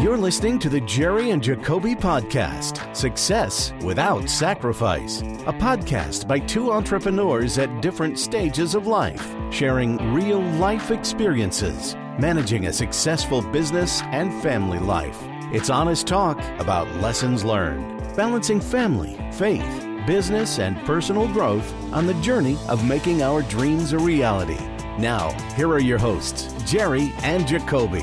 You're 0.00 0.16
listening 0.16 0.60
to 0.60 0.68
the 0.68 0.80
Jerry 0.82 1.30
and 1.30 1.42
Jacobe 1.42 1.96
Podcast 1.96 2.94
Success 2.94 3.72
Without 3.82 4.30
Sacrifice, 4.30 5.22
a 5.22 5.52
podcast 5.52 6.28
by 6.28 6.38
two 6.38 6.70
entrepreneurs 6.70 7.58
at 7.58 7.82
different 7.82 8.20
stages 8.20 8.76
of 8.76 8.86
life, 8.86 9.34
sharing 9.50 9.96
real 10.14 10.40
life 10.40 10.92
experiences, 10.92 11.96
managing 12.20 12.66
a 12.66 12.72
successful 12.72 13.42
business 13.42 14.02
and 14.02 14.40
family 14.40 14.78
life. 14.78 15.18
It's 15.52 15.70
honest 15.70 16.06
talk 16.06 16.38
about 16.60 16.86
lessons 17.00 17.44
learned, 17.44 17.98
balancing 18.14 18.60
family, 18.60 19.18
faith, 19.32 19.84
business, 20.06 20.60
and 20.60 20.78
personal 20.84 21.26
growth 21.26 21.74
on 21.92 22.06
the 22.06 22.14
journey 22.14 22.56
of 22.68 22.86
making 22.86 23.22
our 23.22 23.42
dreams 23.42 23.92
a 23.92 23.98
reality. 23.98 24.71
Now, 24.98 25.32
here 25.54 25.70
are 25.70 25.80
your 25.80 25.96
hosts, 25.96 26.52
Jerry 26.70 27.14
and 27.22 27.46
Jacobe. 27.46 28.02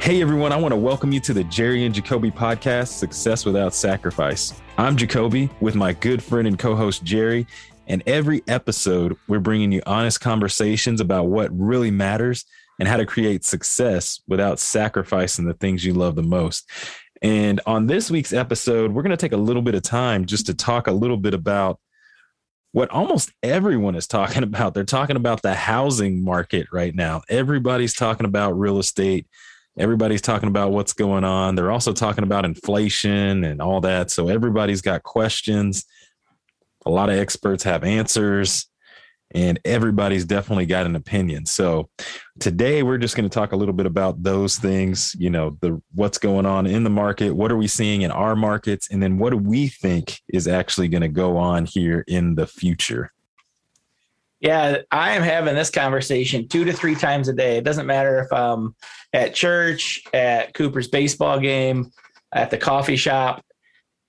Hey 0.00 0.22
everyone, 0.22 0.50
I 0.50 0.56
want 0.56 0.72
to 0.72 0.76
welcome 0.76 1.12
you 1.12 1.20
to 1.20 1.34
the 1.34 1.44
Jerry 1.44 1.84
and 1.84 1.94
Jacobe 1.94 2.30
podcast, 2.30 2.88
Success 2.88 3.44
Without 3.44 3.74
Sacrifice. 3.74 4.54
I'm 4.78 4.96
Jacobe 4.96 5.50
with 5.60 5.74
my 5.74 5.92
good 5.92 6.22
friend 6.22 6.48
and 6.48 6.58
co 6.58 6.74
host 6.74 7.04
Jerry. 7.04 7.46
And 7.86 8.02
every 8.06 8.42
episode, 8.48 9.14
we're 9.28 9.40
bringing 9.40 9.72
you 9.72 9.82
honest 9.84 10.22
conversations 10.22 11.02
about 11.02 11.26
what 11.26 11.50
really 11.52 11.90
matters 11.90 12.46
and 12.80 12.88
how 12.88 12.96
to 12.96 13.04
create 13.04 13.44
success 13.44 14.22
without 14.26 14.58
sacrificing 14.58 15.44
the 15.44 15.52
things 15.52 15.84
you 15.84 15.92
love 15.92 16.14
the 16.14 16.22
most. 16.22 16.66
And 17.20 17.60
on 17.66 17.86
this 17.86 18.10
week's 18.10 18.32
episode, 18.32 18.90
we're 18.90 19.02
going 19.02 19.10
to 19.10 19.18
take 19.18 19.32
a 19.32 19.36
little 19.36 19.62
bit 19.62 19.74
of 19.74 19.82
time 19.82 20.24
just 20.24 20.46
to 20.46 20.54
talk 20.54 20.86
a 20.86 20.92
little 20.92 21.18
bit 21.18 21.34
about 21.34 21.78
what 22.74 22.90
almost 22.90 23.30
everyone 23.42 23.94
is 23.94 24.06
talking 24.06 24.42
about. 24.42 24.74
They're 24.74 24.84
talking 24.84 25.16
about 25.16 25.42
the 25.42 25.54
housing 25.54 26.22
market 26.22 26.66
right 26.72 26.94
now. 26.94 27.22
Everybody's 27.28 27.94
talking 27.94 28.26
about 28.26 28.58
real 28.58 28.78
estate 28.78 29.26
Everybody's 29.76 30.22
talking 30.22 30.48
about 30.48 30.70
what's 30.70 30.92
going 30.92 31.24
on. 31.24 31.56
They're 31.56 31.72
also 31.72 31.92
talking 31.92 32.22
about 32.22 32.44
inflation 32.44 33.42
and 33.42 33.60
all 33.60 33.80
that. 33.80 34.10
So 34.10 34.28
everybody's 34.28 34.80
got 34.80 35.02
questions. 35.02 35.84
A 36.86 36.90
lot 36.90 37.10
of 37.10 37.18
experts 37.18 37.64
have 37.64 37.82
answers 37.82 38.68
and 39.34 39.58
everybody's 39.64 40.24
definitely 40.24 40.64
got 40.64 40.86
an 40.86 40.94
opinion. 40.94 41.44
So 41.44 41.90
today 42.38 42.82
we're 42.84 42.98
just 42.98 43.16
going 43.16 43.28
to 43.28 43.34
talk 43.34 43.52
a 43.52 43.56
little 43.56 43.74
bit 43.74 43.86
about 43.86 44.22
those 44.22 44.56
things, 44.56 45.14
you 45.18 45.28
know, 45.28 45.58
the 45.60 45.82
what's 45.94 46.18
going 46.18 46.46
on 46.46 46.66
in 46.66 46.84
the 46.84 46.90
market, 46.90 47.32
what 47.32 47.50
are 47.50 47.56
we 47.56 47.66
seeing 47.66 48.02
in 48.02 48.12
our 48.12 48.36
markets 48.36 48.88
and 48.90 49.02
then 49.02 49.18
what 49.18 49.30
do 49.30 49.36
we 49.36 49.68
think 49.68 50.20
is 50.32 50.46
actually 50.46 50.88
going 50.88 51.02
to 51.02 51.08
go 51.08 51.36
on 51.36 51.66
here 51.66 52.04
in 52.06 52.36
the 52.36 52.46
future. 52.46 53.10
Yeah, 54.40 54.82
I 54.90 55.12
am 55.12 55.22
having 55.22 55.54
this 55.54 55.70
conversation 55.70 56.48
two 56.48 56.64
to 56.64 56.72
three 56.72 56.94
times 56.94 57.28
a 57.28 57.32
day. 57.32 57.56
It 57.56 57.64
doesn't 57.64 57.86
matter 57.86 58.18
if 58.18 58.32
I'm 58.32 58.76
at 59.12 59.34
church, 59.34 60.02
at 60.12 60.52
Cooper's 60.52 60.88
baseball 60.88 61.40
game, 61.40 61.90
at 62.32 62.50
the 62.50 62.58
coffee 62.58 62.96
shop. 62.96 63.42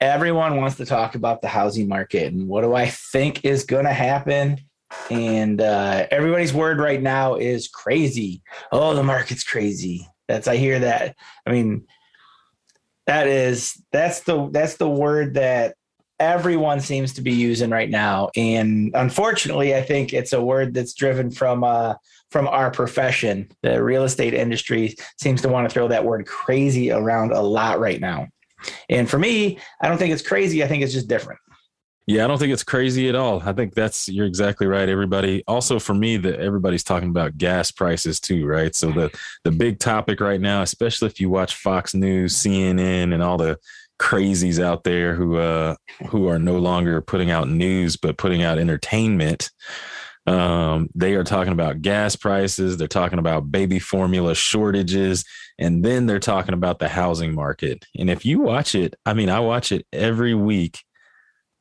Everyone 0.01 0.57
wants 0.57 0.75
to 0.77 0.85
talk 0.85 1.15
about 1.15 1.41
the 1.41 1.47
housing 1.47 1.87
market 1.87 2.33
and 2.33 2.49
what 2.49 2.61
do 2.61 2.75
I 2.75 2.87
think 2.87 3.45
is 3.45 3.63
going 3.63 3.85
to 3.85 3.93
happen. 3.93 4.59
And 5.09 5.61
uh, 5.61 6.07
everybody's 6.11 6.53
word 6.53 6.79
right 6.79 7.01
now 7.01 7.35
is 7.35 7.67
crazy. 7.67 8.41
Oh, 8.71 8.93
the 8.93 9.03
market's 9.03 9.43
crazy. 9.43 10.07
That's 10.27 10.47
I 10.47 10.57
hear 10.57 10.79
that. 10.79 11.15
I 11.45 11.51
mean, 11.51 11.85
that 13.07 13.27
is 13.27 13.81
that's 13.91 14.21
the 14.21 14.49
that's 14.51 14.77
the 14.77 14.89
word 14.89 15.35
that 15.35 15.75
everyone 16.19 16.79
seems 16.79 17.13
to 17.13 17.21
be 17.21 17.33
using 17.33 17.69
right 17.69 17.89
now. 17.89 18.29
And 18.35 18.91
unfortunately, 18.95 19.75
I 19.75 19.81
think 19.81 20.13
it's 20.13 20.33
a 20.33 20.41
word 20.41 20.73
that's 20.73 20.93
driven 20.93 21.29
from 21.29 21.63
uh, 21.63 21.95
from 22.31 22.47
our 22.47 22.71
profession. 22.71 23.49
The 23.61 23.83
real 23.83 24.03
estate 24.03 24.33
industry 24.33 24.95
seems 25.19 25.41
to 25.41 25.49
want 25.49 25.69
to 25.69 25.73
throw 25.73 25.87
that 25.87 26.05
word 26.05 26.25
crazy 26.25 26.91
around 26.91 27.31
a 27.31 27.41
lot 27.41 27.79
right 27.79 27.99
now. 27.99 28.27
And 28.89 29.09
for 29.09 29.19
me, 29.19 29.59
I 29.81 29.87
don't 29.87 29.97
think 29.97 30.13
it's 30.13 30.27
crazy. 30.27 30.63
I 30.63 30.67
think 30.67 30.83
it's 30.83 30.93
just 30.93 31.07
different. 31.07 31.39
Yeah, 32.07 32.23
I 32.23 32.27
don't 32.27 32.37
think 32.37 32.53
it's 32.53 32.63
crazy 32.63 33.09
at 33.09 33.15
all. 33.15 33.41
I 33.43 33.53
think 33.53 33.73
that's 33.73 34.07
you're 34.07 34.27
exactly 34.27 34.67
right. 34.67 34.87
Everybody 34.87 35.43
also 35.47 35.79
for 35.79 35.95
me 35.95 36.17
that 36.17 36.39
everybody's 36.39 36.83
talking 36.83 37.09
about 37.09 37.37
gas 37.37 37.71
prices 37.71 38.19
too, 38.19 38.45
right? 38.45 38.75
So 38.75 38.91
the 38.91 39.17
the 39.43 39.51
big 39.51 39.79
topic 39.79 40.19
right 40.19 40.39
now, 40.39 40.61
especially 40.61 41.07
if 41.07 41.19
you 41.19 41.31
watch 41.31 41.55
Fox 41.55 41.95
News, 41.95 42.35
CNN 42.35 43.11
and 43.13 43.23
all 43.23 43.37
the 43.37 43.57
crazies 43.99 44.61
out 44.61 44.83
there 44.83 45.15
who 45.15 45.37
uh 45.37 45.75
who 46.09 46.27
are 46.27 46.39
no 46.39 46.57
longer 46.57 46.99
putting 47.01 47.31
out 47.31 47.47
news 47.47 47.95
but 47.95 48.17
putting 48.17 48.43
out 48.43 48.59
entertainment 48.59 49.51
um 50.27 50.89
they 50.93 51.15
are 51.15 51.23
talking 51.23 51.53
about 51.53 51.81
gas 51.81 52.15
prices 52.15 52.75
they're 52.75 52.89
talking 52.89 53.19
about 53.19 53.51
baby 53.51 53.79
formula 53.79 54.35
shortages 54.35 55.23
and 55.57 55.85
then 55.85 56.07
they're 56.07 56.19
talking 56.19 56.53
about 56.53 56.79
the 56.79 56.89
housing 56.89 57.33
market 57.33 57.85
and 57.97 58.09
if 58.09 58.25
you 58.25 58.39
watch 58.39 58.75
it 58.75 58.95
i 59.05 59.13
mean 59.13 59.29
i 59.29 59.39
watch 59.39 59.71
it 59.71 59.87
every 59.93 60.33
week 60.33 60.83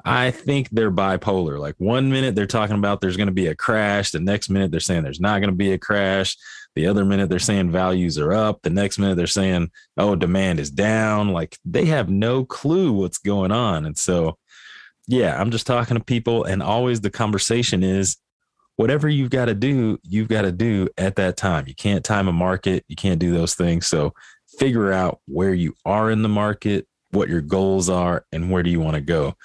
i 0.05 0.31
think 0.31 0.69
they're 0.71 0.91
bipolar 0.91 1.59
like 1.59 1.75
one 1.79 2.11
minute 2.11 2.35
they're 2.35 2.47
talking 2.47 2.77
about 2.77 3.01
there's 3.01 3.17
going 3.17 3.27
to 3.27 3.33
be 3.33 3.47
a 3.47 3.55
crash 3.55 4.11
the 4.11 4.21
next 4.21 4.51
minute 4.51 4.71
they're 4.71 4.81
saying 4.81 5.03
there's 5.03 5.21
not 5.21 5.41
going 5.41 5.51
to 5.51 5.57
be 5.57 5.73
a 5.73 5.79
crash 5.79 6.37
the 6.75 6.87
other 6.87 7.05
minute 7.05 7.29
they're 7.29 7.39
saying 7.39 7.71
values 7.71 8.19
are 8.19 8.33
up. 8.33 8.63
The 8.63 8.71
next 8.71 8.99
minute 8.99 9.17
they're 9.17 9.27
saying, 9.27 9.71
oh, 9.97 10.17
demand 10.17 10.59
is 10.59 10.71
down. 10.71 11.29
Like 11.29 11.57
they 11.65 11.87
have 11.87 12.09
no 12.09 12.45
clue 12.45 12.93
what's 12.93 13.19
going 13.19 13.53
on. 13.53 13.87
And 13.87 13.97
so, 13.97 14.39
yeah, 15.07 15.41
I'm 15.41 15.51
just 15.51 15.67
talking 15.67 15.97
to 15.97 16.03
people. 16.03 16.45
And 16.45 16.63
always 16.63 17.01
the 17.01 17.11
conversation 17.11 17.85
is 17.85 18.17
whatever 18.77 19.09
you've 19.09 19.31
got 19.31 19.45
to 19.45 19.55
do, 19.55 20.01
you've 20.03 20.29
got 20.29 20.43
to 20.43 20.53
do 20.53 20.89
at 20.99 21.17
that 21.17 21.37
time. 21.37 21.69
You 21.69 21.77
can't 21.77 22.05
time 22.05 22.27
a 22.27 22.33
market, 22.33 22.85
you 22.89 22.97
can't 22.97 23.21
do 23.21 23.33
those 23.33 23.55
things. 23.55 23.87
So 23.87 24.13
figure 24.59 24.93
out 24.93 25.21
where 25.27 25.55
you 25.55 25.75
are 25.85 26.11
in 26.11 26.23
the 26.23 26.29
market, 26.29 26.89
what 27.11 27.29
your 27.29 27.41
goals 27.41 27.89
are, 27.89 28.27
and 28.33 28.51
where 28.51 28.65
do 28.65 28.71
you 28.71 28.81
want 28.81 28.95
to 28.95 29.01
go. 29.01 29.37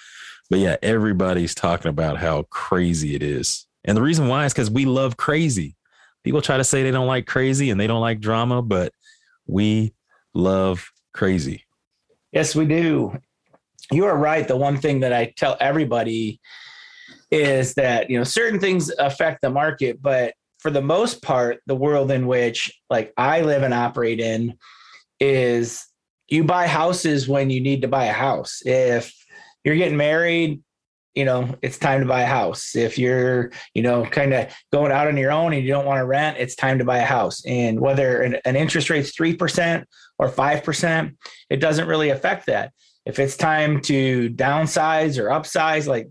But 0.50 0.60
yeah, 0.60 0.78
everybody's 0.82 1.54
talking 1.54 1.90
about 1.90 2.18
how 2.18 2.44
crazy 2.44 3.16
it 3.16 3.24
is. 3.24 3.68
And 3.86 3.96
the 3.96 4.02
reason 4.02 4.28
why 4.28 4.46
is 4.46 4.54
because 4.54 4.72
we 4.72 4.86
love 4.86 5.18
crazy 5.18 5.76
people 6.24 6.42
try 6.42 6.58
to 6.58 6.64
say 6.64 6.84
they 6.84 6.92
don't 6.92 7.08
like 7.08 7.26
crazy 7.26 7.70
and 7.70 7.80
they 7.80 7.88
don't 7.88 8.02
like 8.02 8.20
drama, 8.20 8.62
but 8.62 8.94
we 9.48 9.94
love 10.34 10.92
crazy. 11.14 11.66
Yes, 12.32 12.56
we 12.56 12.66
do. 12.66 13.18
You 13.92 14.06
are 14.06 14.18
right. 14.18 14.48
The 14.48 14.58
one 14.58 14.78
thing 14.78 15.00
that 15.00 15.14
I 15.14 15.34
tell 15.38 15.58
everybody 15.60 16.40
is 17.32 17.74
that, 17.76 18.10
you 18.10 18.18
know, 18.18 18.24
certain 18.24 18.60
things 18.60 18.92
affect 19.00 19.42
the 19.42 19.50
market, 19.50 20.02
but 20.02 20.34
for 20.60 20.70
the 20.70 20.82
most 20.82 21.22
part, 21.22 21.60
the 21.66 21.76
world 21.76 22.12
in 22.12 22.28
which 22.28 22.72
like 22.90 23.14
I 23.18 23.42
live 23.42 23.64
and 23.64 23.74
operate 23.74 24.20
in 24.20 24.58
is 25.20 25.86
you 26.28 26.44
buy 26.44 26.68
houses 26.68 27.28
when 27.28 27.50
you 27.50 27.62
need 27.62 27.82
to 27.82 27.88
buy 27.88 28.06
a 28.06 28.14
house. 28.14 28.62
If 28.66 29.14
you're 29.70 29.78
getting 29.78 29.98
married, 29.98 30.64
you 31.14 31.26
know, 31.26 31.56
it's 31.62 31.78
time 31.78 32.00
to 32.00 32.08
buy 32.08 32.22
a 32.22 32.26
house. 32.26 32.76
If 32.76 32.98
you're, 32.98 33.52
you 33.76 33.84
know, 33.84 34.04
kind 34.04 34.34
of 34.34 34.52
going 34.74 34.92
out 34.92 35.08
on 35.08 35.16
your 35.16 35.32
own 35.32 35.54
and 35.54 35.62
you 35.62 35.70
don't 35.70 35.86
want 35.86 36.00
to 36.00 36.06
rent, 36.06 36.38
it's 36.40 36.56
time 36.56 36.80
to 36.80 36.86
buy 36.86 36.98
a 36.98 37.06
house. 37.06 37.46
And 37.46 37.80
whether 37.80 38.24
an, 38.24 38.38
an 38.46 38.56
interest 38.56 38.90
rate's 38.90 39.16
3% 39.16 39.84
or 40.18 40.28
5%, 40.28 41.16
it 41.52 41.58
doesn't 41.58 41.88
really 41.88 42.10
affect 42.10 42.48
that. 42.48 42.74
If 43.06 43.20
it's 43.20 43.38
time 43.38 43.80
to 43.82 44.32
downsize 44.32 45.20
or 45.20 45.26
upsize, 45.26 45.86
like 45.86 46.08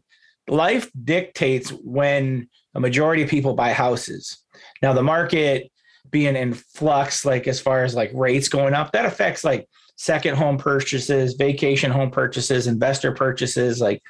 life 0.47 0.89
dictates 1.05 1.71
when 1.71 2.49
a 2.77 2.81
majority 2.81 3.25
of 3.25 3.29
people 3.29 3.55
buy 3.55 3.73
houses. 3.73 4.39
Now, 4.83 4.93
the 4.93 5.03
market 5.03 5.73
being 6.11 6.37
in 6.37 6.55
flux, 6.55 7.25
like 7.25 7.49
as 7.49 7.61
far 7.61 7.83
as 7.83 7.93
like 7.97 8.13
rates 8.15 8.49
going 8.49 8.75
up, 8.75 8.93
that 8.93 9.05
affects 9.05 9.43
like 9.43 9.69
second 9.99 10.37
home 10.37 10.57
purchases, 10.57 11.35
vacation 11.35 11.91
home 11.91 12.11
purchases, 12.11 12.67
investor 12.67 13.13
purchases. 13.13 13.81
Like, 13.81 14.03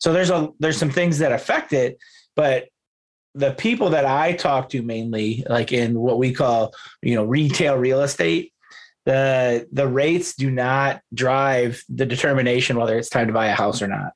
so 0.00 0.12
there's 0.12 0.30
a 0.30 0.48
there's 0.58 0.78
some 0.78 0.90
things 0.90 1.18
that 1.18 1.32
affect 1.32 1.72
it, 1.72 1.98
but 2.34 2.64
the 3.34 3.52
people 3.52 3.90
that 3.90 4.06
I 4.06 4.32
talk 4.32 4.70
to 4.70 4.82
mainly, 4.82 5.44
like 5.48 5.72
in 5.72 6.00
what 6.00 6.18
we 6.18 6.32
call, 6.32 6.72
you 7.02 7.14
know, 7.14 7.24
retail 7.24 7.76
real 7.76 8.00
estate, 8.00 8.52
the 9.04 9.68
the 9.70 9.86
rates 9.86 10.34
do 10.34 10.50
not 10.50 11.00
drive 11.12 11.82
the 11.88 12.06
determination 12.06 12.76
whether 12.76 12.98
it's 12.98 13.10
time 13.10 13.26
to 13.26 13.32
buy 13.32 13.46
a 13.46 13.54
house 13.54 13.82
or 13.82 13.86
not. 13.86 14.12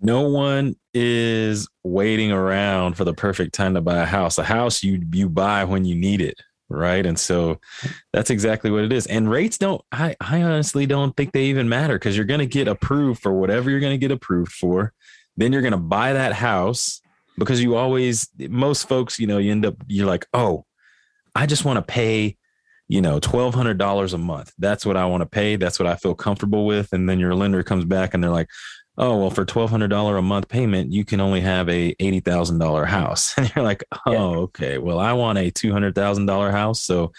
No 0.00 0.28
one 0.28 0.76
is 0.94 1.68
waiting 1.84 2.32
around 2.32 2.94
for 2.96 3.04
the 3.04 3.14
perfect 3.14 3.54
time 3.54 3.74
to 3.74 3.80
buy 3.80 3.98
a 3.98 4.06
house. 4.06 4.38
A 4.38 4.44
house 4.44 4.82
you 4.82 5.02
you 5.12 5.28
buy 5.28 5.64
when 5.64 5.84
you 5.84 5.94
need 5.94 6.20
it 6.20 6.40
right? 6.68 7.04
And 7.04 7.18
so 7.18 7.60
that's 8.12 8.30
exactly 8.30 8.70
what 8.70 8.84
it 8.84 8.92
is. 8.92 9.06
And 9.06 9.30
rates 9.30 9.58
don't 9.58 9.82
i 9.92 10.14
i 10.20 10.42
honestly 10.42 10.86
don't 10.86 11.16
think 11.16 11.32
they 11.32 11.44
even 11.44 11.68
matter 11.68 11.94
because 11.94 12.16
you're 12.16 12.26
going 12.26 12.40
to 12.40 12.46
get 12.46 12.68
approved 12.68 13.22
for 13.22 13.32
whatever 13.32 13.70
you're 13.70 13.80
going 13.80 13.92
to 13.92 13.98
get 13.98 14.12
approved 14.12 14.52
for. 14.52 14.92
Then 15.36 15.52
you're 15.52 15.62
going 15.62 15.72
to 15.72 15.78
buy 15.78 16.12
that 16.12 16.32
house 16.32 17.00
because 17.38 17.62
you 17.62 17.76
always 17.76 18.28
most 18.38 18.88
folks 18.88 19.18
you 19.18 19.26
know 19.26 19.38
you 19.38 19.52
end 19.52 19.64
up 19.64 19.76
you're 19.86 20.06
like 20.06 20.26
oh 20.34 20.64
i 21.34 21.46
just 21.46 21.64
want 21.64 21.76
to 21.76 21.82
pay 21.82 22.36
you 22.88 23.02
know 23.02 23.20
$1200 23.20 24.14
a 24.14 24.18
month. 24.18 24.52
That's 24.58 24.84
what 24.84 24.96
i 24.96 25.04
want 25.06 25.20
to 25.20 25.26
pay. 25.26 25.56
That's 25.56 25.78
what 25.78 25.86
i 25.86 25.94
feel 25.94 26.14
comfortable 26.14 26.66
with. 26.66 26.92
And 26.92 27.08
then 27.08 27.20
your 27.20 27.34
lender 27.34 27.62
comes 27.62 27.84
back 27.84 28.14
and 28.14 28.24
they're 28.24 28.30
like 28.30 28.48
oh 28.98 29.16
well 29.16 29.30
for 29.30 29.46
$1200 29.46 30.18
a 30.18 30.22
month 30.22 30.48
payment 30.48 30.92
you 30.92 31.04
can 31.04 31.20
only 31.20 31.40
have 31.40 31.68
a 31.68 31.94
$80000 31.94 32.86
house 32.86 33.34
and 33.38 33.50
you're 33.54 33.64
like 33.64 33.84
oh 34.06 34.12
yeah. 34.12 34.18
okay 34.18 34.78
well 34.78 34.98
i 34.98 35.12
want 35.12 35.38
a 35.38 35.50
$200000 35.50 36.50
house 36.50 36.82
so 36.82 37.12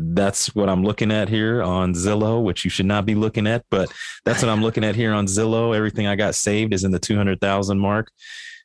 that's 0.00 0.54
what 0.54 0.68
I'm 0.68 0.82
looking 0.82 1.12
at 1.12 1.28
here 1.28 1.62
on 1.62 1.94
Zillow, 1.94 2.42
which 2.42 2.64
you 2.64 2.70
should 2.70 2.86
not 2.86 3.04
be 3.04 3.14
looking 3.14 3.46
at, 3.46 3.64
but 3.70 3.92
that's 4.24 4.42
what 4.42 4.48
I'm 4.48 4.62
looking 4.62 4.84
at 4.84 4.96
here 4.96 5.12
on 5.12 5.26
Zillow. 5.26 5.76
Everything 5.76 6.06
I 6.06 6.16
got 6.16 6.34
saved 6.34 6.72
is 6.72 6.84
in 6.84 6.90
the 6.90 6.98
200,000 6.98 7.78
mark. 7.78 8.10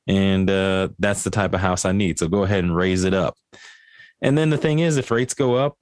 And 0.08 0.50
uh, 0.50 0.90
that's 1.00 1.24
the 1.24 1.30
type 1.30 1.54
of 1.54 1.60
house 1.60 1.84
I 1.84 1.92
need. 1.92 2.20
So 2.20 2.28
go 2.28 2.44
ahead 2.44 2.64
and 2.64 2.76
raise 2.76 3.04
it 3.04 3.14
up. 3.14 3.38
And 4.22 4.38
then 4.38 4.50
the 4.50 4.58
thing 4.58 4.80
is, 4.80 4.98
if 4.98 5.12
rates 5.12 5.34
go 5.34 5.56
up, 5.56 5.78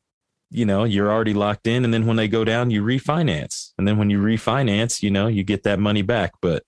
you 0.54 0.66
know, 0.66 0.84
you're 0.84 1.12
already 1.12 1.34
locked 1.34 1.68
in. 1.68 1.84
And 1.84 1.94
then 1.94 2.06
when 2.06 2.18
they 2.18 2.28
go 2.28 2.44
down, 2.44 2.72
you 2.72 2.84
refinance. 2.84 3.72
And 3.78 3.88
then 3.88 3.98
when 3.98 4.10
you 4.10 4.20
refinance, 4.20 5.02
you 5.02 5.12
know, 5.12 5.28
you 5.28 5.44
get 5.44 5.64
that 5.64 5.80
money 5.80 6.02
back. 6.02 6.34
But 6.42 6.64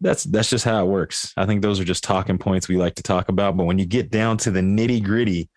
that's 0.00 0.24
that's 0.24 0.50
just 0.50 0.64
how 0.64 0.84
it 0.84 0.88
works. 0.88 1.32
I 1.36 1.46
think 1.46 1.62
those 1.62 1.80
are 1.80 1.84
just 1.84 2.04
talking 2.04 2.38
points 2.38 2.68
we 2.68 2.76
like 2.76 2.96
to 2.96 3.02
talk 3.02 3.28
about. 3.28 3.56
But 3.56 3.64
when 3.64 3.78
you 3.78 3.86
get 3.86 4.10
down 4.10 4.38
to 4.38 4.50
the 4.50 4.60
nitty 4.60 5.04
gritty 5.04 5.48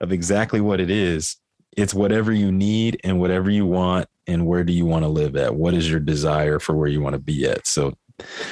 of 0.00 0.12
exactly 0.12 0.60
what 0.60 0.80
it 0.80 0.90
is, 0.90 1.36
it's 1.76 1.94
whatever 1.94 2.32
you 2.32 2.50
need 2.50 3.00
and 3.04 3.20
whatever 3.20 3.50
you 3.50 3.66
want 3.66 4.08
and 4.26 4.46
where 4.46 4.64
do 4.64 4.72
you 4.72 4.84
want 4.84 5.04
to 5.04 5.08
live 5.08 5.36
at 5.36 5.54
what 5.54 5.74
is 5.74 5.88
your 5.88 6.00
desire 6.00 6.58
for 6.58 6.74
where 6.74 6.88
you 6.88 7.00
want 7.00 7.12
to 7.12 7.18
be 7.18 7.46
at 7.46 7.66
so 7.66 7.92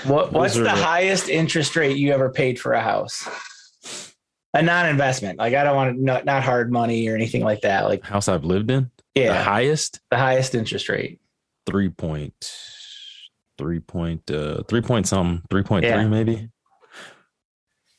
what, 0.04 0.32
what's 0.32 0.54
the, 0.54 0.62
the 0.62 0.70
highest 0.70 1.28
interest 1.28 1.74
rate 1.74 1.96
you 1.96 2.12
ever 2.12 2.30
paid 2.30 2.60
for 2.60 2.74
a 2.74 2.80
house 2.80 3.26
a 4.54 4.62
non-investment 4.62 5.38
like 5.38 5.54
i 5.54 5.62
don't 5.62 5.76
want 5.76 5.96
to 5.96 6.02
not, 6.02 6.24
not 6.24 6.42
hard 6.42 6.72
money 6.72 7.06
or 7.08 7.14
anything 7.14 7.42
like 7.42 7.60
that 7.60 7.84
like 7.84 8.04
house 8.04 8.28
i've 8.28 8.44
lived 8.44 8.70
in 8.70 8.90
yeah 9.14 9.28
the 9.28 9.42
highest 9.42 10.00
the 10.10 10.16
highest 10.16 10.54
interest 10.54 10.88
rate 10.88 11.20
three 11.66 11.88
point 11.88 12.52
three 13.58 13.80
point 13.80 14.30
uh 14.30 14.62
three 14.68 14.80
point 14.80 15.06
something 15.06 15.42
three 15.50 15.62
point 15.62 15.84
yeah. 15.84 16.00
three 16.00 16.08
maybe 16.08 16.48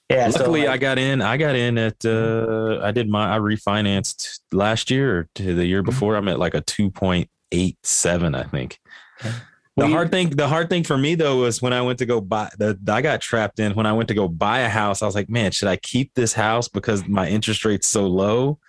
yeah. 0.10 0.28
Luckily, 0.28 0.62
so 0.62 0.68
like, 0.68 0.76
I 0.76 0.78
got 0.78 1.00
in. 1.00 1.22
I 1.22 1.38
got 1.38 1.56
in 1.56 1.80
at. 1.80 2.06
uh 2.06 2.80
I 2.84 2.92
did 2.92 3.10
my. 3.10 3.36
I 3.36 3.40
refinanced 3.40 4.40
last 4.52 4.92
year 4.92 5.28
to 5.34 5.56
the 5.56 5.66
year 5.66 5.82
mm-hmm. 5.82 5.90
before. 5.90 6.16
I'm 6.16 6.28
at 6.28 6.38
like 6.38 6.54
a 6.54 6.62
two 6.62 6.92
point 6.92 7.30
eight 7.52 7.78
seven. 7.84 8.36
I 8.36 8.44
think. 8.44 8.80
The 9.78 9.88
hard 9.88 10.10
thing, 10.10 10.30
the 10.30 10.48
hard 10.48 10.70
thing 10.70 10.84
for 10.84 10.98
me 10.98 11.16
though 11.16 11.38
was 11.38 11.62
when 11.62 11.74
I 11.74 11.82
went 11.82 12.00
to 12.00 12.06
go 12.06 12.22
buy 12.22 12.50
the, 12.58 12.80
I 12.88 13.02
got 13.02 13.20
trapped 13.20 13.60
in 13.60 13.74
when 13.74 13.86
I 13.86 13.92
went 13.92 14.08
to 14.08 14.14
go 14.14 14.28
buy 14.30 14.60
a 14.60 14.70
house. 14.70 15.02
I 15.02 15.06
was 15.06 15.16
like, 15.16 15.30
man, 15.30 15.52
should 15.52 15.68
I 15.68 15.76
keep 15.76 16.14
this 16.14 16.32
house 16.32 16.70
because 16.70 17.06
my 17.08 17.28
interest 17.28 17.66
rate's 17.66 17.88
so 17.88 18.08
low, 18.08 18.60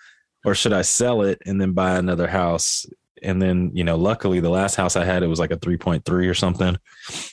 or 0.45 0.55
should 0.55 0.73
I 0.73 0.83
sell 0.83 1.23
it 1.23 1.41
and 1.47 1.61
then 1.61 1.73
buy 1.73 1.97
another 1.97 2.27
house? 2.27 2.87
And 3.23 3.41
then 3.41 3.71
you 3.73 3.85
know 3.85 3.97
luckily 3.97 4.41
the 4.41 4.51
last 4.51 4.75
house 4.75 4.95
i 4.95 5.03
had 5.03 5.23
it 5.23 5.27
was 5.27 5.41
like 5.41 5.51
a 5.51 5.57
3.3 5.57 6.29
or 6.29 6.35
something. 6.35 6.77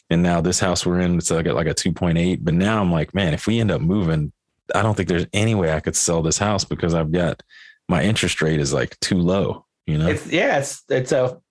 And 0.09 0.23
now 0.23 0.39
this 0.39 0.59
house 0.59 0.85
we're 0.85 0.99
in 0.99 1.17
it's 1.17 1.31
like 1.31 1.47
a, 1.47 1.53
like 1.53 1.67
a 1.67 1.73
2.8 1.73 2.39
but 2.41 2.53
now 2.53 2.79
i'm 2.79 2.91
like 2.91 3.13
man 3.13 3.33
if 3.33 3.47
we 3.47 3.59
end 3.59 3.69
up 3.69 3.81
moving 3.81 4.31
i 4.73 4.81
don't 4.81 4.95
think 4.95 5.09
there's 5.09 5.27
any 5.33 5.55
way 5.55 5.73
i 5.73 5.81
could 5.81 5.95
sell 5.95 6.21
this 6.21 6.37
house 6.37 6.63
because 6.63 6.93
i've 6.93 7.11
got 7.11 7.43
my 7.89 8.01
interest 8.01 8.41
rate 8.41 8.61
is 8.61 8.71
like 8.71 8.97
too 9.01 9.17
low 9.17 9.65
you 9.85 9.97
know? 9.97 10.07
It's 10.07 10.27
yeah 10.27 10.59
it's 10.59 10.83
it's 10.89 11.11
a 11.11 11.41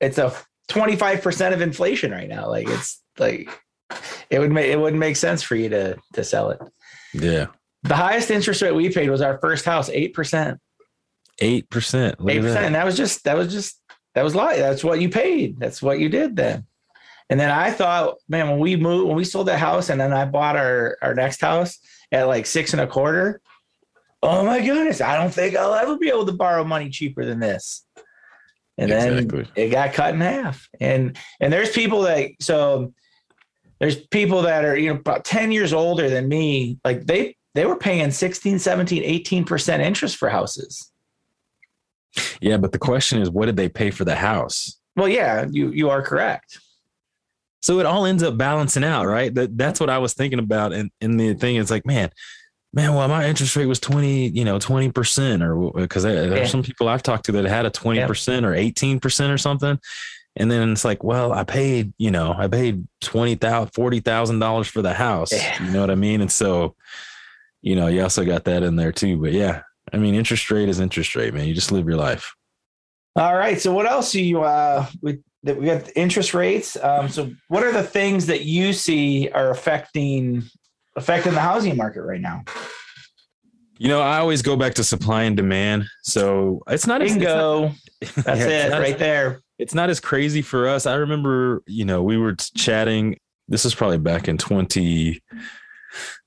it's 0.00 0.18
a 0.18 0.32
25% 0.68 1.52
of 1.52 1.60
inflation 1.60 2.10
right 2.10 2.28
now 2.28 2.48
like 2.48 2.68
it's 2.68 3.02
like 3.18 3.48
it 4.30 4.38
would 4.38 4.52
make 4.52 4.70
it 4.70 4.78
wouldn't 4.78 5.00
make 5.00 5.16
sense 5.16 5.42
for 5.42 5.56
you 5.56 5.68
to 5.68 5.96
to 6.12 6.22
sell 6.22 6.50
it 6.50 6.60
yeah 7.14 7.46
the 7.84 7.96
highest 7.96 8.30
interest 8.30 8.60
rate 8.60 8.72
we 8.72 8.90
paid 8.90 9.08
was 9.08 9.22
our 9.22 9.38
first 9.38 9.64
house 9.64 9.88
8% 9.88 10.58
Eight 11.40 11.70
percent. 11.70 12.16
Eight 12.28 12.40
percent. 12.40 12.66
And 12.66 12.74
that 12.74 12.84
was 12.84 12.96
just 12.96 13.24
that 13.24 13.36
was 13.36 13.52
just 13.52 13.80
that 14.14 14.24
was 14.24 14.34
lie. 14.34 14.58
That's 14.58 14.82
what 14.82 15.00
you 15.00 15.08
paid. 15.08 15.58
That's 15.60 15.80
what 15.80 16.00
you 16.00 16.08
did 16.08 16.36
then. 16.36 16.66
And 17.30 17.38
then 17.38 17.50
I 17.50 17.70
thought, 17.70 18.16
man, 18.28 18.48
when 18.48 18.58
we 18.58 18.74
moved, 18.76 19.06
when 19.06 19.16
we 19.16 19.24
sold 19.24 19.48
that 19.48 19.58
house, 19.58 19.90
and 19.90 20.00
then 20.00 20.12
I 20.12 20.24
bought 20.24 20.56
our 20.56 20.96
our 21.00 21.14
next 21.14 21.40
house 21.40 21.78
at 22.10 22.26
like 22.26 22.46
six 22.46 22.72
and 22.72 22.80
a 22.80 22.86
quarter. 22.86 23.40
Oh 24.20 24.44
my 24.44 24.60
goodness! 24.60 25.00
I 25.00 25.16
don't 25.16 25.32
think 25.32 25.56
I'll 25.56 25.74
ever 25.74 25.96
be 25.96 26.08
able 26.08 26.26
to 26.26 26.32
borrow 26.32 26.64
money 26.64 26.90
cheaper 26.90 27.24
than 27.24 27.38
this. 27.38 27.86
And 28.78 28.92
exactly. 28.92 29.42
then 29.42 29.52
it 29.56 29.70
got 29.70 29.92
cut 29.92 30.14
in 30.14 30.20
half. 30.20 30.68
And 30.80 31.16
and 31.40 31.52
there's 31.52 31.70
people 31.70 32.02
that 32.02 32.30
so 32.40 32.94
there's 33.80 33.96
people 33.96 34.42
that 34.42 34.64
are 34.64 34.76
you 34.76 34.92
know 34.92 35.00
about 35.00 35.24
10 35.24 35.52
years 35.52 35.72
older 35.72 36.08
than 36.08 36.28
me 36.28 36.78
like 36.84 37.06
they 37.06 37.36
they 37.54 37.66
were 37.66 37.76
paying 37.76 38.10
16 38.10 38.58
17 38.58 39.02
18% 39.24 39.80
interest 39.80 40.16
for 40.16 40.28
houses 40.28 40.90
yeah, 42.40 42.56
but 42.56 42.72
the 42.72 42.78
question 42.78 43.20
is, 43.20 43.30
what 43.30 43.46
did 43.46 43.56
they 43.56 43.68
pay 43.68 43.90
for 43.90 44.04
the 44.04 44.14
house? 44.14 44.78
Well, 44.96 45.08
yeah, 45.08 45.46
you 45.50 45.70
you 45.70 45.90
are 45.90 46.02
correct. 46.02 46.58
So 47.60 47.80
it 47.80 47.86
all 47.86 48.06
ends 48.06 48.22
up 48.22 48.36
balancing 48.38 48.84
out, 48.84 49.06
right? 49.06 49.34
That 49.34 49.56
that's 49.56 49.80
what 49.80 49.90
I 49.90 49.98
was 49.98 50.14
thinking 50.14 50.38
about. 50.38 50.72
And 50.72 50.90
and 51.00 51.18
the 51.18 51.34
thing 51.34 51.56
is 51.56 51.70
like, 51.70 51.86
man, 51.86 52.10
man, 52.72 52.94
well, 52.94 53.08
my 53.08 53.26
interest 53.26 53.56
rate 53.56 53.66
was 53.66 53.80
20, 53.80 54.28
you 54.28 54.44
know, 54.44 54.58
20% 54.58 55.42
or 55.42 55.72
because 55.80 56.02
there's 56.02 56.38
yeah. 56.38 56.46
some 56.46 56.62
people 56.62 56.88
I've 56.88 57.02
talked 57.02 57.26
to 57.26 57.32
that 57.32 57.44
had 57.46 57.66
a 57.66 57.70
20% 57.70 57.96
yeah. 57.96 58.46
or 58.46 58.52
18% 58.52 59.32
or 59.32 59.38
something. 59.38 59.78
And 60.36 60.50
then 60.50 60.70
it's 60.70 60.84
like, 60.84 61.02
well, 61.02 61.32
I 61.32 61.42
paid, 61.42 61.92
you 61.98 62.12
know, 62.12 62.32
I 62.32 62.46
paid 62.46 62.86
twenty 63.00 63.34
thousand, 63.34 63.72
forty 63.72 63.98
thousand 63.98 64.38
dollars 64.38 64.68
for 64.68 64.82
the 64.82 64.94
house. 64.94 65.32
Yeah. 65.32 65.64
You 65.64 65.72
know 65.72 65.80
what 65.80 65.90
I 65.90 65.96
mean? 65.96 66.20
And 66.20 66.30
so, 66.30 66.76
you 67.60 67.74
know, 67.74 67.88
you 67.88 68.02
also 68.02 68.24
got 68.24 68.44
that 68.44 68.62
in 68.62 68.76
there 68.76 68.92
too. 68.92 69.16
But 69.20 69.32
yeah, 69.32 69.62
I 69.92 69.96
mean, 69.96 70.14
interest 70.14 70.48
rate 70.52 70.68
is 70.68 70.78
interest 70.78 71.16
rate, 71.16 71.34
man. 71.34 71.48
You 71.48 71.54
just 71.54 71.72
live 71.72 71.88
your 71.88 71.96
life. 71.96 72.36
All 73.16 73.36
right. 73.36 73.60
So 73.60 73.72
what 73.72 73.86
else 73.86 74.12
do 74.12 74.22
you 74.22 74.42
uh 74.42 74.86
we 75.02 75.18
we 75.42 75.66
got 75.66 75.90
interest 75.96 76.34
rates. 76.34 76.76
Um, 76.76 77.08
so 77.08 77.30
what 77.48 77.64
are 77.64 77.72
the 77.72 77.82
things 77.82 78.26
that 78.26 78.44
you 78.44 78.72
see 78.72 79.28
are 79.30 79.50
affecting 79.50 80.44
affecting 80.98 81.32
the 81.32 81.40
housing 81.40 81.76
market 81.76 82.02
right 82.02 82.20
now? 82.20 82.44
You 83.78 83.88
know, 83.88 84.00
I 84.00 84.18
always 84.18 84.42
go 84.42 84.56
back 84.56 84.74
to 84.74 84.84
supply 84.84 85.22
and 85.22 85.36
demand. 85.36 85.86
So 86.02 86.62
it's 86.66 86.86
not 86.86 87.00
bingo. 87.00 87.72
It's 88.00 88.16
not, 88.16 88.26
That's 88.26 88.40
yeah, 88.50 88.66
it 88.66 88.72
right 88.72 88.94
as, 88.94 88.98
there. 88.98 89.40
It's 89.58 89.74
not 89.74 89.88
as 89.88 90.00
crazy 90.00 90.42
for 90.42 90.68
us. 90.68 90.84
I 90.84 90.94
remember, 90.94 91.62
you 91.66 91.84
know, 91.84 92.02
we 92.02 92.18
were 92.18 92.34
chatting. 92.34 93.18
This 93.46 93.64
is 93.64 93.74
probably 93.74 93.98
back 93.98 94.28
in 94.28 94.36
20, 94.36 95.22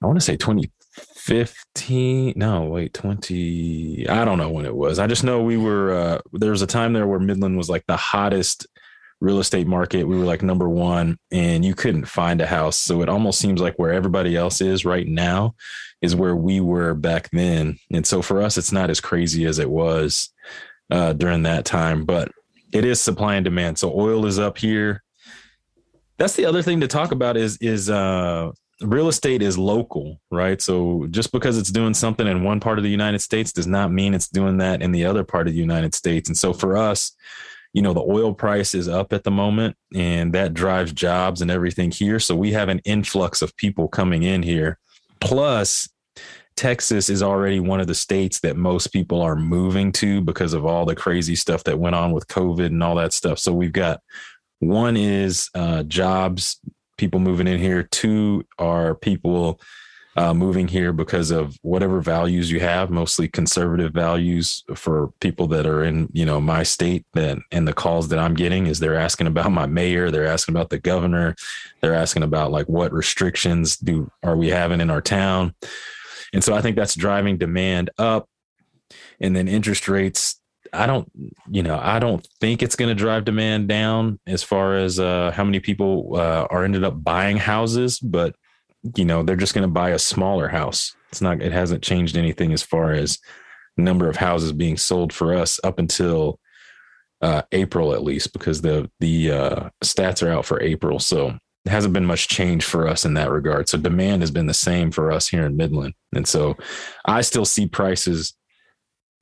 I 0.02 0.06
want 0.06 0.18
to 0.18 0.26
say 0.26 0.38
20 0.38 0.72
15 0.94 2.34
no 2.36 2.64
wait 2.64 2.94
20 2.94 4.10
i 4.10 4.26
don't 4.26 4.38
know 4.38 4.50
when 4.50 4.66
it 4.66 4.76
was 4.76 5.00
i 5.00 5.08
just 5.08 5.24
know 5.24 5.42
we 5.42 5.56
were 5.56 5.94
uh, 5.94 6.20
there 6.34 6.52
was 6.52 6.62
a 6.62 6.68
time 6.68 6.92
there 6.92 7.08
where 7.08 7.20
midland 7.20 7.56
was 7.56 7.70
like 7.70 7.86
the 7.88 7.96
hottest 7.96 8.68
real 9.22 9.40
estate 9.40 9.68
market 9.68 10.04
we 10.04 10.18
were 10.18 10.26
like 10.26 10.42
number 10.42 10.68
one 10.68 11.18
and 11.32 11.64
you 11.64 11.74
couldn't 11.76 12.06
find 12.06 12.42
a 12.42 12.48
house 12.48 12.76
so 12.76 13.02
it 13.02 13.10
almost 13.10 13.40
seems 13.40 13.62
like 13.62 13.78
where 13.78 13.94
everybody 13.94 14.36
else 14.36 14.62
is 14.62 14.84
right 14.84 15.08
now 15.08 15.54
is 16.02 16.16
where 16.16 16.36
we 16.36 16.60
were 16.60 16.94
back 16.94 17.30
then 17.32 17.78
and 17.94 18.06
so 18.06 18.22
for 18.22 18.42
us 18.42 18.58
it's 18.58 18.72
not 18.72 18.90
as 18.90 19.00
crazy 19.00 19.46
as 19.46 19.60
it 19.60 19.70
was 19.70 20.34
uh, 20.90 21.14
during 21.14 21.44
that 21.44 21.64
time 21.64 22.04
but 22.04 22.30
it 22.74 22.84
is 22.84 23.00
supply 23.00 23.36
and 23.36 23.46
demand 23.46 23.78
so 23.78 23.94
oil 23.96 24.26
is 24.26 24.40
up 24.40 24.58
here 24.58 25.04
that's 26.18 26.36
the 26.36 26.46
other 26.46 26.62
thing 26.62 26.82
to 26.82 26.88
talk 26.88 27.12
about 27.12 27.38
is 27.38 27.58
is 27.58 27.90
uh 27.90 28.52
real 28.82 29.08
estate 29.08 29.42
is 29.42 29.58
local, 29.58 30.20
right? 30.30 30.62
So 30.62 31.08
just 31.12 31.32
because 31.32 31.58
it's 31.58 31.72
doing 31.72 31.94
something 31.94 32.28
in 32.28 32.44
one 32.44 32.60
part 32.60 32.80
of 32.80 32.84
the 32.84 32.90
United 32.90 33.20
States 33.20 33.52
does 33.54 33.68
not 33.68 33.92
mean 33.92 34.14
it's 34.14 34.28
doing 34.28 34.58
that 34.58 34.82
in 34.82 34.92
the 34.92 35.06
other 35.06 35.24
part 35.24 35.48
of 35.48 35.54
the 35.54 35.60
United 35.60 35.94
States. 35.94 36.30
And 36.30 36.38
so 36.38 36.54
for 36.54 36.78
us, 36.78 37.12
you 37.74 37.82
know, 37.82 37.94
the 37.94 38.02
oil 38.02 38.34
price 38.34 38.76
is 38.76 38.88
up 38.88 39.14
at 39.14 39.24
the 39.24 39.32
moment 39.32 39.76
and 39.96 40.34
that 40.34 40.54
drives 40.54 40.92
jobs 40.92 41.42
and 41.42 41.50
everything 41.50 41.92
here. 41.92 42.20
So 42.20 42.36
we 42.36 42.52
have 42.52 42.70
an 42.70 42.80
influx 42.80 43.42
of 43.42 43.56
people 43.56 43.88
coming 43.88 44.24
in 44.24 44.44
here. 44.44 44.78
Plus, 45.20 45.88
Texas 46.58 47.10
is 47.10 47.24
already 47.24 47.60
one 47.60 47.80
of 47.80 47.88
the 47.88 47.96
states 47.96 48.42
that 48.42 48.58
most 48.58 48.88
people 48.88 49.22
are 49.22 49.36
moving 49.36 49.92
to 49.94 50.22
because 50.22 50.54
of 50.54 50.66
all 50.66 50.86
the 50.86 50.96
crazy 50.96 51.36
stuff 51.36 51.64
that 51.64 51.80
went 51.80 51.96
on 51.96 52.12
with 52.12 52.28
COVID 52.28 52.68
and 52.68 52.84
all 52.84 52.96
that 52.96 53.14
stuff. 53.14 53.40
So 53.40 53.54
we've 53.54 53.72
got 53.72 54.02
one 54.60 54.98
is 54.98 55.50
uh, 55.56 55.84
jobs 55.84 56.60
people 56.98 57.20
moving 57.20 57.48
in 57.48 57.60
here. 57.60 57.84
Two 57.84 58.46
are 58.60 58.94
people 58.94 59.60
uh, 60.18 60.34
moving 60.34 60.68
here 60.68 60.92
because 60.92 61.32
of 61.32 61.58
whatever 61.62 62.02
values 62.02 62.52
you 62.52 62.60
have, 62.60 62.90
mostly 62.90 63.28
conservative 63.28 63.94
values 63.94 64.64
for 64.76 65.14
people 65.22 65.48
that 65.48 65.66
are 65.66 65.84
in, 65.84 66.10
you 66.12 66.26
know, 66.26 66.42
my 66.42 66.64
state 66.64 67.06
that, 67.14 67.38
and 67.52 67.68
the 67.68 67.74
calls 67.74 68.10
that 68.10 68.20
I'm 68.20 68.34
getting 68.34 68.68
is 68.68 68.80
they're 68.80 68.98
asking 68.98 69.28
about 69.28 69.52
my 69.52 69.66
mayor. 69.66 70.12
They're 70.12 70.28
asking 70.28 70.54
about 70.54 70.70
the 70.70 70.80
governor. 70.80 71.36
They're 71.82 71.96
asking 71.96 72.24
about 72.24 72.52
like 72.52 72.68
what 72.68 72.92
restrictions 72.92 73.78
do, 73.78 74.12
are 74.24 74.36
we 74.36 74.50
having 74.50 74.82
in 74.82 74.90
our 74.90 75.02
town? 75.02 75.56
And 76.34 76.44
so 76.44 76.54
I 76.54 76.62
think 76.62 76.76
that's 76.76 76.96
driving 76.96 77.38
demand 77.38 77.90
up 77.98 78.28
and 79.20 79.36
then 79.36 79.48
interest 79.48 79.88
rates 79.88 80.42
I 80.74 80.86
don't, 80.86 81.12
you 81.50 81.64
know, 81.64 81.78
I 81.82 82.00
don't 82.00 82.26
think 82.40 82.64
it's 82.64 82.76
going 82.76 82.90
to 82.90 82.96
drive 82.96 83.26
demand 83.26 83.68
down 83.68 84.20
as 84.26 84.42
far 84.42 84.78
as 84.78 85.00
uh, 85.00 85.32
how 85.32 85.44
many 85.44 85.60
people 85.60 86.12
uh, 86.16 86.48
are 86.50 86.64
ended 86.64 86.84
up 86.84 87.04
buying 87.04 87.38
houses, 87.38 88.00
but 88.00 88.36
you 88.96 89.06
know, 89.06 89.24
they're 89.24 89.36
just 89.36 89.54
going 89.54 89.68
to 89.68 89.74
buy 89.74 89.92
a 89.92 90.00
smaller 90.00 90.48
house. 90.48 90.96
It's 91.10 91.22
not, 91.22 91.42
it 91.42 91.52
hasn't 91.52 91.84
changed 91.84 92.18
anything 92.18 92.54
as 92.54 92.64
far 92.64 92.94
as 92.94 93.20
number 93.78 94.10
of 94.10 94.18
houses 94.18 94.52
being 94.52 94.78
sold 94.78 95.14
for 95.14 95.34
us 95.34 95.60
up 95.64 95.80
until 95.80 96.40
uh, 97.22 97.42
April 97.52 97.94
at 97.94 98.04
least, 98.04 98.34
because 98.34 98.62
the 98.62 98.90
the 99.00 99.32
uh, 99.32 99.70
stats 99.84 100.26
are 100.26 100.32
out 100.32 100.46
for 100.46 100.62
April, 100.62 101.00
so 101.00 101.38
it 101.66 101.70
hasn't 101.70 101.94
been 101.94 102.06
much 102.06 102.28
change 102.28 102.66
for 102.66 102.88
us 102.88 103.06
in 103.06 103.14
that 103.14 103.30
regard. 103.30 103.70
So 103.70 103.78
demand 103.78 104.24
has 104.24 104.32
been 104.32 104.48
the 104.48 104.54
same 104.54 104.92
for 104.92 105.12
us 105.12 105.28
here 105.28 105.46
in 105.46 105.56
Midland, 105.56 105.94
and 106.16 106.28
so 106.28 106.58
I 107.06 107.22
still 107.22 107.46
see 107.46 107.68
prices 107.68 108.36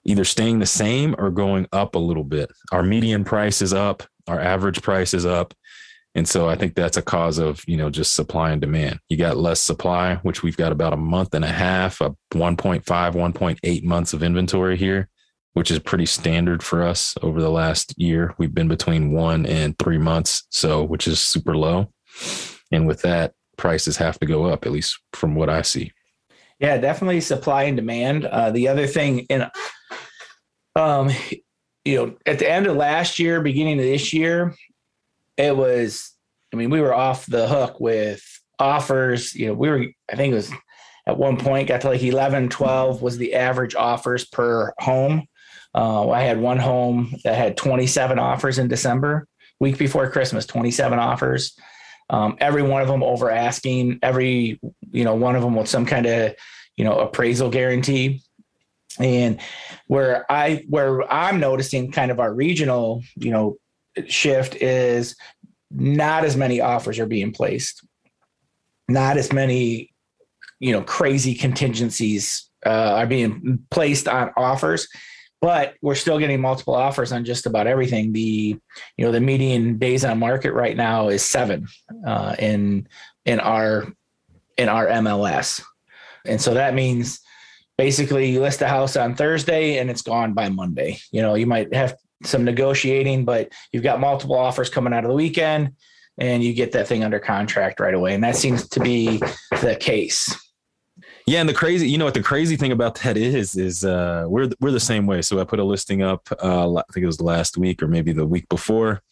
either 0.05 0.23
staying 0.23 0.59
the 0.59 0.65
same 0.65 1.13
or 1.17 1.29
going 1.29 1.67
up 1.73 1.95
a 1.95 1.99
little 1.99 2.23
bit. 2.23 2.49
Our 2.71 2.83
median 2.83 3.25
price 3.25 3.61
is 3.61 3.73
up, 3.73 4.03
our 4.27 4.39
average 4.39 4.81
price 4.81 5.13
is 5.13 5.25
up. 5.25 5.53
And 6.15 6.27
so 6.27 6.49
I 6.49 6.55
think 6.55 6.75
that's 6.75 6.97
a 6.97 7.01
cause 7.01 7.37
of, 7.37 7.63
you 7.67 7.77
know, 7.77 7.89
just 7.89 8.15
supply 8.15 8.51
and 8.51 8.59
demand. 8.59 8.99
You 9.09 9.17
got 9.17 9.37
less 9.37 9.59
supply, 9.59 10.15
which 10.15 10.41
we've 10.41 10.57
got 10.57 10.71
about 10.71 10.93
a 10.93 10.97
month 10.97 11.33
and 11.35 11.45
a 11.45 11.49
half, 11.49 12.01
a 12.01 12.15
1.5, 12.33 12.83
1.8 12.83 13.83
months 13.83 14.13
of 14.13 14.23
inventory 14.23 14.75
here, 14.75 15.07
which 15.53 15.69
is 15.69 15.79
pretty 15.79 16.07
standard 16.07 16.63
for 16.63 16.83
us 16.83 17.15
over 17.21 17.39
the 17.39 17.51
last 17.51 17.93
year. 17.97 18.33
We've 18.39 18.53
been 18.53 18.67
between 18.67 19.11
one 19.11 19.45
and 19.45 19.77
three 19.77 19.99
months. 19.99 20.47
So, 20.49 20.83
which 20.83 21.07
is 21.07 21.19
super 21.19 21.55
low. 21.55 21.93
And 22.71 22.87
with 22.87 23.01
that, 23.03 23.33
prices 23.57 23.97
have 23.97 24.19
to 24.19 24.25
go 24.25 24.45
up, 24.45 24.65
at 24.65 24.71
least 24.71 24.99
from 25.13 25.35
what 25.35 25.49
I 25.49 25.61
see. 25.61 25.91
Yeah, 26.59 26.77
definitely 26.77 27.21
supply 27.21 27.63
and 27.63 27.77
demand. 27.77 28.25
Uh, 28.25 28.51
the 28.51 28.67
other 28.67 28.87
thing 28.87 29.19
in, 29.29 29.45
um, 30.75 31.09
you 31.85 31.95
know, 31.95 32.15
at 32.25 32.39
the 32.39 32.49
end 32.49 32.67
of 32.67 32.75
last 32.75 33.19
year, 33.19 33.41
beginning 33.41 33.79
of 33.79 33.85
this 33.85 34.11
year, 34.11 34.55
it 35.39 35.55
was, 35.55 36.11
I 36.53 36.57
mean, 36.57 36.69
we 36.69 36.81
were 36.81 36.93
off 36.93 37.25
the 37.25 37.47
hook 37.47 37.79
with 37.79 38.21
offers. 38.59 39.33
You 39.33 39.47
know, 39.47 39.53
we 39.53 39.69
were, 39.69 39.85
I 40.11 40.15
think 40.15 40.33
it 40.33 40.35
was 40.35 40.51
at 41.07 41.17
one 41.17 41.37
point 41.37 41.69
got 41.69 41.81
to 41.81 41.87
like 41.87 42.03
11, 42.03 42.49
12 42.49 43.01
was 43.01 43.17
the 43.17 43.33
average 43.33 43.73
offers 43.73 44.25
per 44.25 44.73
home. 44.79 45.25
Uh, 45.73 46.09
I 46.09 46.21
had 46.21 46.41
one 46.41 46.59
home 46.59 47.15
that 47.23 47.37
had 47.37 47.55
27 47.55 48.19
offers 48.19 48.59
in 48.59 48.67
December, 48.67 49.27
week 49.59 49.77
before 49.77 50.11
Christmas, 50.11 50.45
27 50.45 50.99
offers. 50.99 51.57
Um, 52.09 52.35
every 52.39 52.63
one 52.63 52.81
of 52.81 52.87
them 52.87 53.03
over 53.03 53.31
asking, 53.31 53.99
every, 54.01 54.59
you 54.91 55.03
know, 55.05 55.15
one 55.15 55.35
of 55.35 55.41
them 55.41 55.55
with 55.55 55.69
some 55.69 55.85
kind 55.85 56.05
of, 56.05 56.35
you 56.75 56.83
know, 56.83 56.99
appraisal 56.99 57.49
guarantee. 57.49 58.23
And 58.99 59.39
where 59.87 60.29
I, 60.29 60.65
where 60.67 61.09
I'm 61.11 61.39
noticing 61.39 61.91
kind 61.91 62.11
of 62.11 62.19
our 62.19 62.33
regional, 62.33 63.03
you 63.15 63.31
know, 63.31 63.57
shift 64.07 64.55
is 64.55 65.15
not 65.71 66.25
as 66.25 66.35
many 66.35 66.61
offers 66.61 66.99
are 66.99 67.05
being 67.05 67.31
placed, 67.31 67.85
not 68.87 69.17
as 69.17 69.31
many, 69.31 69.93
you 70.59 70.71
know, 70.71 70.81
crazy 70.81 71.35
contingencies 71.35 72.49
uh, 72.65 72.95
are 72.97 73.07
being 73.07 73.59
placed 73.69 74.07
on 74.07 74.31
offers 74.35 74.87
but 75.41 75.75
we're 75.81 75.95
still 75.95 76.19
getting 76.19 76.41
multiple 76.41 76.75
offers 76.75 77.11
on 77.11 77.23
just 77.23 77.45
about 77.45 77.67
everything. 77.67 78.11
The 78.11 78.59
you 78.97 79.05
know 79.05 79.11
the 79.11 79.21
median 79.21 79.77
days 79.77 80.03
on 80.03 80.19
market 80.19 80.53
right 80.53 80.75
now 80.75 81.09
is 81.09 81.23
seven 81.23 81.67
uh, 82.05 82.35
in 82.37 82.87
in 83.25 83.39
our 83.39 83.87
in 84.57 84.69
our 84.69 84.87
MLS, 84.87 85.63
and 86.25 86.41
so 86.41 86.53
that 86.55 86.73
means 86.73 87.21
basically 87.77 88.29
you 88.29 88.41
list 88.41 88.61
a 88.61 88.67
house 88.67 88.97
on 88.97 89.15
Thursday 89.15 89.77
and 89.77 89.89
it's 89.89 90.01
gone 90.01 90.33
by 90.33 90.49
Monday. 90.49 90.97
You 91.11 91.21
know 91.21 91.35
you 91.35 91.45
might 91.45 91.73
have 91.73 91.95
some 92.23 92.43
negotiating, 92.43 93.25
but 93.25 93.51
you've 93.71 93.83
got 93.83 93.99
multiple 93.99 94.37
offers 94.37 94.69
coming 94.69 94.93
out 94.93 95.03
of 95.03 95.09
the 95.09 95.15
weekend, 95.15 95.73
and 96.17 96.43
you 96.43 96.53
get 96.53 96.71
that 96.73 96.87
thing 96.87 97.03
under 97.03 97.19
contract 97.19 97.79
right 97.79 97.93
away, 97.93 98.13
and 98.13 98.23
that 98.23 98.35
seems 98.35 98.67
to 98.69 98.79
be 98.79 99.21
the 99.61 99.77
case. 99.79 100.35
Yeah, 101.25 101.41
and 101.41 101.49
the 101.49 101.53
crazy, 101.53 101.87
you 101.87 101.97
know 101.97 102.05
what 102.05 102.15
the 102.15 102.23
crazy 102.23 102.55
thing 102.55 102.71
about 102.71 102.95
that 103.01 103.15
is, 103.15 103.55
is 103.55 103.85
uh, 103.85 104.25
we're 104.27 104.49
we're 104.59 104.71
the 104.71 104.79
same 104.79 105.05
way. 105.05 105.21
So 105.21 105.39
I 105.39 105.43
put 105.43 105.59
a 105.59 105.63
listing 105.63 106.01
up, 106.01 106.27
uh, 106.43 106.75
I 106.75 106.83
think 106.91 107.03
it 107.03 107.07
was 107.07 107.21
last 107.21 107.57
week 107.57 107.83
or 107.83 107.87
maybe 107.87 108.13
the 108.13 108.25
week 108.25 108.49
before, 108.49 109.03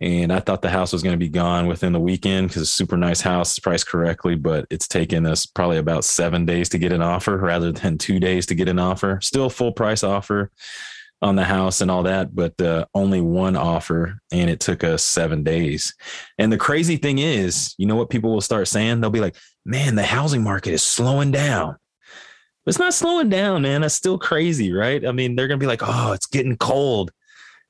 and 0.00 0.32
I 0.32 0.40
thought 0.40 0.62
the 0.62 0.70
house 0.70 0.92
was 0.92 1.02
going 1.02 1.12
to 1.12 1.18
be 1.18 1.28
gone 1.28 1.66
within 1.66 1.92
the 1.92 2.00
weekend 2.00 2.48
because 2.48 2.62
it's 2.62 2.70
super 2.70 2.96
nice 2.96 3.20
house, 3.20 3.58
priced 3.58 3.86
correctly, 3.86 4.34
but 4.34 4.66
it's 4.70 4.88
taken 4.88 5.26
us 5.26 5.44
probably 5.44 5.76
about 5.76 6.04
seven 6.04 6.46
days 6.46 6.68
to 6.70 6.78
get 6.78 6.92
an 6.92 7.02
offer 7.02 7.36
rather 7.36 7.70
than 7.70 7.98
two 7.98 8.18
days 8.18 8.46
to 8.46 8.54
get 8.54 8.68
an 8.68 8.78
offer. 8.78 9.18
Still 9.22 9.50
full 9.50 9.72
price 9.72 10.02
offer 10.02 10.50
on 11.20 11.36
the 11.36 11.44
house 11.44 11.80
and 11.80 11.90
all 11.90 12.04
that, 12.04 12.34
but 12.34 12.60
uh, 12.60 12.84
only 12.94 13.20
one 13.20 13.56
offer, 13.56 14.20
and 14.30 14.48
it 14.48 14.60
took 14.60 14.84
us 14.84 15.02
seven 15.02 15.42
days. 15.42 15.94
And 16.38 16.52
the 16.52 16.58
crazy 16.58 16.96
thing 16.96 17.18
is, 17.18 17.74
you 17.76 17.86
know 17.86 17.96
what 17.96 18.10
people 18.10 18.32
will 18.32 18.40
start 18.40 18.68
saying? 18.68 19.00
They'll 19.00 19.10
be 19.10 19.20
like, 19.20 19.36
"Man, 19.64 19.96
the 19.96 20.04
housing 20.04 20.42
market 20.42 20.74
is 20.74 20.82
slowing 20.82 21.32
down." 21.32 21.76
But 22.64 22.70
it's 22.70 22.78
not 22.78 22.94
slowing 22.94 23.28
down, 23.28 23.62
man. 23.62 23.82
It's 23.82 23.94
still 23.94 24.18
crazy, 24.18 24.72
right? 24.72 25.04
I 25.04 25.12
mean, 25.12 25.34
they're 25.34 25.48
gonna 25.48 25.58
be 25.58 25.66
like, 25.66 25.82
"Oh, 25.82 26.12
it's 26.12 26.26
getting 26.26 26.56
cold." 26.56 27.10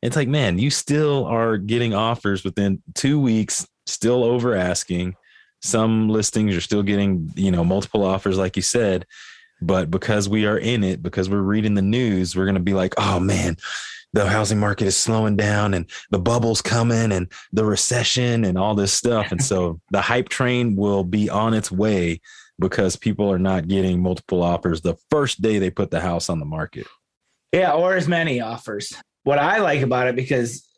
It's 0.03 0.17
like, 0.17 0.29
man, 0.29 0.59
you 0.59 0.71
still 0.71 1.25
are 1.25 1.57
getting 1.57 1.93
offers 1.93 2.45
within 2.45 2.83
two 2.95 3.19
weeks, 3.19 3.67
still 3.87 4.23
over 4.23 4.55
asking. 4.55 5.17
Some 5.61 6.09
listings 6.09 6.53
you're 6.53 6.61
still 6.61 6.85
getting, 6.85 7.33
you 7.35 7.51
know, 7.51 7.65
multiple 7.65 8.05
offers, 8.05 8.39
like 8.39 8.55
you 8.55 8.63
said 8.63 9.07
but 9.61 9.91
because 9.91 10.29
we 10.29 10.47
are 10.47 10.59
in 10.59 10.85
it, 10.85 11.03
because 11.03 11.29
we're 11.29 11.41
reading 11.41 11.75
the 11.75 11.83
news, 11.83 12.37
we're 12.37 12.45
going 12.45 12.55
to 12.55 12.61
be 12.61 12.75
like, 12.75 12.95
oh 12.99 13.21
man, 13.21 13.57
the 14.13 14.29
housing 14.29 14.59
market 14.59 14.87
is 14.87 14.97
slowing 14.97 15.37
down 15.37 15.75
and 15.75 15.91
the 16.11 16.19
bubble's 16.19 16.63
coming 16.63 17.13
and 17.13 17.31
the 17.53 17.65
recession 17.65 18.45
and 18.45 18.57
all 18.57 18.75
this 18.75 18.93
stuff. 18.93 19.33
And 19.33 19.43
so 19.43 19.81
the 19.91 20.01
hype 20.01 20.29
train 20.29 20.77
will 20.77 21.05
be 21.05 21.29
on 21.29 21.55
its 21.55 21.71
way 21.71 22.21
because 22.59 22.97
people 22.97 23.31
are 23.31 23.39
not 23.39 23.69
getting 23.69 24.03
multiple 24.03 24.43
offers 24.43 24.81
the 24.81 24.97
first 25.11 25.43
day 25.43 25.59
they 25.59 25.71
put 25.71 25.91
the 25.91 26.01
house 26.01 26.29
on 26.29 26.39
the 26.39 26.47
market. 26.47 26.87
Yeah, 27.53 27.73
or 27.73 27.97
as 27.97 28.09
many 28.09 28.41
offers. 28.41 28.93
What 29.25 29.39
I 29.39 29.59
like 29.59 29.83
about 29.83 30.09
it 30.09 30.17
because 30.17 30.69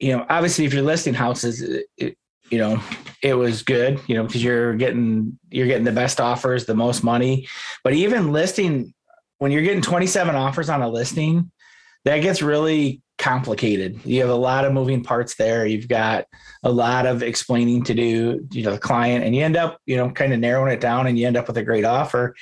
you 0.00 0.16
know, 0.16 0.26
obviously 0.28 0.64
if 0.64 0.74
you're 0.74 0.82
listing 0.82 1.14
houses, 1.14 1.62
it, 1.96 2.16
you 2.50 2.58
know, 2.58 2.80
it 3.22 3.34
was 3.34 3.62
good, 3.62 4.00
you 4.06 4.14
know, 4.14 4.24
because 4.24 4.44
you're 4.44 4.74
getting 4.74 5.38
you're 5.50 5.66
getting 5.66 5.84
the 5.84 5.92
best 5.92 6.20
offers, 6.20 6.66
the 6.66 6.74
most 6.74 7.02
money. 7.02 7.48
But 7.82 7.94
even 7.94 8.32
listing 8.32 8.92
when 9.38 9.50
you're 9.50 9.62
getting 9.62 9.82
27 9.82 10.34
offers 10.34 10.68
on 10.68 10.82
a 10.82 10.88
listing, 10.88 11.50
that 12.04 12.18
gets 12.18 12.42
really 12.42 13.02
complicated. 13.18 14.00
You 14.04 14.20
have 14.20 14.30
a 14.30 14.34
lot 14.34 14.64
of 14.64 14.72
moving 14.72 15.02
parts 15.02 15.36
there. 15.36 15.66
You've 15.66 15.88
got 15.88 16.26
a 16.62 16.70
lot 16.70 17.06
of 17.06 17.22
explaining 17.22 17.84
to 17.84 17.94
do, 17.94 18.46
you 18.52 18.62
know, 18.62 18.72
the 18.72 18.78
client, 18.78 19.24
and 19.24 19.34
you 19.34 19.42
end 19.42 19.56
up, 19.56 19.78
you 19.86 19.96
know, 19.96 20.10
kind 20.10 20.32
of 20.32 20.40
narrowing 20.40 20.72
it 20.72 20.80
down 20.80 21.06
and 21.06 21.18
you 21.18 21.26
end 21.26 21.36
up 21.36 21.46
with 21.46 21.56
a 21.56 21.62
great 21.62 21.84
offer. 21.84 22.34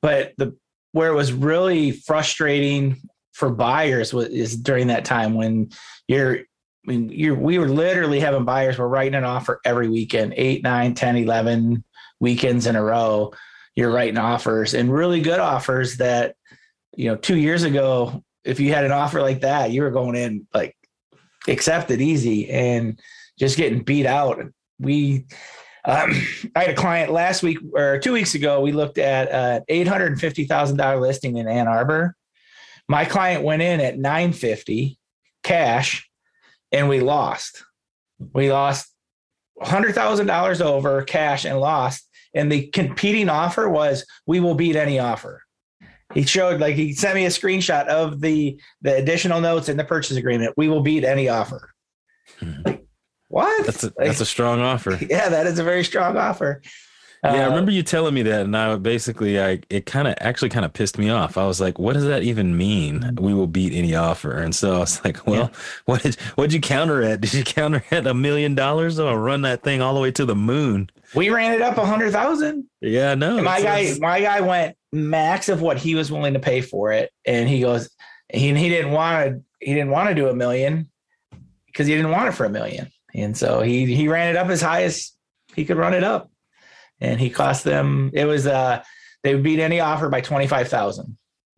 But 0.00 0.32
the 0.38 0.56
where 0.92 1.10
it 1.10 1.16
was 1.16 1.32
really 1.32 1.90
frustrating 1.90 3.02
for 3.32 3.50
buyers 3.50 4.14
was 4.14 4.28
is 4.28 4.56
during 4.56 4.86
that 4.86 5.04
time 5.04 5.34
when 5.34 5.70
you're 6.06 6.40
I 6.86 6.90
mean, 6.90 7.08
you're, 7.08 7.34
we 7.34 7.58
were 7.58 7.68
literally 7.68 8.20
having 8.20 8.44
buyers 8.44 8.78
were 8.78 8.88
writing 8.88 9.14
an 9.14 9.24
offer 9.24 9.60
every 9.64 9.88
weekend, 9.88 10.34
eight, 10.36 10.62
nine, 10.62 10.94
10, 10.94 11.16
11 11.16 11.82
weekends 12.20 12.66
in 12.66 12.76
a 12.76 12.82
row. 12.82 13.32
You're 13.74 13.92
writing 13.92 14.18
offers 14.18 14.74
and 14.74 14.92
really 14.92 15.20
good 15.20 15.40
offers 15.40 15.96
that, 15.96 16.36
you 16.94 17.06
know, 17.06 17.16
two 17.16 17.36
years 17.36 17.62
ago, 17.62 18.22
if 18.44 18.60
you 18.60 18.72
had 18.72 18.84
an 18.84 18.92
offer 18.92 19.20
like 19.22 19.40
that, 19.40 19.70
you 19.70 19.82
were 19.82 19.90
going 19.90 20.14
in 20.14 20.46
like 20.52 20.76
accepted 21.48 22.00
easy 22.00 22.50
and 22.50 23.00
just 23.38 23.56
getting 23.56 23.82
beat 23.82 24.06
out. 24.06 24.40
We, 24.78 25.26
um, 25.86 26.12
I 26.56 26.60
had 26.60 26.70
a 26.70 26.74
client 26.74 27.10
last 27.10 27.42
week 27.42 27.58
or 27.72 27.98
two 27.98 28.12
weeks 28.12 28.34
ago. 28.34 28.60
We 28.60 28.72
looked 28.72 28.98
at 28.98 29.30
an 29.30 29.64
eight 29.68 29.88
hundred 29.88 30.12
and 30.12 30.20
fifty 30.20 30.44
thousand 30.44 30.76
dollar 30.76 31.00
listing 31.00 31.38
in 31.38 31.48
Ann 31.48 31.66
Arbor. 31.66 32.14
My 32.88 33.04
client 33.04 33.42
went 33.42 33.62
in 33.62 33.80
at 33.80 33.98
nine 33.98 34.32
fifty 34.32 34.98
cash 35.42 36.08
and 36.74 36.88
we 36.88 37.00
lost. 37.00 37.64
We 38.34 38.50
lost 38.52 38.92
$100,000 39.62 40.60
over 40.60 41.02
cash 41.04 41.44
and 41.44 41.60
lost. 41.60 42.08
And 42.34 42.50
the 42.50 42.66
competing 42.66 43.28
offer 43.28 43.68
was 43.68 44.04
we 44.26 44.40
will 44.40 44.56
beat 44.56 44.74
any 44.74 44.98
offer. 44.98 45.42
He 46.12 46.24
showed 46.24 46.60
like 46.60 46.74
he 46.74 46.92
sent 46.92 47.14
me 47.14 47.26
a 47.26 47.30
screenshot 47.30 47.86
of 47.86 48.20
the 48.20 48.60
the 48.82 48.94
additional 48.96 49.40
notes 49.40 49.68
in 49.68 49.76
the 49.76 49.84
purchase 49.84 50.16
agreement. 50.16 50.54
We 50.56 50.68
will 50.68 50.82
beat 50.82 51.02
any 51.02 51.28
offer. 51.28 51.72
Like, 52.64 52.84
what? 53.28 53.66
That's 53.66 53.84
a, 53.84 53.86
like, 53.86 54.08
that's 54.08 54.20
a 54.20 54.26
strong 54.26 54.60
offer. 54.60 54.98
Yeah, 55.10 55.28
that 55.28 55.46
is 55.46 55.58
a 55.58 55.64
very 55.64 55.82
strong 55.82 56.16
offer. 56.16 56.62
Yeah, 57.32 57.32
I 57.32 57.44
Uh, 57.44 57.48
remember 57.48 57.70
you 57.70 57.82
telling 57.82 58.12
me 58.14 58.22
that, 58.22 58.42
and 58.42 58.54
I 58.56 58.76
basically, 58.76 59.40
I 59.40 59.60
it 59.70 59.86
kind 59.86 60.06
of 60.06 60.14
actually 60.20 60.50
kind 60.50 60.64
of 60.64 60.72
pissed 60.74 60.98
me 60.98 61.08
off. 61.08 61.38
I 61.38 61.46
was 61.46 61.60
like, 61.60 61.78
"What 61.78 61.94
does 61.94 62.04
that 62.04 62.22
even 62.22 62.56
mean? 62.56 63.16
We 63.18 63.32
will 63.32 63.46
beat 63.46 63.72
any 63.72 63.94
offer." 63.94 64.36
And 64.38 64.54
so 64.54 64.76
I 64.76 64.78
was 64.80 65.02
like, 65.04 65.26
"Well, 65.26 65.50
what 65.86 66.02
did 66.02 66.16
what'd 66.36 66.52
you 66.52 66.60
counter 66.60 67.02
at? 67.02 67.22
Did 67.22 67.32
you 67.34 67.42
counter 67.44 67.82
at 67.90 68.06
a 68.06 68.12
million 68.14 68.54
dollars 68.54 68.98
or 68.98 69.18
run 69.18 69.42
that 69.42 69.62
thing 69.62 69.80
all 69.80 69.94
the 69.94 70.00
way 70.00 70.10
to 70.12 70.24
the 70.26 70.36
moon?" 70.36 70.90
We 71.14 71.30
ran 71.30 71.52
it 71.54 71.62
up 71.62 71.78
a 71.78 71.86
hundred 71.86 72.12
thousand. 72.12 72.64
Yeah, 72.82 73.14
no, 73.14 73.40
my 73.42 73.62
guy, 73.62 73.94
my 74.00 74.20
guy 74.20 74.40
went 74.40 74.76
max 74.92 75.48
of 75.48 75.62
what 75.62 75.78
he 75.78 75.94
was 75.94 76.12
willing 76.12 76.34
to 76.34 76.40
pay 76.40 76.60
for 76.60 76.92
it, 76.92 77.10
and 77.24 77.48
he 77.48 77.60
goes, 77.60 77.88
he 78.32 78.52
he 78.54 78.68
didn't 78.68 78.90
want 78.92 79.26
to, 79.26 79.42
he 79.60 79.72
didn't 79.72 79.90
want 79.90 80.08
to 80.10 80.14
do 80.14 80.28
a 80.28 80.34
million 80.34 80.90
because 81.66 81.86
he 81.86 81.94
didn't 81.94 82.10
want 82.10 82.28
it 82.28 82.32
for 82.32 82.44
a 82.44 82.50
million, 82.50 82.90
and 83.14 83.34
so 83.36 83.62
he 83.62 83.86
he 83.94 84.08
ran 84.08 84.28
it 84.28 84.36
up 84.36 84.48
as 84.48 84.60
high 84.60 84.82
as 84.82 85.12
he 85.54 85.64
could 85.64 85.76
run 85.76 85.94
it 85.94 86.02
up, 86.04 86.30
and 87.00 87.20
he 87.20 87.30
cost 87.30 87.64
them. 87.64 88.10
It 88.12 88.24
was 88.24 88.46
uh 88.46 88.82
they 89.22 89.34
would 89.34 89.42
beat 89.44 89.60
any 89.60 89.80
offer 89.80 90.08
by 90.08 90.20
twenty 90.20 90.46
five 90.46 90.68
thousand. 90.68 91.16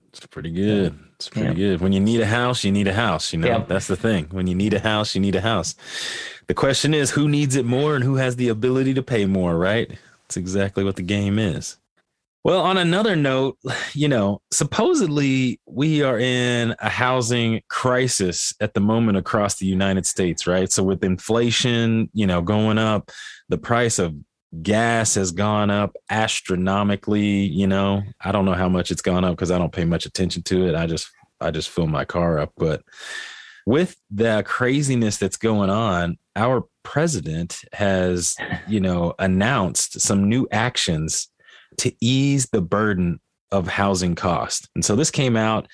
It's 0.09 0.25
pretty 0.27 0.51
good. 0.51 0.99
It's 1.17 1.29
pretty 1.29 1.49
Yeah. 1.49 1.55
good. 1.55 1.81
When 1.81 1.93
you 1.93 2.01
need 2.01 2.21
a 2.21 2.27
house, 2.27 2.65
you 2.65 2.73
need 2.73 2.89
a 2.89 2.95
house. 2.95 3.33
You 3.33 3.39
know, 3.41 3.49
Yeah. 3.49 3.65
that's 3.69 3.87
the 3.87 3.97
thing. 3.97 4.29
When 4.31 4.47
you 4.47 4.55
need 4.55 4.73
a 4.75 4.81
house, 4.81 5.15
you 5.15 5.21
need 5.21 5.35
a 5.35 5.41
house. 5.43 5.75
The 6.47 6.55
question 6.55 6.95
is, 6.95 7.11
who 7.11 7.29
needs 7.29 7.57
it 7.57 7.67
more 7.67 7.95
and 7.97 8.05
who 8.05 8.17
has 8.17 8.37
the 8.37 8.49
ability 8.49 8.95
to 8.95 9.03
pay 9.03 9.27
more, 9.27 9.59
right? 9.59 9.89
That's 10.23 10.37
exactly 10.37 10.85
what 10.85 10.97
the 10.97 11.03
game 11.03 11.39
is. 11.39 11.77
Well, 12.45 12.61
on 12.61 12.77
another 12.79 13.17
note, 13.17 13.59
you 13.93 14.07
know, 14.09 14.41
supposedly 14.53 15.61
we 15.67 16.03
are 16.03 16.19
in 16.19 16.77
a 16.79 16.89
housing 16.89 17.61
crisis 17.69 18.55
at 18.61 18.75
the 18.75 18.81
moment 18.81 19.19
across 19.19 19.57
the 19.57 19.67
United 19.67 20.07
States, 20.07 20.47
right? 20.47 20.71
So 20.71 20.85
with 20.85 21.03
inflation, 21.03 22.09
you 22.15 22.27
know, 22.27 22.43
going 22.43 22.79
up, 22.79 23.11
the 23.49 23.59
price 23.59 23.99
of 23.99 24.15
gas 24.63 25.15
has 25.15 25.33
gone 25.33 25.71
up 25.71 25.97
astronomically, 26.11 27.45
you 27.45 27.67
know. 27.67 28.03
I 28.25 28.33
don't 28.33 28.45
know 28.45 28.55
how 28.55 28.69
much 28.69 28.91
it's 28.91 29.03
gone 29.03 29.25
up 29.25 29.33
because 29.33 29.51
I 29.51 29.59
don't 29.59 29.73
pay 29.73 29.85
much 29.85 30.07
attention 30.07 30.43
to 30.45 30.67
it. 30.67 30.75
I 30.75 30.87
just 30.87 31.09
I 31.41 31.51
just 31.51 31.71
fill 31.71 31.87
my 31.87 32.05
car 32.05 32.39
up, 32.39 32.53
but 32.57 32.83
with 33.67 33.97
the 34.11 34.43
craziness 34.47 35.19
that's 35.19 35.37
going 35.37 35.71
on, 35.71 36.17
our 36.37 36.65
president 36.85 37.59
has, 37.73 38.37
you 38.69 38.81
know, 38.81 39.13
announced 39.19 40.01
some 40.01 40.29
new 40.29 40.47
actions 40.53 41.29
to 41.79 41.93
ease 42.01 42.49
the 42.53 42.63
burden 42.63 43.21
of 43.51 43.67
housing 43.69 44.15
cost. 44.15 44.69
And 44.75 44.85
so 44.85 44.95
this 44.97 45.11
came 45.11 45.37
out 45.37 45.67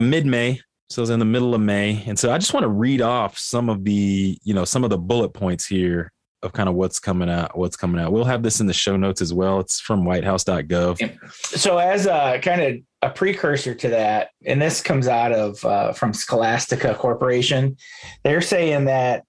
mid 0.00 0.26
May. 0.26 0.60
So 0.90 1.02
it's 1.02 1.10
in 1.10 1.20
the 1.20 1.24
middle 1.24 1.54
of 1.54 1.60
May. 1.60 2.02
And 2.06 2.18
so 2.18 2.32
I 2.32 2.38
just 2.38 2.52
want 2.52 2.64
to 2.64 2.68
read 2.68 3.00
off 3.00 3.38
some 3.38 3.68
of 3.68 3.84
the, 3.84 4.36
you 4.42 4.52
know, 4.52 4.64
some 4.64 4.82
of 4.82 4.90
the 4.90 4.98
bullet 4.98 5.30
points 5.30 5.64
here 5.64 6.10
of 6.42 6.52
kind 6.52 6.68
of 6.68 6.74
what's 6.74 6.98
coming 6.98 7.28
out, 7.28 7.56
what's 7.56 7.76
coming 7.76 8.00
out. 8.00 8.12
We'll 8.12 8.24
have 8.24 8.42
this 8.42 8.60
in 8.60 8.66
the 8.66 8.72
show 8.72 8.96
notes 8.96 9.20
as 9.20 9.32
well. 9.32 9.60
It's 9.60 9.80
from 9.80 10.04
whitehouse.gov. 10.04 11.30
So 11.32 11.78
as 11.78 12.06
a 12.06 12.38
kind 12.42 12.62
of 12.62 12.76
a 13.02 13.10
precursor 13.10 13.74
to 13.74 13.88
that, 13.90 14.30
and 14.46 14.60
this 14.60 14.80
comes 14.80 15.06
out 15.06 15.32
of 15.32 15.64
uh, 15.64 15.92
from 15.92 16.14
Scholastica 16.14 16.94
Corporation, 16.94 17.76
they're 18.24 18.40
saying 18.40 18.86
that 18.86 19.24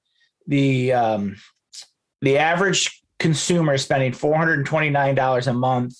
the 0.48 0.94
um, 0.94 1.36
the 2.22 2.38
average 2.38 3.02
consumer 3.20 3.74
is 3.74 3.84
spending 3.84 4.12
$429 4.12 5.48
a 5.48 5.54
month 5.54 5.94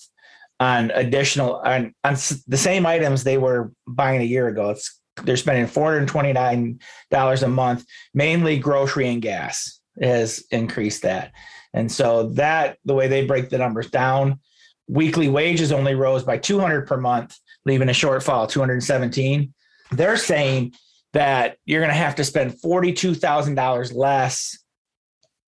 on 0.60 0.90
additional 0.92 1.56
on, 1.56 1.94
on 2.04 2.14
the 2.46 2.56
same 2.56 2.86
items 2.86 3.22
they 3.22 3.38
were 3.38 3.72
buying 3.86 4.20
a 4.22 4.24
year 4.24 4.48
ago. 4.48 4.70
It's 4.70 4.98
they're 5.24 5.36
spending 5.36 5.66
$429 5.66 7.42
a 7.42 7.48
month, 7.48 7.84
mainly 8.14 8.58
grocery 8.58 9.08
and 9.08 9.20
gas 9.20 9.81
has 10.00 10.44
increased 10.50 11.02
that. 11.02 11.32
And 11.74 11.90
so 11.90 12.28
that 12.30 12.78
the 12.84 12.94
way 12.94 13.08
they 13.08 13.26
break 13.26 13.50
the 13.50 13.58
numbers 13.58 13.90
down, 13.90 14.40
weekly 14.88 15.28
wages 15.28 15.72
only 15.72 15.94
rose 15.94 16.22
by 16.22 16.38
200 16.38 16.86
per 16.86 16.96
month, 16.96 17.38
leaving 17.64 17.88
a 17.88 17.92
shortfall 17.92 18.48
217. 18.48 19.52
They're 19.90 20.16
saying 20.16 20.74
that 21.12 21.56
you're 21.64 21.80
going 21.80 21.92
to 21.92 21.96
have 21.96 22.14
to 22.16 22.24
spend 22.24 22.52
$42,000 22.52 23.94
less 23.94 24.58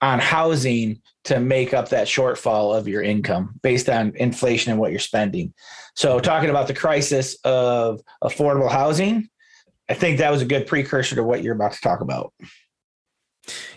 on 0.01 0.19
housing 0.19 1.01
to 1.25 1.41
make 1.41 1.73
up 1.73 1.89
that 1.89 2.07
shortfall 2.07 2.77
of 2.77 2.87
your 2.87 3.03
income 3.03 3.59
based 3.63 3.89
on 3.89 4.13
inflation 4.17 4.71
and 4.71 4.81
what 4.81 4.91
you're 4.91 5.01
spending. 5.01 5.55
So, 5.97 6.21
talking 6.21 6.51
about 6.51 6.67
the 6.67 6.75
crisis 6.75 7.39
of 7.45 8.03
affordable 8.23 8.71
housing, 8.71 9.29
I 9.89 9.95
think 9.95 10.19
that 10.19 10.31
was 10.31 10.43
a 10.43 10.47
good 10.47 10.67
precursor 10.67 11.15
to 11.17 11.25
what 11.25 11.43
you're 11.43 11.55
about 11.55 11.73
to 11.73 11.81
talk 11.81 12.01
about. 12.01 12.35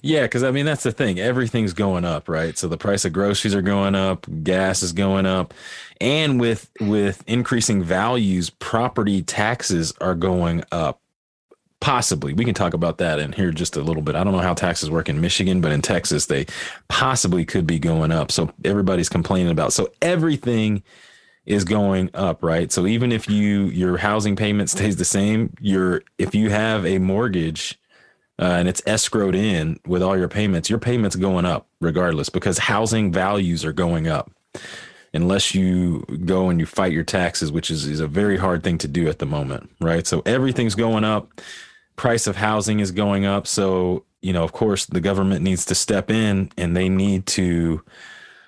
Yeah, 0.01 0.23
because 0.23 0.43
I 0.43 0.51
mean 0.51 0.65
that's 0.65 0.83
the 0.83 0.91
thing. 0.91 1.19
Everything's 1.19 1.73
going 1.73 2.05
up, 2.05 2.29
right? 2.29 2.57
So 2.57 2.67
the 2.67 2.77
price 2.77 3.05
of 3.05 3.13
groceries 3.13 3.55
are 3.55 3.61
going 3.61 3.95
up, 3.95 4.25
gas 4.43 4.83
is 4.83 4.93
going 4.93 5.25
up, 5.25 5.53
and 5.99 6.39
with 6.39 6.69
with 6.79 7.23
increasing 7.27 7.83
values, 7.83 8.49
property 8.49 9.21
taxes 9.21 9.93
are 9.99 10.15
going 10.15 10.63
up. 10.71 11.01
Possibly. 11.79 12.33
We 12.33 12.43
can 12.43 12.55
talk 12.55 12.73
about 12.73 12.97
that 12.97 13.19
in 13.19 13.33
here 13.33 13.51
just 13.51 13.75
a 13.77 13.81
little 13.81 14.01
bit. 14.01 14.15
I 14.15 14.23
don't 14.23 14.33
know 14.33 14.39
how 14.39 14.55
taxes 14.55 14.89
work 14.89 15.09
in 15.09 15.21
michigan 15.21 15.61
but 15.61 15.71
in 15.71 15.81
texas 15.81 16.25
they 16.25 16.47
possibly 16.87 17.45
could 17.45 17.67
be 17.67 17.77
going 17.79 18.11
up. 18.11 18.31
So 18.31 18.51
everybody's 18.65 19.09
complaining 19.09 19.51
about 19.51 19.73
so 19.73 19.89
everything 20.01 20.83
is 21.45 21.63
going 21.63 22.09
up 22.15 22.43
right? 22.43 22.71
So 22.71 22.87
even 22.87 23.11
if 23.11 23.29
you 23.29 23.65
your 23.65 23.97
housing 23.97 24.35
payment 24.35 24.69
stays 24.71 24.95
the 24.95 25.05
same 25.05 25.53
your 25.61 26.01
if 26.17 26.33
you 26.33 26.49
have 26.49 26.85
a 26.85 26.97
mortgage 26.97 27.79
uh, 28.39 28.45
and 28.45 28.67
it's 28.67 28.81
escrowed 28.81 29.35
in 29.35 29.79
with 29.85 30.01
all 30.01 30.17
your 30.17 30.27
payments 30.27 30.69
your 30.69 30.79
payments 30.79 31.15
going 31.15 31.45
up 31.45 31.67
regardless 31.81 32.29
because 32.29 32.57
housing 32.57 33.11
values 33.11 33.63
are 33.65 33.73
going 33.73 34.07
up 34.07 34.31
unless 35.13 35.55
you 35.55 36.01
go 36.25 36.49
and 36.49 36.59
you 36.59 36.65
fight 36.65 36.91
your 36.91 37.03
taxes, 37.03 37.51
which 37.51 37.71
is, 37.71 37.87
is 37.87 38.01
a 38.01 38.07
very 38.07 38.37
hard 38.37 38.61
thing 38.61 38.77
to 38.77 38.87
do 38.87 39.07
at 39.07 39.19
the 39.19 39.25
moment, 39.25 39.71
right? 39.79 40.05
So 40.05 40.21
everything's 40.25 40.75
going 40.75 41.03
up 41.03 41.41
price 41.97 42.27
of 42.27 42.37
housing 42.37 42.79
is 42.79 42.91
going 42.91 43.25
up. 43.25 43.45
So, 43.45 44.05
you 44.21 44.31
know, 44.31 44.43
of 44.43 44.53
course, 44.53 44.85
the 44.85 45.01
government 45.01 45.41
needs 45.41 45.65
to 45.65 45.75
step 45.75 46.09
in 46.09 46.49
and 46.57 46.77
they 46.77 46.87
need 46.87 47.25
to 47.27 47.83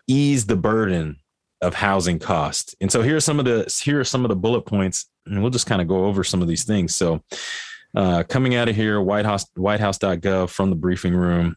ease 0.07 0.45
the 0.45 0.55
burden 0.55 1.17
of 1.61 1.73
housing 1.73 2.19
cost. 2.19 2.75
And 2.79 2.89
so 2.89 3.01
here 3.01 3.17
are 3.17 3.21
some 3.21 3.39
of 3.39 3.45
the 3.45 3.81
here 3.83 3.99
are 3.99 4.05
some 4.05 4.23
of 4.23 4.29
the 4.29 4.35
bullet 4.35 4.61
points, 4.61 5.07
and 5.25 5.41
we'll 5.41 5.51
just 5.51 5.65
kind 5.65 5.81
of 5.81 5.87
go 5.89 6.05
over 6.05 6.23
some 6.23 6.41
of 6.41 6.47
these 6.47 6.63
things. 6.63 6.95
So, 6.95 7.21
uh, 7.95 8.23
coming 8.23 8.55
out 8.55 8.69
of 8.69 8.75
here, 8.75 9.01
White 9.01 9.25
House 9.25 9.45
WhiteHouse.gov 9.57 10.49
from 10.49 10.69
the 10.69 10.75
briefing 10.75 11.15
room. 11.15 11.55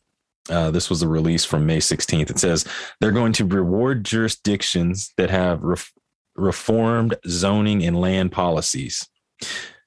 Uh, 0.50 0.70
this 0.70 0.90
was 0.90 1.02
a 1.02 1.08
release 1.08 1.44
from 1.44 1.66
May 1.66 1.78
16th. 1.78 2.30
It 2.30 2.38
says 2.38 2.66
they're 3.00 3.12
going 3.12 3.32
to 3.34 3.44
reward 3.44 4.04
jurisdictions 4.04 5.12
that 5.16 5.30
have 5.30 5.62
ref- 5.62 5.92
reformed 6.34 7.14
zoning 7.28 7.84
and 7.84 8.00
land 8.00 8.32
policies. 8.32 9.08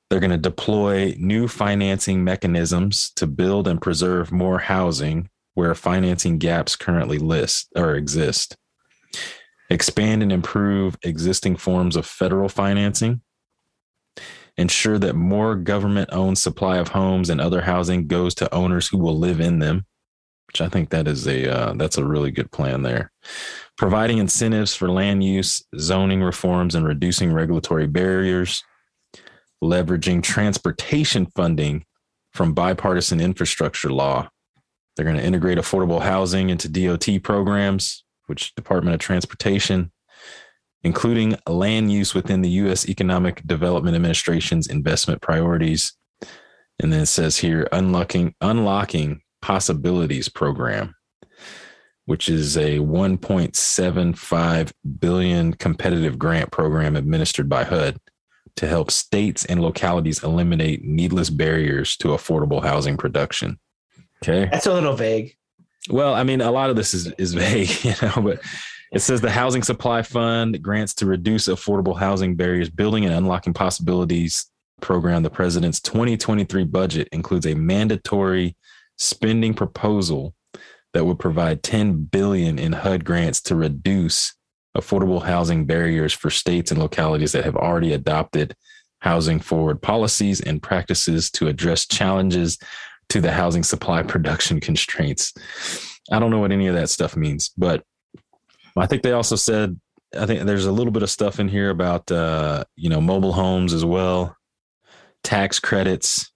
They're 0.10 0.20
going 0.20 0.32
to 0.32 0.38
deploy 0.38 1.16
new 1.18 1.48
financing 1.48 2.24
mechanisms 2.24 3.12
to 3.16 3.28
build 3.28 3.68
and 3.68 3.82
preserve 3.82 4.32
more 4.32 4.60
housing 4.60 5.30
where 5.56 5.74
financing 5.74 6.38
gaps 6.38 6.76
currently 6.76 7.18
list 7.18 7.70
or 7.76 7.96
exist. 7.96 8.56
Expand 9.70 10.22
and 10.22 10.32
improve 10.32 10.96
existing 11.04 11.56
forms 11.56 11.96
of 11.96 12.06
federal 12.06 12.50
financing. 12.50 13.22
Ensure 14.58 14.98
that 15.00 15.16
more 15.16 15.56
government 15.56 16.10
owned 16.14 16.38
supply 16.38 16.78
of 16.78 16.90
homes 16.90 17.30
and 17.30 17.42
other 17.42 17.62
housing 17.62 18.08
goes 18.08 18.34
to 18.36 18.54
owners 18.54 18.88
who 18.88 18.98
will 18.98 19.18
live 19.18 19.42
in 19.42 19.60
them, 19.60 19.86
which 20.48 20.62
I 20.62 20.70
think 20.70 20.90
that 20.92 21.08
is 21.08 21.28
a 21.28 21.52
uh, 21.52 21.74
that's 21.74 21.98
a 21.98 22.06
really 22.06 22.32
good 22.32 22.52
plan 22.52 22.82
there. 22.82 23.12
Providing 23.78 24.20
incentives 24.20 24.74
for 24.74 24.90
land 24.90 25.24
use, 25.24 25.62
zoning 25.78 26.24
reforms, 26.24 26.76
and 26.76 26.86
reducing 26.86 27.34
regulatory 27.34 27.88
barriers 27.88 28.64
leveraging 29.64 30.22
transportation 30.22 31.26
funding 31.36 31.86
from 32.34 32.54
bipartisan 32.54 33.20
infrastructure 33.20 33.90
law. 33.90 34.30
They're 34.96 35.06
going 35.06 35.18
to 35.18 35.24
integrate 35.24 35.58
affordable 35.58 36.02
housing 36.02 36.50
into 36.50 36.70
DOT 36.70 37.24
programs, 37.24 38.04
which 38.28 38.56
Department 38.56 38.94
of 38.94 39.00
Transportation, 39.00 39.92
including 40.86 41.36
land 41.48 41.92
use 41.92 42.14
within 42.14 42.44
the 42.44 42.50
U.S. 42.62 42.88
Economic 42.88 43.42
Development 43.48 43.96
Administration's 43.96 44.68
investment 44.68 45.20
priorities. 45.20 45.94
And 46.80 46.94
then 46.94 47.02
it 47.02 47.08
says 47.08 47.38
here, 47.38 47.68
unlocking 47.72 48.36
unlocking 48.40 49.22
possibilities 49.42 50.30
program, 50.30 50.94
which 52.06 52.30
is 52.30 52.56
a 52.56 52.78
1.75 52.78 54.72
billion 55.00 55.54
competitive 55.54 56.20
grant 56.20 56.52
program 56.52 56.96
administered 56.96 57.50
by 57.50 57.64
HUD 57.64 58.00
to 58.58 58.68
help 58.68 58.92
states 58.92 59.44
and 59.46 59.62
localities 59.62 60.24
eliminate 60.24 60.84
needless 60.84 61.32
barriers 61.32 61.98
to 61.98 62.10
affordable 62.10 62.64
housing 62.64 62.96
production. 62.96 63.58
Okay. 64.24 64.48
That's 64.52 64.68
a 64.68 64.74
little 64.74 64.96
vague. 64.96 65.36
Well, 65.90 66.14
I 66.14 66.24
mean, 66.24 66.42
a 66.42 66.52
lot 66.52 66.70
of 66.70 66.76
this 66.76 66.94
is, 66.94 67.08
is 67.18 67.34
vague, 67.34 67.72
you 67.84 67.94
know, 68.04 68.22
but 68.22 68.40
it 68.96 69.02
says 69.02 69.20
the 69.20 69.30
Housing 69.30 69.62
Supply 69.62 70.02
Fund 70.04 70.64
grants 70.64 70.94
to 70.96 71.06
reduce 71.06 71.50
affordable 71.50 72.00
housing 72.00 72.36
barriers, 72.36 72.70
building 72.70 73.04
and 73.04 73.14
unlocking 73.14 73.54
possibilities 73.54 74.50
program. 74.80 75.22
The 75.22 75.30
president's 75.30 75.82
2023 75.82 76.64
budget 76.64 77.10
includes 77.12 77.46
a 77.46 77.56
mandatory 77.56 78.56
spending 78.98 79.54
proposal 79.54 80.34
that 80.94 81.04
would 81.04 81.20
provide 81.20 81.62
10 81.62 82.06
billion 82.06 82.58
in 82.58 82.72
HUD 82.72 83.04
grants 83.04 83.42
to 83.42 83.56
reduce 83.58 84.34
affordable 84.78 85.22
housing 85.22 85.66
barriers 85.66 86.14
for 86.14 86.30
states 86.30 86.72
and 86.72 86.80
localities 86.80 87.34
that 87.34 87.44
have 87.44 87.58
already 87.58 87.92
adopted 87.92 88.56
housing 89.00 89.42
forward 89.42 89.82
policies 89.82 90.40
and 90.40 90.64
practices 90.64 91.30
to 91.32 91.50
address 91.50 91.86
challenges 91.86 92.58
to 93.10 93.20
the 93.20 93.34
housing 93.34 93.64
supply 93.64 94.04
production 94.14 94.62
constraints. 94.62 95.34
I 96.10 96.20
don't 96.20 96.32
know 96.32 96.40
what 96.40 96.54
any 96.54 96.68
of 96.68 96.76
that 96.76 96.90
stuff 96.90 97.18
means, 97.18 97.50
but 97.58 97.84
I 98.78 98.88
think 98.88 99.04
they 99.04 99.14
also 99.14 99.36
said 99.36 99.80
I 100.18 100.26
think 100.26 100.44
there's 100.44 100.66
a 100.66 100.72
little 100.72 100.92
bit 100.92 101.04
of 101.04 101.10
stuff 101.10 101.40
in 101.40 101.48
here 101.48 101.70
about 101.70 102.12
uh, 102.12 102.64
you 102.76 102.90
know 102.90 103.02
mobile 103.02 103.34
homes 103.34 103.74
as 103.74 103.86
well, 103.86 104.36
tax 105.24 105.60
credits. 105.60 106.32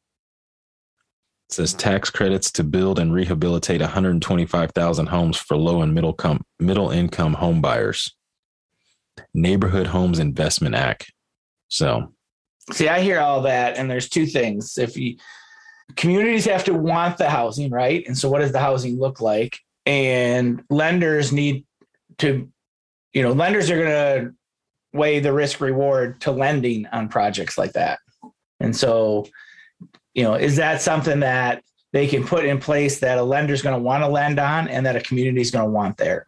It 1.50 1.54
says 1.54 1.74
tax 1.74 2.10
credits 2.10 2.52
to 2.54 2.64
build 2.64 3.00
and 3.00 3.12
rehabilitate 3.12 3.82
125,000 3.82 5.08
homes 5.08 5.38
for 5.38 5.58
low 5.58 5.82
and 5.82 5.96
middle 5.96 6.14
com- 6.14 6.46
middle 6.60 6.92
income 6.92 7.34
home 7.34 7.62
buyers. 7.62 8.14
Neighborhood 9.34 9.88
Homes 9.88 10.20
Investment 10.20 10.76
Act. 10.76 11.12
So, 11.68 12.14
see, 12.72 12.88
I 12.88 13.02
hear 13.02 13.20
all 13.20 13.42
that, 13.42 13.78
and 13.78 13.90
there's 13.90 14.10
two 14.10 14.26
things. 14.26 14.78
If 14.78 14.96
you 14.96 15.18
communities 15.96 16.46
have 16.46 16.64
to 16.66 16.74
want 16.74 17.18
the 17.18 17.30
housing, 17.30 17.72
right? 17.72 18.06
And 18.08 18.18
so, 18.18 18.30
what 18.30 18.40
does 18.40 18.52
the 18.52 18.60
housing 18.60 19.00
look 19.00 19.22
like? 19.22 19.60
And 19.86 20.64
lenders 20.70 21.32
need 21.32 21.66
to, 22.20 22.50
you 23.14 23.24
know, 23.24 23.32
lenders 23.32 23.70
are 23.70 23.78
going 23.78 23.90
to 23.90 24.34
weigh 24.94 25.20
the 25.20 25.34
risk 25.34 25.62
reward 25.62 26.22
to 26.22 26.32
lending 26.32 26.86
on 26.88 27.10
projects 27.10 27.58
like 27.58 27.74
that. 27.74 28.00
And 28.60 28.76
so, 28.76 29.28
you 30.14 30.24
know, 30.24 30.36
is 30.36 30.56
that 30.58 30.82
something 30.82 31.22
that 31.22 31.64
they 31.94 32.08
can 32.08 32.26
put 32.26 32.46
in 32.46 32.60
place 32.60 33.00
that 33.00 33.18
a 33.18 33.24
lender's 33.24 33.62
going 33.62 33.76
to 33.76 33.82
want 33.82 34.04
to 34.04 34.08
lend 34.08 34.40
on 34.40 34.68
and 34.68 34.86
that 34.86 34.96
a 34.96 35.02
community 35.02 35.42
is 35.42 35.52
going 35.52 35.66
to 35.66 35.72
want 35.72 35.98
there? 35.98 36.28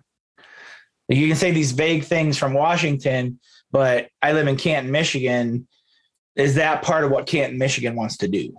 You 1.08 1.27
can 1.27 1.36
say 1.36 1.51
these 1.51 1.73
vague 1.73 2.06
things 2.06 2.38
from 2.38 2.54
Washington, 2.54 3.39
but 3.71 4.08
I 4.21 4.32
live 4.32 4.47
in 4.47 4.56
Canton, 4.56 4.91
Michigan. 4.91 5.67
Is 6.36 6.56
that 6.56 6.84
part 6.84 7.04
of 7.04 7.12
what 7.12 7.27
Canton, 7.27 7.58
Michigan 7.58 7.95
wants 7.95 8.17
to 8.17 8.27
do? 8.30 8.56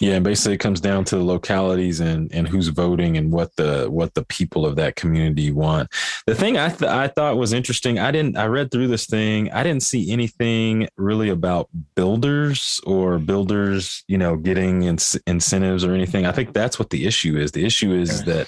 Yeah, 0.00 0.14
and 0.14 0.24
basically 0.24 0.54
it 0.54 0.60
comes 0.60 0.80
down 0.80 1.04
to 1.06 1.16
the 1.16 1.22
localities 1.22 2.00
and 2.00 2.32
and 2.32 2.48
who's 2.48 2.68
voting 2.68 3.18
and 3.18 3.30
what 3.30 3.54
the 3.56 3.86
what 3.90 4.14
the 4.14 4.24
people 4.24 4.64
of 4.64 4.76
that 4.76 4.96
community 4.96 5.52
want. 5.52 5.90
The 6.26 6.34
thing 6.34 6.56
I 6.56 6.70
th- 6.70 6.90
I 6.90 7.08
thought 7.08 7.36
was 7.36 7.52
interesting, 7.52 7.98
I 7.98 8.10
didn't 8.10 8.38
I 8.38 8.46
read 8.46 8.70
through 8.70 8.88
this 8.88 9.04
thing, 9.04 9.52
I 9.52 9.62
didn't 9.62 9.82
see 9.82 10.10
anything 10.10 10.88
really 10.96 11.28
about 11.28 11.68
builders 11.94 12.80
or 12.86 13.18
builders, 13.18 14.02
you 14.08 14.16
know, 14.16 14.36
getting 14.36 14.84
in- 14.84 14.98
incentives 15.26 15.84
or 15.84 15.92
anything. 15.92 16.24
I 16.24 16.32
think 16.32 16.54
that's 16.54 16.78
what 16.78 16.88
the 16.88 17.04
issue 17.04 17.36
is. 17.36 17.52
The 17.52 17.66
issue 17.66 17.92
is 17.92 18.24
that 18.24 18.46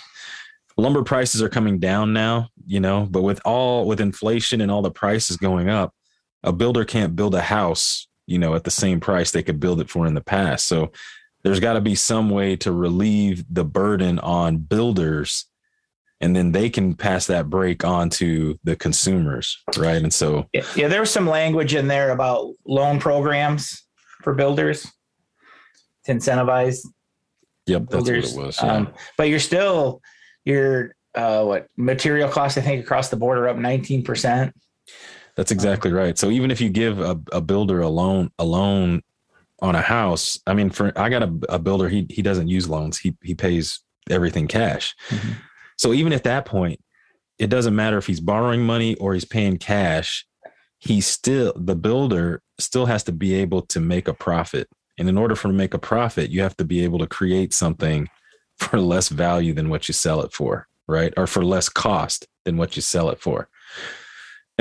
lumber 0.79 1.03
prices 1.03 1.43
are 1.43 1.51
coming 1.51 1.79
down 1.79 2.15
now, 2.15 2.49
you 2.67 2.81
know, 2.81 3.07
but 3.11 3.23
with 3.23 3.43
all 3.45 3.87
with 3.87 4.01
inflation 4.01 4.63
and 4.63 4.71
all 4.71 4.81
the 4.81 4.91
prices 4.91 5.37
going 5.37 5.69
up, 5.69 5.95
a 6.43 6.53
builder 6.53 6.87
can't 6.87 7.15
build 7.15 7.35
a 7.35 7.43
house, 7.43 8.09
you 8.27 8.39
know, 8.39 8.55
at 8.55 8.65
the 8.65 8.71
same 8.71 9.01
price 9.01 9.31
they 9.31 9.43
could 9.43 9.61
build 9.61 9.83
it 9.83 9.91
for 9.91 10.07
in 10.07 10.15
the 10.15 10.23
past. 10.23 10.67
So 10.67 10.93
there's 11.43 11.61
got 11.61 11.75
to 11.75 11.81
be 11.81 11.95
some 11.95 12.31
way 12.31 12.57
to 12.57 12.73
relieve 12.73 13.45
the 13.51 13.65
burden 13.65 14.19
on 14.21 14.59
builders 14.59 15.47
and 16.21 16.37
then 16.37 16.53
they 16.53 16.71
can 16.71 16.95
pass 16.95 17.27
that 17.27 17.51
break 17.51 17.85
on 17.85 18.09
to 18.09 18.59
the 18.65 18.77
consumers 18.77 19.63
right 19.77 20.03
and 20.03 20.15
so 20.15 20.47
yeah, 20.53 20.65
yeah 20.77 20.89
there 20.89 21.01
was 21.01 21.11
some 21.11 21.27
language 21.27 21.75
in 21.75 21.89
there 21.89 22.11
about 22.11 22.53
loan 22.67 22.99
programs 22.99 23.85
for 24.23 24.35
builders 24.35 24.91
to 26.05 26.13
incentivize 26.13 26.79
yep 27.67 27.89
builders. 27.89 28.25
that's 28.25 28.37
what 28.37 28.43
it 28.43 28.47
was 28.47 28.63
yeah. 28.63 28.73
um, 28.73 28.93
but 29.19 29.29
you're 29.29 29.39
still 29.39 30.01
your 30.45 30.95
uh, 31.15 31.45
what 31.45 31.67
material 31.77 32.29
costs 32.29 32.57
i 32.57 32.61
think 32.61 32.83
across 32.83 33.09
the 33.11 33.17
board 33.17 33.37
are 33.37 33.49
up 33.49 33.57
19% 33.57 34.53
that's 35.37 35.51
exactly 35.51 35.93
right 35.93 36.17
so 36.17 36.31
even 36.31 36.51
if 36.51 36.61
you 36.61 36.71
give 36.71 37.01
a, 37.01 37.21
a 37.33 37.41
builder 37.41 37.81
a 37.81 37.89
loan 37.89 38.31
a 38.39 38.45
loan 38.45 39.03
on 39.63 39.75
a 39.75 39.81
house, 39.81 40.39
I 40.47 40.53
mean, 40.53 40.69
for 40.69 40.93
I 40.97 41.09
got 41.09 41.23
a, 41.23 41.33
a 41.49 41.59
builder, 41.59 41.89
he 41.89 42.07
he 42.11 42.21
doesn't 42.21 42.49
use 42.49 42.69
loans. 42.69 42.99
He 42.99 43.17
he 43.23 43.35
pays 43.35 43.81
everything 44.11 44.49
cash. 44.49 44.95
Mm-hmm. 45.09 45.33
So 45.79 45.95
even 45.95 46.13
at 46.13 46.25
that 46.25 46.45
point, 46.45 46.81
it 47.39 47.49
doesn't 47.49 47.75
matter 47.75 47.97
if 47.97 48.07
he's 48.07 48.21
borrowing 48.21 48.63
money 48.67 48.97
or 48.97 49.15
he's 49.15 49.25
paying 49.25 49.57
cash. 49.59 50.27
he 50.83 51.01
still 51.01 51.53
the 51.55 51.77
builder 51.77 52.43
still 52.59 52.87
has 52.87 53.05
to 53.05 53.13
be 53.13 53.35
able 53.35 53.63
to 53.63 53.79
make 53.79 54.09
a 54.09 54.15
profit. 54.15 54.69
And 54.99 55.09
in 55.09 55.17
order 55.17 55.37
for 55.37 55.47
to 55.49 55.55
make 55.55 55.75
a 55.75 55.79
profit, 55.79 56.31
you 56.31 56.43
have 56.43 56.57
to 56.57 56.65
be 56.65 56.83
able 56.83 56.99
to 56.99 57.07
create 57.07 57.55
something 57.55 58.09
for 58.59 58.81
less 58.81 59.09
value 59.09 59.55
than 59.55 59.69
what 59.69 59.89
you 59.89 59.95
sell 59.95 60.23
it 60.23 60.33
for, 60.33 60.67
right? 60.89 61.15
Or 61.17 61.29
for 61.29 61.45
less 61.45 61.69
cost 61.69 62.27
than 62.45 62.57
what 62.57 62.75
you 62.75 62.83
sell 62.83 63.11
it 63.11 63.21
for. 63.21 63.49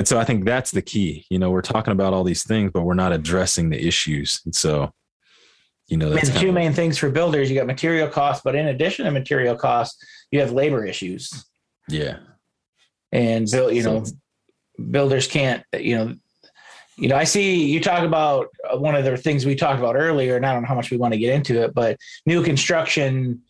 And 0.01 0.07
so 0.07 0.17
I 0.17 0.23
think 0.23 0.45
that's 0.45 0.71
the 0.71 0.81
key. 0.81 1.27
You 1.29 1.37
know, 1.37 1.51
we're 1.51 1.61
talking 1.61 1.91
about 1.91 2.11
all 2.11 2.23
these 2.23 2.43
things, 2.43 2.71
but 2.73 2.81
we're 2.81 2.95
not 2.95 3.13
addressing 3.13 3.69
the 3.69 3.79
issues. 3.79 4.41
And 4.45 4.55
so, 4.55 4.91
you 5.89 5.95
know, 5.95 6.09
that's 6.09 6.39
two 6.39 6.51
main 6.51 6.73
things 6.73 6.97
for 6.97 7.11
builders. 7.11 7.51
You 7.51 7.55
got 7.55 7.67
material 7.67 8.07
costs, 8.07 8.41
but 8.43 8.55
in 8.55 8.65
addition 8.65 9.05
to 9.05 9.11
material 9.11 9.55
costs, 9.55 10.03
you 10.31 10.39
have 10.39 10.53
labor 10.53 10.83
issues. 10.83 11.45
Yeah. 11.87 12.17
And 13.11 13.45
build, 13.45 13.75
you 13.75 13.83
so, 13.83 13.99
know, 13.99 14.05
builders 14.89 15.27
can't, 15.27 15.63
you 15.77 15.95
know, 15.95 16.15
you 16.97 17.07
know, 17.07 17.15
I 17.15 17.23
see 17.23 17.65
you 17.65 17.79
talk 17.79 18.03
about 18.03 18.47
uh, 18.73 18.79
one 18.79 18.95
of 18.95 19.05
the 19.05 19.15
things 19.17 19.45
we 19.45 19.53
talked 19.53 19.77
about 19.77 19.95
earlier, 19.95 20.35
and 20.35 20.47
I 20.47 20.53
don't 20.53 20.63
know 20.63 20.67
how 20.67 20.73
much 20.73 20.89
we 20.89 20.97
want 20.97 21.13
to 21.13 21.19
get 21.19 21.31
into 21.31 21.61
it, 21.61 21.75
but 21.75 21.97
new 22.25 22.41
construction 22.41 23.43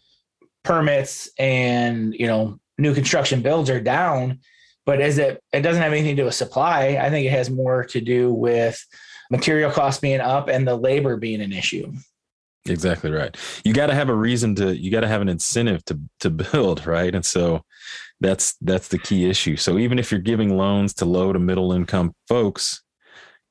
permits 0.66 1.30
and, 1.40 2.14
you 2.14 2.28
know, 2.28 2.60
new 2.78 2.94
construction 2.94 3.42
builds 3.42 3.70
are 3.70 3.80
down 3.80 4.42
but 4.86 5.02
is 5.02 5.18
it 5.18 5.42
it 5.54 5.62
doesn't 5.62 5.82
have 5.82 5.92
anything 5.92 6.16
to 6.16 6.22
do 6.22 6.26
with 6.26 6.36
supply. 6.36 7.00
I 7.02 7.10
think 7.10 7.26
it 7.26 7.32
has 7.32 7.50
more 7.50 7.84
to 7.86 8.02
do 8.02 8.34
with 8.34 8.84
material 9.30 9.72
costs 9.72 10.02
being 10.02 10.22
up 10.22 10.48
and 10.48 10.68
the 10.68 10.76
labor 10.76 11.18
being 11.18 11.42
an 11.42 11.54
issue. 11.54 11.92
Exactly 12.68 13.10
right. 13.10 13.36
You 13.64 13.74
got 13.74 13.88
to 13.88 13.96
have 13.96 14.10
a 14.10 14.16
reason 14.16 14.54
to 14.56 14.78
you 14.78 14.92
got 14.92 15.02
to 15.02 15.08
have 15.08 15.22
an 15.22 15.30
incentive 15.30 15.84
to 15.86 16.00
to 16.20 16.30
build 16.30 16.86
right? 16.86 17.14
And 17.14 17.26
so 17.26 17.64
that's 18.20 18.56
that's 18.62 18.90
the 18.90 19.00
key 19.00 19.30
issue. 19.30 19.58
So 19.58 19.78
even 19.78 20.00
if 20.00 20.12
you're 20.12 20.22
giving 20.22 20.58
loans 20.58 20.94
to 20.96 21.06
low 21.06 21.34
to 21.34 21.40
middle 21.40 21.74
income 21.74 22.14
folks 22.28 22.82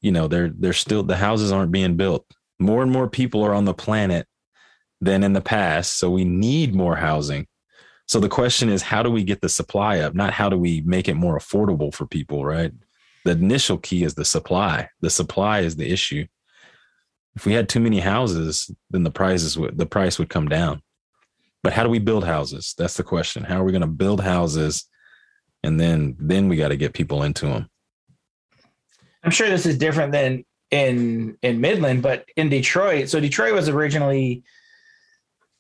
you 0.01 0.13
know 0.13 0.29
they're 0.29 0.51
they're 0.59 0.73
still 0.73 1.03
the 1.03 1.17
houses 1.17 1.53
aren't 1.53 1.73
being 1.73 1.97
built. 1.97 2.27
More 2.59 2.83
and 2.83 2.93
more 2.93 3.09
people 3.09 3.45
are 3.45 3.55
on 3.55 3.65
the 3.65 3.75
planet 3.75 4.27
than 5.01 5.23
in 5.23 5.33
the 5.33 5.41
past. 5.41 5.99
So 5.99 6.11
we 6.11 6.25
need 6.25 6.75
more 6.75 6.97
housing 6.97 7.47
so 8.11 8.19
the 8.19 8.29
question 8.29 8.69
is, 8.71 8.83
how 8.83 9.05
do 9.05 9.11
we 9.11 9.23
get 9.23 9.41
the 9.41 9.49
supply 9.49 10.01
up? 10.01 10.17
Not 10.17 10.33
how 10.33 10.49
do 10.49 10.59
we 10.59 10.81
make 10.81 11.07
it 11.07 11.15
more 11.15 11.39
affordable 11.39 11.95
for 11.95 12.07
people, 12.07 12.45
right? 12.45 12.73
The 13.25 13.31
initial 13.31 13.79
key 13.79 14.03
is 14.03 14.15
the 14.15 14.25
supply. 14.25 14.89
The 15.01 15.11
supply 15.11 15.61
is 15.61 15.77
the 15.77 15.89
issue. 15.89 16.27
If 17.37 17.47
we 17.47 17.53
had 17.53 17.69
too 17.69 17.79
many 17.79 18.01
houses, 18.01 18.69
then 18.91 19.05
the 19.05 19.13
prices 19.13 19.57
would 19.57 19.79
the 19.79 19.87
price 19.87 20.19
would 20.19 20.29
come 20.29 20.49
down. 20.49 20.83
But 21.63 21.73
how 21.73 21.85
do 21.85 21.89
we 21.89 22.01
build 22.01 22.25
houses? 22.25 22.75
That's 22.77 22.97
the 22.97 23.05
question. 23.05 23.45
How 23.45 23.61
are 23.61 23.65
we 23.65 23.71
going 23.71 23.81
to 23.83 23.87
build 23.87 24.21
houses? 24.21 24.87
And 25.63 25.79
then 25.79 26.17
then 26.19 26.49
we 26.49 26.57
got 26.57 26.71
to 26.71 26.77
get 26.77 26.95
people 26.95 27.23
into 27.23 27.47
them. 27.47 27.71
I'm 29.23 29.31
sure 29.31 29.49
this 29.49 29.67
is 29.67 29.79
different 29.79 30.11
than 30.11 30.45
in 30.73 31.39
in 31.43 31.61
Midland, 31.61 32.03
but 32.03 32.25
in 32.35 32.49
Detroit. 32.49 33.09
So 33.09 33.21
Detroit 33.21 33.55
was 33.55 33.69
originally 33.69 34.43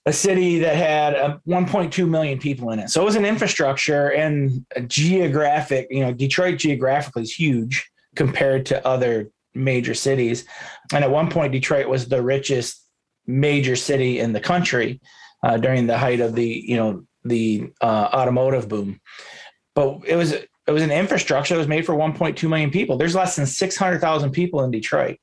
a 0.06 0.12
city 0.12 0.58
that 0.60 0.76
had 0.76 1.14
uh, 1.14 1.38
1.2 1.46 2.08
million 2.08 2.38
people 2.38 2.70
in 2.70 2.78
it. 2.78 2.88
So 2.88 3.02
it 3.02 3.04
was 3.04 3.16
an 3.16 3.26
infrastructure 3.26 4.08
and 4.12 4.64
a 4.74 4.80
geographic, 4.80 5.88
you 5.90 6.00
know, 6.00 6.12
Detroit 6.12 6.58
geographically 6.58 7.22
is 7.22 7.32
huge 7.32 7.90
compared 8.16 8.66
to 8.66 8.86
other 8.86 9.30
major 9.54 9.94
cities. 9.94 10.46
And 10.92 11.04
at 11.04 11.10
one 11.10 11.28
point, 11.30 11.52
Detroit 11.52 11.88
was 11.88 12.08
the 12.08 12.22
richest 12.22 12.86
major 13.26 13.76
city 13.76 14.20
in 14.20 14.32
the 14.32 14.40
country 14.40 15.00
uh, 15.44 15.58
during 15.58 15.86
the 15.86 15.98
height 15.98 16.20
of 16.20 16.34
the, 16.34 16.46
you 16.46 16.76
know, 16.76 17.04
the 17.24 17.70
uh, 17.82 18.08
automotive 18.12 18.68
boom. 18.68 19.00
But 19.74 20.00
it 20.06 20.16
was 20.16 20.32
it 20.32 20.72
was 20.72 20.82
an 20.82 20.92
infrastructure 20.92 21.54
that 21.54 21.58
was 21.58 21.68
made 21.68 21.84
for 21.84 21.94
1.2 21.94 22.48
million 22.48 22.70
people. 22.70 22.96
There's 22.96 23.14
less 23.14 23.34
than 23.34 23.46
600,000 23.46 24.30
people 24.30 24.62
in 24.62 24.70
Detroit. 24.70 25.18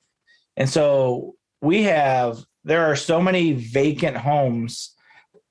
And 0.58 0.70
so 0.70 1.36
we 1.62 1.84
have 1.84 2.44
there 2.68 2.86
are 2.86 2.96
so 2.96 3.22
many 3.22 3.54
vacant 3.54 4.18
homes 4.18 4.94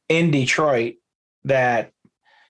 in 0.09 0.31
Detroit 0.31 0.97
that 1.45 1.91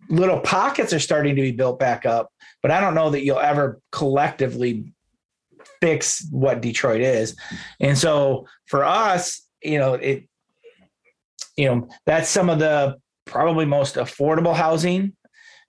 little 0.08 0.40
pockets 0.40 0.92
are 0.92 1.00
starting 1.00 1.36
to 1.36 1.42
be 1.42 1.52
built 1.52 1.78
back 1.78 2.04
up, 2.04 2.30
but 2.62 2.70
I 2.70 2.80
don't 2.80 2.94
know 2.94 3.10
that 3.10 3.24
you'll 3.24 3.38
ever 3.38 3.80
collectively 3.92 4.92
fix 5.80 6.26
what 6.30 6.60
Detroit 6.60 7.00
is. 7.00 7.36
And 7.80 7.96
so 7.96 8.46
for 8.66 8.84
us, 8.84 9.42
you 9.62 9.78
know, 9.78 9.94
it 9.94 10.28
you 11.56 11.68
know, 11.68 11.88
that's 12.04 12.28
some 12.28 12.50
of 12.50 12.58
the 12.58 12.96
probably 13.24 13.64
most 13.64 13.94
affordable 13.94 14.54
housing 14.54 15.14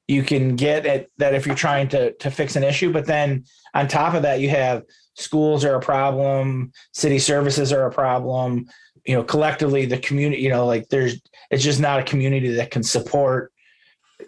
you 0.08 0.24
can 0.24 0.56
get 0.56 0.86
at 0.86 1.08
that 1.18 1.34
if 1.34 1.46
you're 1.46 1.56
trying 1.56 1.88
to 1.90 2.14
to 2.14 2.32
fix 2.32 2.56
an 2.56 2.64
issue, 2.64 2.92
but 2.92 3.06
then 3.06 3.44
on 3.74 3.88
top 3.88 4.14
of 4.14 4.24
that 4.24 4.40
you 4.40 4.50
have 4.50 4.84
schools 5.16 5.66
are 5.66 5.76
a 5.76 5.82
problem, 5.82 6.72
city 6.94 7.20
services 7.20 7.74
are 7.74 7.88
a 7.88 7.92
problem, 7.92 8.68
you 9.08 9.16
know 9.16 9.24
collectively 9.24 9.86
the 9.86 9.98
community 9.98 10.42
you 10.42 10.50
know 10.50 10.66
like 10.66 10.88
there's 10.90 11.20
it's 11.50 11.64
just 11.64 11.80
not 11.80 12.00
a 12.00 12.04
community 12.04 12.54
that 12.56 12.70
can 12.70 12.84
support 12.84 13.52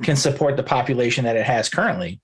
can 0.01 0.15
support 0.15 0.55
the 0.55 0.63
population 0.63 1.25
that 1.25 1.35
it 1.35 1.45
has 1.45 1.69
currently 1.69 2.19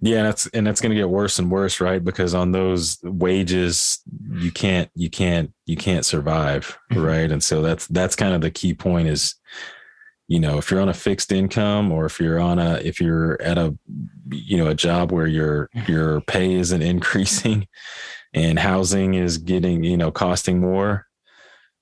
yeah 0.00 0.18
and 0.18 0.26
that's 0.26 0.46
and 0.48 0.66
that's 0.66 0.80
going 0.80 0.90
to 0.90 0.96
get 0.96 1.10
worse 1.10 1.38
and 1.38 1.50
worse 1.50 1.80
right 1.80 2.04
because 2.04 2.32
on 2.32 2.52
those 2.52 2.98
wages 3.02 4.00
you 4.30 4.52
can't 4.52 4.88
you 4.94 5.10
can't 5.10 5.52
you 5.66 5.76
can't 5.76 6.06
survive 6.06 6.78
mm-hmm. 6.92 7.02
right 7.02 7.32
and 7.32 7.42
so 7.42 7.60
that's 7.60 7.86
that's 7.88 8.16
kind 8.16 8.34
of 8.34 8.40
the 8.40 8.50
key 8.50 8.72
point 8.72 9.08
is 9.08 9.34
you 10.28 10.38
know 10.38 10.58
if 10.58 10.70
you're 10.70 10.80
on 10.80 10.88
a 10.88 10.94
fixed 10.94 11.32
income 11.32 11.90
or 11.90 12.06
if 12.06 12.20
you're 12.20 12.38
on 12.38 12.58
a 12.60 12.74
if 12.84 13.00
you're 13.00 13.40
at 13.42 13.58
a 13.58 13.76
you 14.30 14.56
know 14.56 14.68
a 14.68 14.74
job 14.74 15.10
where 15.10 15.26
your 15.26 15.68
mm-hmm. 15.74 15.90
your 15.90 16.20
pay 16.22 16.54
isn't 16.54 16.82
increasing 16.94 17.66
and 18.32 18.60
housing 18.60 19.14
is 19.14 19.38
getting 19.38 19.82
you 19.82 19.96
know 19.96 20.12
costing 20.12 20.60
more 20.60 21.08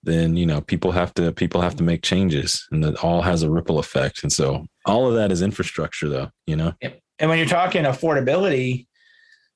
then 0.03 0.37
you 0.37 0.47
know 0.47 0.61
people 0.61 0.93
have 0.93 1.13
to 1.15 1.33
people 1.33 1.61
have 1.61 1.77
to 1.77 1.83
make 1.83 2.03
changes 2.03 2.67
and 2.71 2.85
that 2.85 3.03
all 3.05 3.23
has 3.23 3.43
a 3.43 3.51
ripple 3.51 3.79
effect. 3.79 4.23
And 4.23 4.33
so 4.33 4.67
all 4.87 5.09
of 5.09 5.15
that 5.15 5.33
is 5.33 5.43
infrastructure 5.43 6.09
though 6.09 6.31
you 6.47 6.57
know? 6.57 6.73
And 7.19 7.29
when 7.29 7.39
you're 7.39 7.49
talking 7.49 7.85
affordability 7.85 8.87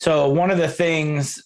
so 0.00 0.28
one 0.28 0.50
of 0.50 0.58
the 0.58 0.68
things 0.68 1.42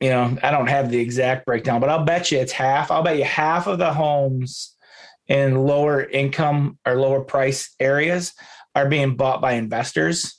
you 0.00 0.08
know 0.08 0.36
i 0.42 0.50
don't 0.50 0.68
have 0.68 0.90
the 0.90 0.98
exact 0.98 1.44
breakdown 1.44 1.80
but 1.80 1.90
i'll 1.90 2.04
bet 2.04 2.30
you 2.30 2.38
it's 2.38 2.52
half 2.52 2.90
i'll 2.90 3.02
bet 3.02 3.18
you 3.18 3.24
half 3.24 3.66
of 3.66 3.78
the 3.78 3.92
homes 3.92 4.76
in 5.28 5.54
lower 5.54 6.04
income 6.04 6.78
or 6.86 6.96
lower 6.96 7.22
price 7.22 7.74
areas 7.80 8.32
are 8.74 8.88
being 8.88 9.16
bought 9.16 9.40
by 9.40 9.52
investors. 9.52 10.38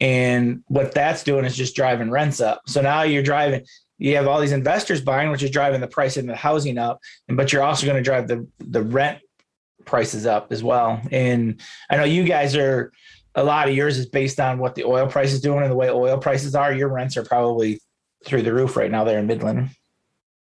And 0.00 0.62
what 0.68 0.92
that's 0.92 1.24
doing 1.24 1.44
is 1.44 1.56
just 1.56 1.74
driving 1.74 2.10
rents 2.10 2.40
up. 2.40 2.62
So 2.66 2.80
now 2.80 3.02
you're 3.02 3.22
driving, 3.22 3.64
you 3.98 4.16
have 4.16 4.28
all 4.28 4.40
these 4.40 4.52
investors 4.52 5.00
buying, 5.00 5.30
which 5.30 5.42
is 5.42 5.50
driving 5.50 5.80
the 5.80 5.88
price 5.88 6.16
of 6.16 6.26
the 6.26 6.36
housing 6.36 6.78
up. 6.78 7.00
And 7.28 7.36
but 7.36 7.52
you're 7.52 7.62
also 7.62 7.86
going 7.86 7.96
to 7.96 8.02
drive 8.02 8.28
the 8.28 8.46
the 8.58 8.82
rent 8.82 9.18
prices 9.84 10.26
up 10.26 10.52
as 10.52 10.62
well. 10.62 11.00
And 11.10 11.60
I 11.90 11.96
know 11.96 12.04
you 12.04 12.24
guys 12.24 12.56
are 12.56 12.92
a 13.34 13.44
lot 13.44 13.68
of 13.68 13.74
yours 13.74 13.98
is 13.98 14.06
based 14.06 14.40
on 14.40 14.58
what 14.58 14.74
the 14.74 14.84
oil 14.84 15.06
price 15.06 15.32
is 15.32 15.40
doing 15.40 15.62
and 15.62 15.70
the 15.70 15.76
way 15.76 15.90
oil 15.90 16.18
prices 16.18 16.54
are. 16.54 16.72
Your 16.72 16.88
rents 16.88 17.16
are 17.16 17.24
probably 17.24 17.80
through 18.24 18.42
the 18.42 18.52
roof 18.52 18.76
right 18.76 18.90
now 18.90 19.04
there 19.04 19.18
in 19.18 19.26
Midland. 19.26 19.70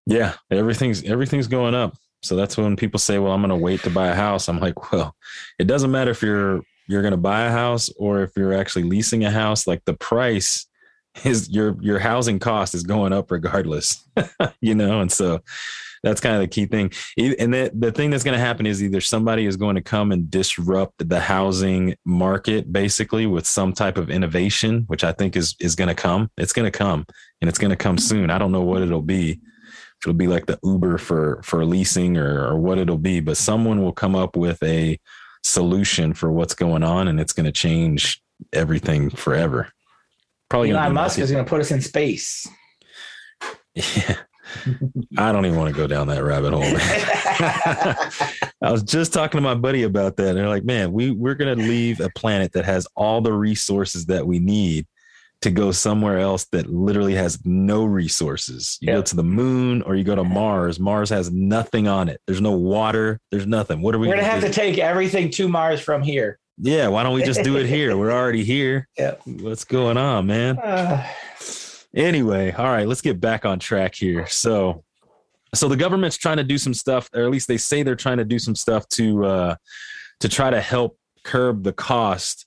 Yeah, 0.06 0.34
everything's 0.50 1.02
everything's 1.04 1.46
going 1.46 1.74
up. 1.74 1.96
So 2.22 2.36
that's 2.36 2.56
when 2.56 2.76
people 2.76 2.98
say, 2.98 3.18
"Well, 3.18 3.32
I'm 3.32 3.40
going 3.40 3.50
to 3.50 3.56
wait 3.56 3.82
to 3.82 3.90
buy 3.90 4.08
a 4.08 4.14
house." 4.14 4.48
I'm 4.48 4.60
like, 4.60 4.92
"Well, 4.92 5.14
it 5.58 5.66
doesn't 5.66 5.90
matter 5.90 6.10
if 6.10 6.22
you're 6.22 6.62
you're 6.86 7.02
going 7.02 7.12
to 7.12 7.18
buy 7.18 7.42
a 7.42 7.50
house 7.50 7.90
or 7.96 8.22
if 8.22 8.32
you're 8.36 8.52
actually 8.52 8.84
leasing 8.84 9.24
a 9.24 9.30
house. 9.30 9.66
Like 9.66 9.84
the 9.84 9.94
price 9.94 10.66
is 11.24 11.48
your 11.50 11.76
your 11.80 11.98
housing 11.98 12.38
cost 12.38 12.74
is 12.74 12.82
going 12.82 13.12
up 13.12 13.30
regardless, 13.30 14.06
you 14.60 14.74
know." 14.74 15.00
And 15.00 15.12
so 15.12 15.40
that's 16.02 16.20
kind 16.20 16.34
of 16.34 16.42
the 16.42 16.48
key 16.48 16.66
thing. 16.66 16.92
And 17.38 17.54
the, 17.54 17.70
the 17.74 17.90
thing 17.90 18.10
that's 18.10 18.24
going 18.24 18.38
to 18.38 18.44
happen 18.44 18.66
is 18.66 18.82
either 18.82 19.00
somebody 19.00 19.46
is 19.46 19.56
going 19.56 19.76
to 19.76 19.82
come 19.82 20.12
and 20.12 20.30
disrupt 20.30 21.08
the 21.08 21.18
housing 21.18 21.94
market 22.04 22.70
basically 22.70 23.26
with 23.26 23.46
some 23.46 23.72
type 23.72 23.96
of 23.96 24.10
innovation, 24.10 24.84
which 24.86 25.02
I 25.02 25.12
think 25.12 25.34
is 25.34 25.56
is 25.60 25.74
going 25.74 25.88
to 25.88 25.94
come. 25.94 26.30
It's 26.36 26.52
going 26.52 26.70
to 26.70 26.78
come, 26.78 27.06
and 27.40 27.48
it's 27.48 27.58
going 27.58 27.70
to 27.70 27.76
come 27.76 27.98
soon. 27.98 28.30
I 28.30 28.38
don't 28.38 28.52
know 28.52 28.62
what 28.62 28.82
it'll 28.82 29.02
be 29.02 29.40
it'll 30.02 30.14
be 30.14 30.26
like 30.26 30.46
the 30.46 30.58
Uber 30.62 30.98
for 30.98 31.40
for 31.42 31.64
leasing 31.64 32.16
or 32.16 32.48
or 32.48 32.58
what 32.58 32.78
it'll 32.78 32.98
be, 32.98 33.20
but 33.20 33.36
someone 33.36 33.82
will 33.82 33.92
come 33.92 34.14
up 34.14 34.36
with 34.36 34.62
a 34.62 34.98
solution 35.42 36.12
for 36.14 36.30
what's 36.30 36.54
going 36.54 36.82
on, 36.82 37.08
and 37.08 37.18
it's 37.18 37.32
going 37.32 37.46
to 37.46 37.52
change 37.52 38.22
everything 38.52 39.10
forever. 39.10 39.68
Probably 40.48 40.70
Elon 40.70 40.94
Musk 40.94 41.18
is 41.18 41.30
going 41.30 41.44
to 41.44 41.48
put 41.48 41.60
us 41.60 41.70
in 41.70 41.80
space. 41.80 42.46
Yeah. 43.74 44.16
I 45.18 45.32
don't 45.32 45.46
even 45.46 45.58
want 45.58 45.74
to 45.74 45.80
go 45.80 45.86
down 45.86 46.06
that 46.08 46.22
rabbit 46.22 46.52
hole. 46.52 46.62
I 48.62 48.70
was 48.70 48.82
just 48.82 49.12
talking 49.12 49.38
to 49.38 49.42
my 49.42 49.54
buddy 49.54 49.82
about 49.82 50.16
that. 50.16 50.28
And 50.28 50.38
they're 50.38 50.48
like, 50.48 50.64
man, 50.64 50.92
we, 50.92 51.10
we're 51.10 51.34
going 51.34 51.56
to 51.56 51.64
leave 51.64 52.00
a 52.00 52.10
planet 52.10 52.52
that 52.52 52.64
has 52.64 52.86
all 52.94 53.20
the 53.20 53.32
resources 53.32 54.06
that 54.06 54.26
we 54.26 54.38
need 54.38 54.86
to 55.42 55.50
go 55.50 55.72
somewhere 55.72 56.18
else 56.18 56.46
that 56.52 56.70
literally 56.70 57.14
has 57.14 57.44
no 57.44 57.84
resources. 57.84 58.78
You 58.80 58.92
go 58.92 59.02
to 59.02 59.16
the 59.16 59.24
moon 59.24 59.82
or 59.82 59.94
you 59.94 60.04
go 60.04 60.14
to 60.14 60.24
Mars. 60.24 60.80
Mars 60.80 61.10
has 61.10 61.30
nothing 61.30 61.86
on 61.86 62.08
it. 62.08 62.20
There's 62.26 62.40
no 62.40 62.52
water. 62.52 63.20
There's 63.30 63.46
nothing. 63.46 63.82
What 63.82 63.94
are 63.94 63.98
we? 63.98 64.08
We're 64.08 64.14
gonna, 64.14 64.26
have 64.26 64.40
do? 64.40 64.48
to 64.48 64.52
take 64.52 64.78
everything 64.78 65.30
to 65.32 65.48
Mars 65.48 65.80
from 65.80 66.02
here. 66.02 66.38
Yeah, 66.58 66.88
why 66.88 67.02
don't 67.02 67.14
we 67.14 67.24
just 67.24 67.42
do 67.42 67.56
it 67.56 67.66
here? 67.66 67.96
We're 67.96 68.12
already 68.20 68.44
here. 68.44 68.88
Yeah. 68.96 69.14
What's 69.24 69.64
going 69.64 69.96
on, 69.96 70.26
man? 70.26 70.58
Uh, 70.58 71.06
anyway, 71.94 72.52
all 72.52 72.66
right, 72.66 72.86
let's 72.86 73.00
get 73.00 73.20
back 73.20 73.44
on 73.44 73.58
track 73.58 73.94
here. 73.94 74.26
So, 74.28 74.84
so 75.54 75.68
the 75.68 75.76
government's 75.76 76.16
trying 76.16 76.36
to 76.36 76.44
do 76.44 76.58
some 76.58 76.74
stuff, 76.74 77.08
or 77.14 77.22
at 77.22 77.30
least 77.30 77.48
they 77.48 77.56
say 77.56 77.82
they're 77.82 77.96
trying 77.96 78.18
to 78.18 78.24
do 78.24 78.38
some 78.38 78.54
stuff 78.54 78.88
to 78.90 79.24
uh, 79.24 79.56
to 80.20 80.28
try 80.28 80.50
to 80.50 80.60
help 80.60 80.98
curb 81.24 81.64
the 81.64 81.72
cost 81.72 82.46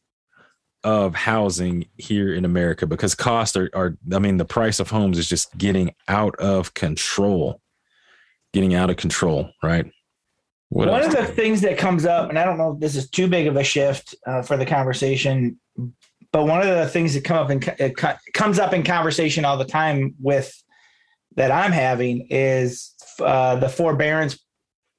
of 0.84 1.16
housing 1.16 1.86
here 1.98 2.34
in 2.34 2.46
America 2.46 2.86
because 2.86 3.16
costs 3.16 3.58
are, 3.58 3.70
are 3.74 3.98
I 4.14 4.20
mean, 4.20 4.38
the 4.38 4.46
price 4.46 4.80
of 4.80 4.90
homes 4.90 5.18
is 5.18 5.28
just 5.28 5.58
getting 5.58 5.94
out 6.08 6.36
of 6.38 6.74
control, 6.74 7.60
getting 8.54 8.74
out 8.74 8.90
of 8.90 8.96
control, 8.96 9.50
right? 9.62 9.92
What 10.70 10.90
One 10.90 11.04
of 11.04 11.12
the 11.12 11.26
things 11.26 11.62
that 11.62 11.78
comes 11.78 12.06
up, 12.06 12.30
and 12.30 12.38
I 12.38 12.44
don't 12.44 12.58
know 12.58 12.74
if 12.74 12.80
this 12.80 12.96
is 12.96 13.10
too 13.10 13.28
big 13.28 13.48
of 13.48 13.56
a 13.56 13.64
shift 13.64 14.16
uh, 14.26 14.42
for 14.42 14.58
the 14.58 14.66
conversation, 14.66 15.60
but 16.32 16.46
one 16.46 16.62
of 16.62 16.68
the 16.68 16.88
things 16.88 17.14
that 17.14 17.24
come 17.24 17.38
up 17.38 17.50
it 17.80 17.96
comes 18.34 18.60
up 18.60 18.74
in 18.74 18.84
conversation 18.84 19.46
all 19.46 19.58
the 19.58 19.66
time 19.66 20.16
with 20.20 20.54
that 21.36 21.52
I'm 21.52 21.72
having 21.72 22.28
is 22.30 22.94
uh, 23.20 23.56
the 23.56 23.70
forbearance 23.70 24.40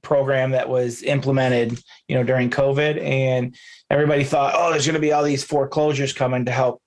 program 0.02 0.52
that 0.52 0.68
was 0.68 1.02
implemented, 1.02 1.78
you 2.06 2.16
know, 2.16 2.22
during 2.22 2.48
COVID, 2.48 3.02
and 3.02 3.54
everybody 3.90 4.24
thought, 4.24 4.54
oh, 4.56 4.70
there's 4.70 4.86
going 4.86 4.94
to 4.94 5.00
be 5.00 5.12
all 5.12 5.24
these 5.24 5.44
foreclosures 5.44 6.12
coming 6.14 6.46
to 6.46 6.52
help 6.52 6.82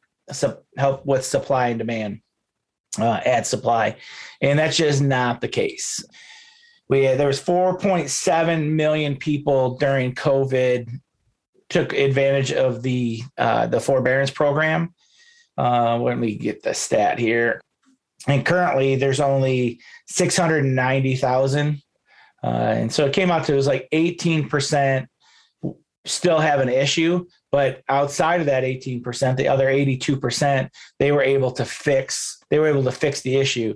help 0.77 1.05
with 1.05 1.23
supply 1.23 1.67
and 1.67 1.77
demand, 1.77 2.21
uh, 2.97 3.19
add 3.25 3.45
supply, 3.45 3.95
and 4.41 4.57
that's 4.57 4.77
just 4.77 5.01
not 5.01 5.39
the 5.39 5.47
case. 5.47 6.03
We 6.91 7.07
there 7.07 7.27
was 7.27 7.41
4.7 7.41 8.69
million 8.69 9.15
people 9.15 9.77
during 9.77 10.13
COVID 10.13 10.99
took 11.69 11.93
advantage 11.93 12.51
of 12.51 12.83
the 12.83 13.23
uh, 13.37 13.65
the 13.65 13.79
forbearance 13.79 14.29
program. 14.29 14.93
Uh, 15.57 15.97
let 15.97 16.19
me 16.19 16.35
get 16.35 16.61
the 16.61 16.73
stat 16.73 17.17
here. 17.17 17.59
And 18.27 18.45
currently, 18.45 18.95
there's 18.95 19.19
only 19.19 19.79
690,000 20.07 21.81
uh, 22.43 22.47
and 22.47 22.91
so 22.91 23.05
it 23.05 23.13
came 23.13 23.31
out 23.31 23.45
to 23.45 23.53
it 23.53 23.55
was 23.55 23.67
like 23.67 23.87
18% 23.93 25.07
still 26.05 26.39
have 26.39 26.59
an 26.59 26.69
issue, 26.69 27.25
but 27.51 27.83
outside 27.87 28.39
of 28.39 28.47
that 28.47 28.63
18%, 28.63 29.37
the 29.37 29.47
other 29.47 29.67
82%, 29.67 30.69
they 30.97 31.11
were 31.11 31.21
able 31.21 31.51
to 31.51 31.65
fix, 31.65 32.39
they 32.49 32.57
were 32.57 32.67
able 32.67 32.83
to 32.83 32.91
fix 32.91 33.21
the 33.21 33.37
issue. 33.37 33.75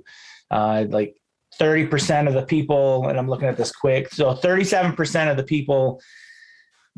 Uh, 0.49 0.85
like 0.89 1.15
30% 1.59 2.27
of 2.27 2.33
the 2.33 2.43
people, 2.43 3.07
and 3.07 3.17
I'm 3.17 3.29
looking 3.29 3.47
at 3.47 3.57
this 3.57 3.71
quick. 3.71 4.11
So 4.13 4.33
37% 4.33 5.31
of 5.31 5.37
the 5.37 5.43
people 5.43 6.01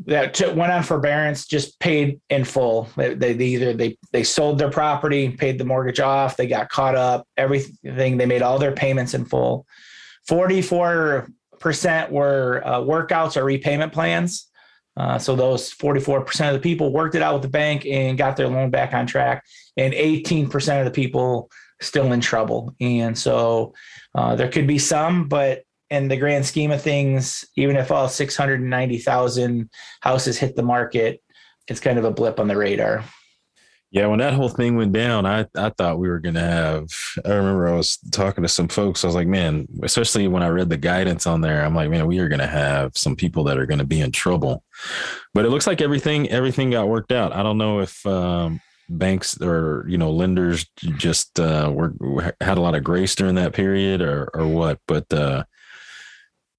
that 0.06 0.34
took, 0.34 0.54
went 0.54 0.72
on 0.72 0.82
forbearance 0.82 1.46
just 1.46 1.78
paid 1.80 2.20
in 2.30 2.44
full. 2.44 2.88
They, 2.96 3.14
they, 3.14 3.32
either 3.32 3.72
they 3.72 3.98
they 4.12 4.22
sold 4.22 4.58
their 4.58 4.70
property, 4.70 5.30
paid 5.30 5.58
the 5.58 5.64
mortgage 5.64 6.00
off, 6.00 6.36
they 6.36 6.46
got 6.46 6.68
caught 6.68 6.94
up, 6.94 7.26
everything. 7.36 8.16
They 8.16 8.26
made 8.26 8.42
all 8.42 8.58
their 8.58 8.72
payments 8.72 9.14
in 9.14 9.24
full. 9.24 9.66
44 10.28 11.28
percent 11.58 12.12
were 12.12 12.62
uh, 12.64 12.80
workouts 12.80 13.36
or 13.36 13.44
repayment 13.44 13.92
plans. 13.92 14.46
Uh, 14.96 15.16
so 15.16 15.36
those 15.36 15.72
44% 15.74 16.48
of 16.48 16.54
the 16.54 16.60
people 16.60 16.92
worked 16.92 17.14
it 17.14 17.22
out 17.22 17.34
with 17.34 17.42
the 17.42 17.48
bank 17.48 17.86
and 17.86 18.18
got 18.18 18.36
their 18.36 18.48
loan 18.48 18.68
back 18.68 18.92
on 18.94 19.06
track, 19.06 19.44
and 19.76 19.94
18% 19.94 20.78
of 20.78 20.84
the 20.84 20.90
people 20.90 21.48
still 21.80 22.12
in 22.12 22.20
trouble. 22.20 22.74
And 22.80 23.16
so 23.16 23.74
uh, 24.18 24.34
there 24.34 24.48
could 24.48 24.66
be 24.66 24.78
some, 24.78 25.28
but 25.28 25.62
in 25.90 26.08
the 26.08 26.16
grand 26.16 26.44
scheme 26.44 26.72
of 26.72 26.82
things, 26.82 27.44
even 27.56 27.76
if 27.76 27.92
all 27.92 28.08
690,000 28.08 29.70
houses 30.00 30.36
hit 30.36 30.56
the 30.56 30.62
market, 30.62 31.22
it's 31.68 31.78
kind 31.78 32.00
of 32.00 32.04
a 32.04 32.10
blip 32.10 32.40
on 32.40 32.48
the 32.48 32.56
radar. 32.56 33.04
Yeah, 33.92 34.08
when 34.08 34.18
that 34.18 34.34
whole 34.34 34.48
thing 34.48 34.76
went 34.76 34.92
down, 34.92 35.24
I, 35.24 35.46
I 35.56 35.70
thought 35.70 36.00
we 36.00 36.08
were 36.08 36.18
going 36.18 36.34
to 36.34 36.40
have. 36.40 36.88
I 37.24 37.28
remember 37.32 37.68
I 37.68 37.76
was 37.76 37.96
talking 38.10 38.42
to 38.42 38.48
some 38.48 38.66
folks. 38.66 39.04
I 39.04 39.06
was 39.06 39.14
like, 39.14 39.28
man, 39.28 39.68
especially 39.84 40.26
when 40.26 40.42
I 40.42 40.48
read 40.48 40.68
the 40.68 40.76
guidance 40.76 41.24
on 41.28 41.40
there, 41.40 41.64
I'm 41.64 41.76
like, 41.76 41.88
man, 41.88 42.08
we 42.08 42.18
are 42.18 42.28
going 42.28 42.40
to 42.40 42.46
have 42.48 42.98
some 42.98 43.14
people 43.14 43.44
that 43.44 43.56
are 43.56 43.66
going 43.66 43.78
to 43.78 43.86
be 43.86 44.00
in 44.00 44.10
trouble. 44.10 44.64
But 45.32 45.44
it 45.44 45.50
looks 45.50 45.68
like 45.68 45.80
everything 45.80 46.28
everything 46.28 46.70
got 46.70 46.88
worked 46.88 47.12
out. 47.12 47.32
I 47.32 47.44
don't 47.44 47.56
know 47.56 47.80
if 47.80 48.04
um, 48.04 48.60
banks 48.88 49.40
or 49.40 49.84
you 49.88 49.98
know 49.98 50.10
lenders 50.10 50.66
just 50.76 51.38
uh, 51.38 51.70
were 51.72 51.92
had 52.40 52.58
a 52.58 52.60
lot 52.60 52.74
of 52.74 52.84
grace 52.84 53.14
during 53.14 53.34
that 53.36 53.52
period 53.52 54.00
or 54.02 54.30
or 54.34 54.46
what, 54.46 54.80
but 54.86 55.12
uh, 55.12 55.44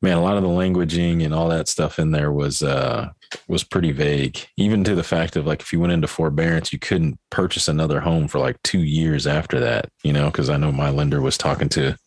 man, 0.01 0.17
a 0.17 0.21
lot 0.21 0.37
of 0.37 0.43
the 0.43 0.49
languaging 0.49 1.23
and 1.23 1.33
all 1.33 1.49
that 1.49 1.67
stuff 1.67 1.99
in 1.99 2.11
there 2.11 2.31
was 2.31 2.63
uh, 2.63 3.09
was 3.47 3.63
pretty 3.63 3.91
vague, 3.91 4.39
even 4.57 4.83
to 4.83 4.95
the 4.95 5.03
fact 5.03 5.35
of 5.35 5.45
like 5.45 5.61
if 5.61 5.73
you 5.73 5.79
went 5.79 5.93
into 5.93 6.07
forbearance, 6.07 6.71
you 6.71 6.79
couldn't 6.79 7.19
purchase 7.29 7.67
another 7.67 7.99
home 7.99 8.27
for 8.27 8.39
like 8.39 8.61
two 8.63 8.83
years 8.83 9.27
after 9.27 9.59
that, 9.59 9.89
you 10.03 10.13
know, 10.13 10.25
because 10.25 10.49
I 10.49 10.57
know 10.57 10.71
my 10.71 10.89
lender 10.89 11.21
was 11.21 11.37
talking 11.37 11.69
to 11.69 11.97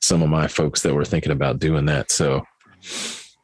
some 0.00 0.22
of 0.22 0.28
my 0.28 0.48
folks 0.48 0.82
that 0.82 0.94
were 0.94 1.04
thinking 1.04 1.32
about 1.32 1.58
doing 1.58 1.86
that. 1.86 2.10
So, 2.10 2.44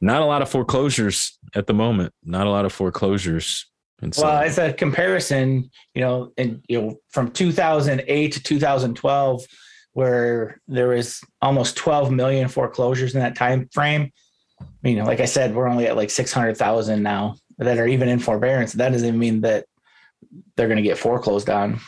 not 0.00 0.22
a 0.22 0.26
lot 0.26 0.42
of 0.42 0.50
foreclosures 0.50 1.38
at 1.55 1.66
the 1.66 1.74
moment, 1.74 2.12
not 2.24 2.46
a 2.46 2.50
lot 2.50 2.64
of 2.64 2.72
foreclosures. 2.72 3.66
So, 4.12 4.22
well, 4.22 4.42
as 4.42 4.59
a 4.59 4.72
comparison, 4.72 5.70
you 5.94 6.02
know, 6.02 6.32
and 6.37 6.62
you 6.68 6.80
know, 6.80 6.96
from 7.11 7.30
2008 7.30 8.32
to 8.32 8.42
2012, 8.42 9.42
where 9.92 10.61
there 10.68 10.88
was 10.88 11.22
almost 11.40 11.76
12 11.76 12.12
million 12.12 12.48
foreclosures 12.48 13.14
in 13.14 13.20
that 13.20 13.37
time 13.37 13.68
frame 13.72 14.12
you 14.82 14.96
know, 14.96 15.04
like 15.04 15.20
I 15.20 15.24
said, 15.24 15.54
we're 15.54 15.68
only 15.68 15.87
at 15.87 15.96
like 15.96 16.11
600,000 16.11 17.02
now 17.02 17.37
that 17.59 17.78
are 17.78 17.87
even 17.87 18.09
in 18.09 18.18
forbearance. 18.18 18.72
That 18.74 18.90
doesn't 18.90 19.18
mean 19.18 19.40
that 19.42 19.66
they're 20.56 20.68
going 20.68 20.76
to 20.76 20.82
get 20.82 20.98
foreclosed 20.98 21.50
on. 21.50 21.80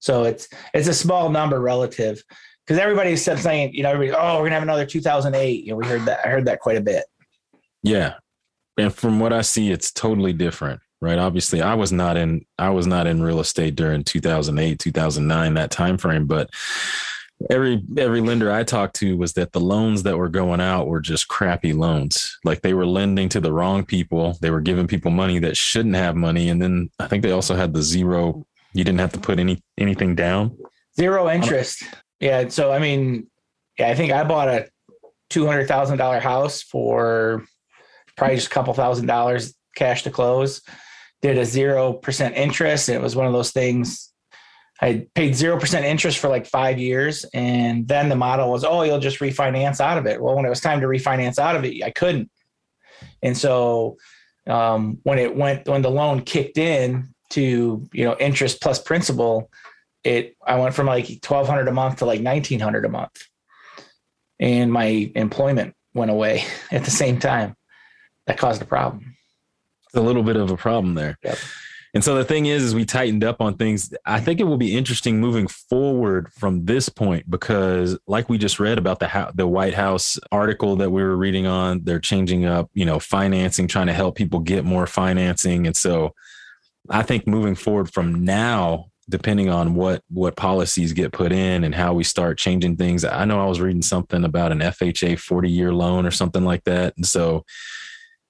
So 0.00 0.24
it's, 0.24 0.48
it's 0.74 0.88
a 0.88 0.94
small 0.94 1.30
number 1.30 1.60
relative 1.60 2.22
because 2.66 2.80
everybody 2.80 3.16
said 3.16 3.38
saying, 3.38 3.74
you 3.74 3.82
know, 3.82 3.90
everybody, 3.90 4.18
oh, 4.18 4.34
we're 4.34 4.40
going 4.40 4.50
to 4.50 4.54
have 4.54 4.62
another 4.62 4.86
2008. 4.86 5.64
You 5.64 5.70
know, 5.70 5.76
we 5.76 5.86
heard 5.86 6.04
that. 6.06 6.20
I 6.24 6.28
heard 6.28 6.46
that 6.46 6.60
quite 6.60 6.76
a 6.76 6.82
bit. 6.82 7.04
Yeah. 7.82 8.14
And 8.78 8.94
from 8.94 9.20
what 9.20 9.32
I 9.32 9.42
see, 9.42 9.70
it's 9.70 9.92
totally 9.92 10.32
different, 10.32 10.80
right? 11.02 11.18
Obviously 11.18 11.60
I 11.60 11.74
was 11.74 11.92
not 11.92 12.16
in, 12.16 12.46
I 12.58 12.70
was 12.70 12.86
not 12.86 13.06
in 13.06 13.22
real 13.22 13.40
estate 13.40 13.74
during 13.74 14.04
2008, 14.04 14.78
2009, 14.78 15.54
that 15.54 15.70
time 15.70 15.98
frame, 15.98 16.26
but 16.26 16.48
every 17.50 17.82
every 17.96 18.20
lender 18.20 18.52
I 18.52 18.62
talked 18.62 18.96
to 18.96 19.16
was 19.16 19.32
that 19.34 19.52
the 19.52 19.60
loans 19.60 20.02
that 20.04 20.16
were 20.16 20.28
going 20.28 20.60
out 20.60 20.86
were 20.86 21.00
just 21.00 21.28
crappy 21.28 21.72
loans. 21.72 22.38
Like 22.44 22.62
they 22.62 22.74
were 22.74 22.86
lending 22.86 23.28
to 23.30 23.40
the 23.40 23.52
wrong 23.52 23.84
people. 23.84 24.38
They 24.40 24.50
were 24.50 24.60
giving 24.60 24.86
people 24.86 25.10
money 25.10 25.38
that 25.40 25.56
shouldn't 25.56 25.96
have 25.96 26.16
money. 26.16 26.48
And 26.48 26.60
then 26.60 26.90
I 26.98 27.08
think 27.08 27.22
they 27.22 27.32
also 27.32 27.54
had 27.54 27.74
the 27.74 27.82
zero 27.82 28.46
You 28.72 28.84
didn't 28.84 29.00
have 29.00 29.12
to 29.12 29.20
put 29.20 29.38
any 29.38 29.62
anything 29.78 30.14
down. 30.14 30.56
Zero 30.96 31.28
interest. 31.28 31.82
Yeah. 32.20 32.48
So 32.48 32.72
I 32.72 32.78
mean, 32.78 33.26
yeah, 33.78 33.88
I 33.88 33.94
think 33.94 34.12
I 34.12 34.24
bought 34.24 34.48
a 34.48 34.68
two 35.30 35.46
hundred 35.46 35.68
thousand 35.68 35.98
dollar 35.98 36.20
house 36.20 36.62
for 36.62 37.44
probably 38.16 38.36
just 38.36 38.48
a 38.48 38.50
couple 38.50 38.74
thousand 38.74 39.06
dollars 39.06 39.54
cash 39.76 40.02
to 40.04 40.10
close. 40.10 40.62
Did 41.22 41.38
a 41.38 41.44
zero 41.44 41.92
percent 41.92 42.36
interest. 42.36 42.88
It 42.88 43.00
was 43.00 43.16
one 43.16 43.26
of 43.26 43.32
those 43.32 43.52
things. 43.52 44.12
I 44.80 45.06
paid 45.14 45.36
zero 45.36 45.58
percent 45.58 45.84
interest 45.86 46.18
for 46.18 46.28
like 46.28 46.46
five 46.46 46.78
years, 46.78 47.24
and 47.32 47.86
then 47.86 48.08
the 48.08 48.16
model 48.16 48.50
was, 48.50 48.64
oh, 48.64 48.82
you'll 48.82 48.98
just 48.98 49.20
refinance 49.20 49.80
out 49.80 49.96
of 49.96 50.06
it. 50.06 50.20
Well, 50.20 50.34
when 50.34 50.44
it 50.44 50.48
was 50.50 50.60
time 50.60 50.80
to 50.80 50.86
refinance 50.86 51.38
out 51.38 51.54
of 51.54 51.64
it, 51.64 51.82
I 51.84 51.90
couldn't. 51.90 52.30
And 53.22 53.36
so 53.36 53.96
um, 54.48 54.98
when 55.04 55.18
it 55.18 55.36
went, 55.36 55.68
when 55.68 55.82
the 55.82 55.90
loan 55.90 56.22
kicked 56.22 56.58
in 56.58 57.14
to 57.30 57.88
you 57.92 58.04
know 58.04 58.16
interest 58.18 58.60
plus 58.60 58.80
principal, 58.80 59.50
it 60.04 60.36
I 60.44 60.58
went 60.58 60.74
from 60.74 60.86
like 60.86 61.20
twelve 61.20 61.48
hundred 61.48 61.68
a 61.68 61.72
month 61.72 61.98
to 61.98 62.06
like 62.06 62.20
nineteen 62.20 62.60
hundred 62.60 62.84
a 62.84 62.88
month, 62.88 63.28
and 64.40 64.72
my 64.72 65.10
employment 65.14 65.74
went 65.94 66.10
away 66.10 66.44
at 66.70 66.84
the 66.84 66.90
same 66.90 67.18
time. 67.18 67.56
That 68.26 68.38
caused 68.38 68.62
a 68.62 68.66
problem. 68.66 69.11
It's 69.92 70.00
a 70.00 70.02
little 70.02 70.22
bit 70.22 70.36
of 70.36 70.50
a 70.50 70.56
problem 70.56 70.94
there. 70.94 71.18
Yep. 71.22 71.38
And 71.94 72.02
so 72.02 72.14
the 72.14 72.24
thing 72.24 72.46
is, 72.46 72.62
is 72.62 72.74
we 72.74 72.86
tightened 72.86 73.22
up 73.22 73.42
on 73.42 73.56
things. 73.58 73.92
I 74.06 74.18
think 74.20 74.40
it 74.40 74.44
will 74.44 74.56
be 74.56 74.76
interesting 74.76 75.20
moving 75.20 75.46
forward 75.46 76.32
from 76.32 76.64
this 76.64 76.88
point 76.88 77.30
because, 77.30 77.98
like 78.06 78.30
we 78.30 78.38
just 78.38 78.58
read 78.58 78.78
about 78.78 78.98
the 78.98 79.30
the 79.34 79.46
White 79.46 79.74
House 79.74 80.18
article 80.30 80.76
that 80.76 80.90
we 80.90 81.02
were 81.02 81.16
reading 81.16 81.46
on, 81.46 81.84
they're 81.84 82.00
changing 82.00 82.46
up, 82.46 82.70
you 82.72 82.86
know, 82.86 82.98
financing, 82.98 83.68
trying 83.68 83.88
to 83.88 83.92
help 83.92 84.14
people 84.14 84.40
get 84.40 84.64
more 84.64 84.86
financing. 84.86 85.66
And 85.66 85.76
so, 85.76 86.14
I 86.88 87.02
think 87.02 87.26
moving 87.26 87.54
forward 87.54 87.92
from 87.92 88.24
now, 88.24 88.86
depending 89.10 89.50
on 89.50 89.74
what 89.74 90.02
what 90.08 90.34
policies 90.34 90.94
get 90.94 91.12
put 91.12 91.30
in 91.30 91.62
and 91.62 91.74
how 91.74 91.92
we 91.92 92.04
start 92.04 92.38
changing 92.38 92.76
things. 92.76 93.04
I 93.04 93.26
know 93.26 93.38
I 93.38 93.46
was 93.46 93.60
reading 93.60 93.82
something 93.82 94.24
about 94.24 94.50
an 94.50 94.60
FHA 94.60 95.18
forty 95.18 95.50
year 95.50 95.74
loan 95.74 96.06
or 96.06 96.10
something 96.10 96.42
like 96.44 96.64
that, 96.64 96.96
and 96.96 97.06
so, 97.06 97.44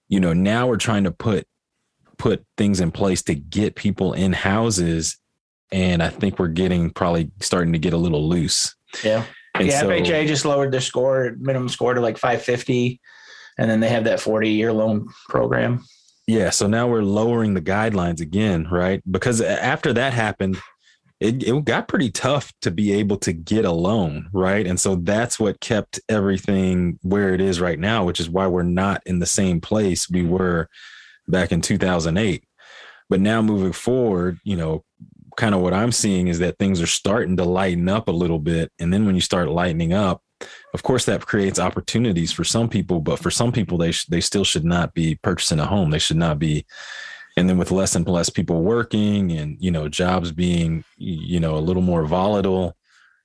you 0.09 0.19
know, 0.19 0.33
now 0.33 0.67
we're 0.67 0.77
trying 0.79 1.05
to 1.05 1.13
put 1.13 1.47
put 2.23 2.47
things 2.57 2.79
in 2.79 2.93
place 2.93 3.21
to 3.21 3.35
get 3.35 3.75
people 3.75 4.13
in 4.13 4.33
houses. 4.33 5.19
And 5.73 6.01
I 6.01 6.09
think 6.09 6.39
we're 6.39 6.47
getting 6.47 6.91
probably 6.91 7.33
starting 7.41 7.73
to 7.73 7.81
get 7.81 7.95
a 7.95 7.97
little 7.97 8.29
loose. 8.29 8.77
Yeah. 9.03 9.25
And 9.57 9.67
yeah, 9.67 9.81
so, 9.81 9.89
FHA 9.89 10.29
just 10.29 10.45
lowered 10.45 10.71
their 10.71 10.81
score, 10.81 11.35
minimum 11.41 11.69
score 11.69 11.95
to 11.95 12.01
like 12.01 12.17
550. 12.17 13.01
And 13.59 13.69
then 13.69 13.81
they 13.81 13.89
have 13.89 14.05
that 14.05 14.21
40 14.21 14.51
year 14.51 14.73
loan 14.73 15.09
program. 15.29 15.85
Yeah. 16.29 16.51
So 16.51 16.69
now 16.69 16.87
we're 16.87 17.03
lowering 17.03 17.55
the 17.55 17.61
guidelines 17.61 18.21
again, 18.21 18.69
right? 18.71 19.03
Because 19.11 19.41
after 19.41 19.93
that 19.93 20.13
happened, 20.13 20.59
it, 21.19 21.43
it 21.43 21.65
got 21.65 21.89
pretty 21.89 22.13
tough 22.13 22.53
to 22.63 22.71
be 22.71 22.93
able 22.93 23.17
to 23.17 23.33
get 23.33 23.65
a 23.65 23.73
loan, 23.73 24.29
right? 24.33 24.65
And 24.65 24.79
so 24.79 24.95
that's 24.95 25.41
what 25.41 25.59
kept 25.59 25.99
everything 26.09 27.01
where 27.03 27.35
it 27.35 27.41
is 27.41 27.61
right 27.61 27.81
now, 27.81 28.05
which 28.05 28.21
is 28.21 28.31
why 28.31 28.47
we're 28.47 28.63
not 28.63 29.03
in 29.07 29.19
the 29.19 29.27
same 29.27 29.61
place 29.61 30.09
we 30.09 30.23
were 30.23 30.69
back 31.29 31.53
in 31.53 31.61
2008. 31.61 32.45
But 33.09 33.21
now 33.21 33.43
moving 33.43 33.73
forward, 33.73 34.39
you 34.45 34.57
know, 34.57 34.85
kind 35.37 35.55
of 35.55 35.61
what 35.61 35.75
I'm 35.75 35.93
seeing 35.93 36.29
is 36.29 36.39
that 36.41 36.59
things 36.59 36.81
are 36.81 36.87
starting 36.87 37.37
to 37.37 37.45
lighten 37.45 37.89
up 37.89 38.09
a 38.09 38.13
little 38.13 38.39
bit. 38.39 38.71
And 38.79 38.93
then 38.93 39.07
when 39.07 39.15
you 39.15 39.21
start 39.21 39.49
lightening 39.49 39.93
up, 39.93 40.23
of 40.75 40.83
course, 40.83 41.05
that 41.05 41.27
creates 41.27 41.59
opportunities 41.59 42.33
for 42.33 42.45
some 42.45 42.69
people, 42.69 43.01
but 43.01 43.19
for 43.19 43.31
some 43.31 43.53
people, 43.53 43.79
they 43.79 43.93
sh- 43.93 44.07
they 44.07 44.21
still 44.21 44.45
should 44.45 44.65
not 44.65 44.95
be 44.95 45.15
purchasing 45.17 45.61
a 45.61 45.67
home. 45.67 45.91
They 45.91 45.99
should 45.99 46.17
not 46.17 46.39
be. 46.39 46.67
And 47.37 47.49
then 47.49 47.59
with 47.59 47.71
less 47.71 47.95
and 47.95 48.07
less 48.07 48.29
people 48.29 48.63
working, 48.63 49.33
and 49.33 49.57
you 49.61 49.71
know, 49.71 49.89
jobs 49.89 50.33
being 50.33 50.85
you 50.97 51.41
know 51.41 51.57
a 51.57 51.61
little 51.61 51.83
more 51.83 52.05
volatile, 52.05 52.77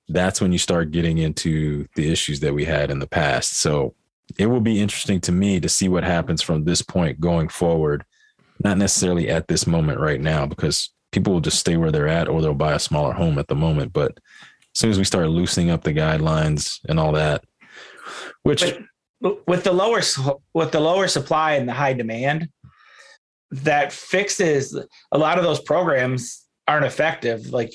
that's 0.10 0.40
when 0.40 0.52
you 0.52 0.60
start 0.60 0.92
getting 0.92 1.18
into 1.18 1.88
the 1.96 2.12
issues 2.12 2.40
that 2.42 2.54
we 2.54 2.66
had 2.66 2.92
in 2.92 3.00
the 3.00 3.08
past. 3.08 3.58
So 3.58 3.96
it 4.38 4.48
will 4.48 4.62
be 4.62 4.82
interesting 4.82 5.22
to 5.22 5.32
me 5.32 5.60
to 5.60 5.70
see 5.70 5.88
what 5.88 6.04
happens 6.04 6.42
from 6.42 6.64
this 6.64 6.82
point 6.82 7.20
going 7.20 7.50
forward. 7.50 8.04
Not 8.64 8.78
necessarily 8.78 9.30
at 9.30 9.48
this 9.48 9.68
moment 9.68 10.00
right 10.00 10.20
now, 10.20 10.46
because 10.46 10.90
people 11.12 11.34
will 11.34 11.42
just 11.42 11.60
stay 11.60 11.78
where 11.78 11.92
they're 11.92 12.08
at 12.08 12.28
or 12.28 12.42
they'll 12.42 12.54
buy 12.54 12.74
a 12.74 12.80
smaller 12.80 13.14
home 13.14 13.38
at 13.38 13.48
the 13.48 13.56
moment. 13.56 13.94
But 13.94 14.12
as 14.18 14.80
soon 14.80 14.90
as 14.90 14.98
we 14.98 15.04
start 15.04 15.30
loosening 15.30 15.70
up 15.70 15.84
the 15.84 15.94
guidelines 15.94 16.80
and 16.90 17.00
all 17.00 17.12
that, 17.14 17.44
which 18.44 18.62
but 19.22 19.48
with 19.48 19.64
the 19.64 19.72
lower 19.72 20.02
with 20.54 20.72
the 20.72 20.80
lower 20.80 21.08
supply 21.08 21.54
and 21.54 21.68
the 21.68 21.74
high 21.74 21.94
demand, 21.94 22.50
that 23.52 23.92
fixes 23.92 24.78
a 25.12 25.18
lot 25.18 25.38
of 25.38 25.44
those 25.44 25.62
programs 25.62 26.46
aren't 26.68 26.86
effective. 26.86 27.52
Like 27.52 27.74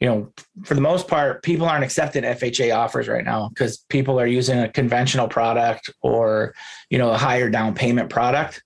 you 0.00 0.08
know, 0.08 0.32
for 0.64 0.74
the 0.74 0.80
most 0.80 1.08
part, 1.08 1.42
people 1.42 1.66
aren't 1.66 1.84
accepting 1.84 2.22
FHA 2.22 2.74
offers 2.74 3.08
right 3.08 3.24
now 3.24 3.48
because 3.48 3.78
people 3.88 4.20
are 4.20 4.26
using 4.26 4.60
a 4.60 4.68
conventional 4.68 5.26
product 5.26 5.90
or, 6.02 6.54
you 6.88 6.98
know, 6.98 7.10
a 7.10 7.16
higher 7.16 7.50
down 7.50 7.74
payment 7.74 8.08
product. 8.08 8.62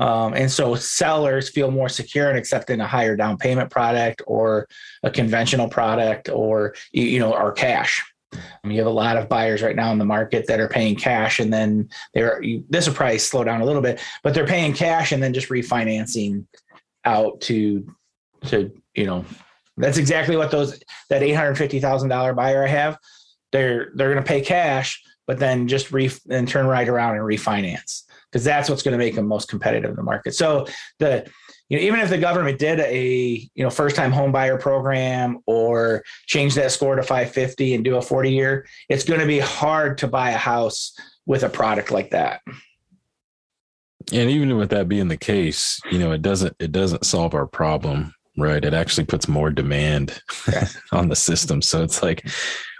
Um, 0.00 0.34
and 0.34 0.50
so 0.50 0.74
sellers 0.74 1.48
feel 1.48 1.70
more 1.70 1.88
secure 1.88 2.30
in 2.30 2.36
accepting 2.36 2.80
a 2.80 2.86
higher 2.86 3.14
down 3.14 3.36
payment 3.36 3.70
product 3.70 4.22
or 4.26 4.66
a 5.04 5.10
conventional 5.10 5.68
product 5.68 6.28
or, 6.28 6.74
you 6.90 7.20
know, 7.20 7.32
or 7.32 7.52
cash. 7.52 8.04
I 8.32 8.38
mean, 8.66 8.72
you 8.72 8.80
have 8.80 8.90
a 8.90 8.94
lot 8.94 9.16
of 9.16 9.28
buyers 9.28 9.62
right 9.62 9.76
now 9.76 9.92
in 9.92 9.98
the 9.98 10.04
market 10.04 10.46
that 10.48 10.58
are 10.58 10.68
paying 10.68 10.96
cash 10.96 11.38
and 11.38 11.52
then 11.52 11.90
they're, 12.14 12.42
this 12.70 12.88
will 12.88 12.94
probably 12.94 13.18
slow 13.18 13.44
down 13.44 13.60
a 13.60 13.64
little 13.64 13.82
bit, 13.82 14.00
but 14.24 14.34
they're 14.34 14.46
paying 14.46 14.72
cash 14.72 15.12
and 15.12 15.22
then 15.22 15.34
just 15.34 15.50
refinancing 15.50 16.46
out 17.04 17.40
to, 17.42 17.86
to, 18.46 18.72
you 18.94 19.06
know, 19.06 19.24
that's 19.76 19.98
exactly 19.98 20.36
what 20.36 20.50
those 20.50 20.80
that 21.08 21.22
eight 21.22 21.32
hundred 21.32 21.56
fifty 21.56 21.80
thousand 21.80 22.08
dollar 22.08 22.34
buyer 22.34 22.64
I 22.64 22.68
have. 22.68 22.98
They're 23.52 23.90
they're 23.94 24.12
going 24.12 24.22
to 24.22 24.28
pay 24.28 24.40
cash, 24.40 25.02
but 25.26 25.38
then 25.38 25.68
just 25.68 25.92
re 25.92 26.10
and 26.30 26.46
turn 26.46 26.66
right 26.66 26.88
around 26.88 27.16
and 27.16 27.24
refinance 27.24 28.02
because 28.30 28.44
that's 28.44 28.68
what's 28.68 28.82
going 28.82 28.92
to 28.92 28.98
make 28.98 29.14
them 29.14 29.26
most 29.26 29.48
competitive 29.48 29.90
in 29.90 29.96
the 29.96 30.02
market. 30.02 30.34
So 30.34 30.66
the 30.98 31.26
you 31.68 31.78
know 31.78 31.84
even 31.84 32.00
if 32.00 32.10
the 32.10 32.18
government 32.18 32.58
did 32.58 32.80
a 32.80 33.48
you 33.54 33.64
know 33.64 33.70
first 33.70 33.96
time 33.96 34.12
home 34.12 34.32
buyer 34.32 34.58
program 34.58 35.38
or 35.46 36.02
change 36.26 36.54
that 36.54 36.72
score 36.72 36.96
to 36.96 37.02
550 37.02 37.74
and 37.74 37.84
do 37.84 37.96
a 37.96 38.02
40 38.02 38.30
year, 38.30 38.66
it's 38.88 39.04
going 39.04 39.20
to 39.20 39.26
be 39.26 39.38
hard 39.38 39.98
to 39.98 40.08
buy 40.08 40.30
a 40.30 40.38
house 40.38 40.92
with 41.26 41.42
a 41.44 41.48
product 41.48 41.90
like 41.90 42.10
that. 42.10 42.40
And 44.12 44.28
even 44.30 44.56
with 44.56 44.70
that 44.70 44.88
being 44.88 45.08
the 45.08 45.16
case, 45.16 45.80
you 45.90 45.98
know, 45.98 46.12
it 46.12 46.22
doesn't 46.22 46.56
it 46.58 46.72
doesn't 46.72 47.06
solve 47.06 47.34
our 47.34 47.46
problem 47.46 48.14
Right. 48.36 48.64
It 48.64 48.72
actually 48.72 49.04
puts 49.04 49.28
more 49.28 49.50
demand 49.50 50.20
on 50.92 51.08
the 51.08 51.16
system. 51.16 51.60
So 51.60 51.82
it's 51.82 52.02
like 52.02 52.26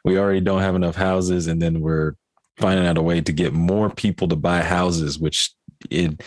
we 0.05 0.19
already 0.19 0.41
don't 0.41 0.63
have 0.63 0.75
enough 0.75 0.97
houses, 0.97 1.47
and 1.47 1.61
then 1.61 1.81
we're 1.81 2.15
finding 2.57 2.87
out 2.87 2.99
a 2.99 3.03
way 3.03 3.21
to 3.21 3.33
get 3.33 3.53
more 3.53 3.91
people 3.91 4.29
to 4.29 4.37
buy 4.37 4.63
houses, 4.63 5.19
which 5.19 5.53
it, 5.91 6.23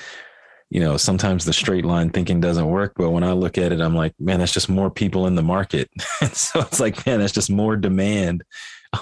you 0.69 0.79
know, 0.79 0.97
sometimes 0.97 1.45
the 1.45 1.53
straight 1.53 1.85
line 1.85 2.09
thinking 2.09 2.39
doesn't 2.39 2.67
work. 2.67 2.93
But 2.97 3.11
when 3.11 3.23
I 3.23 3.31
look 3.31 3.57
at 3.57 3.71
it, 3.71 3.81
I'm 3.81 3.95
like, 3.95 4.13
man, 4.19 4.39
that's 4.39 4.53
just 4.53 4.69
more 4.69 4.91
people 4.91 5.27
in 5.27 5.35
the 5.35 5.43
market. 5.43 5.89
so 6.33 6.59
it's 6.59 6.79
like, 6.79 7.05
man, 7.05 7.19
that's 7.19 7.33
just 7.33 7.49
more 7.49 7.75
demand 7.75 8.43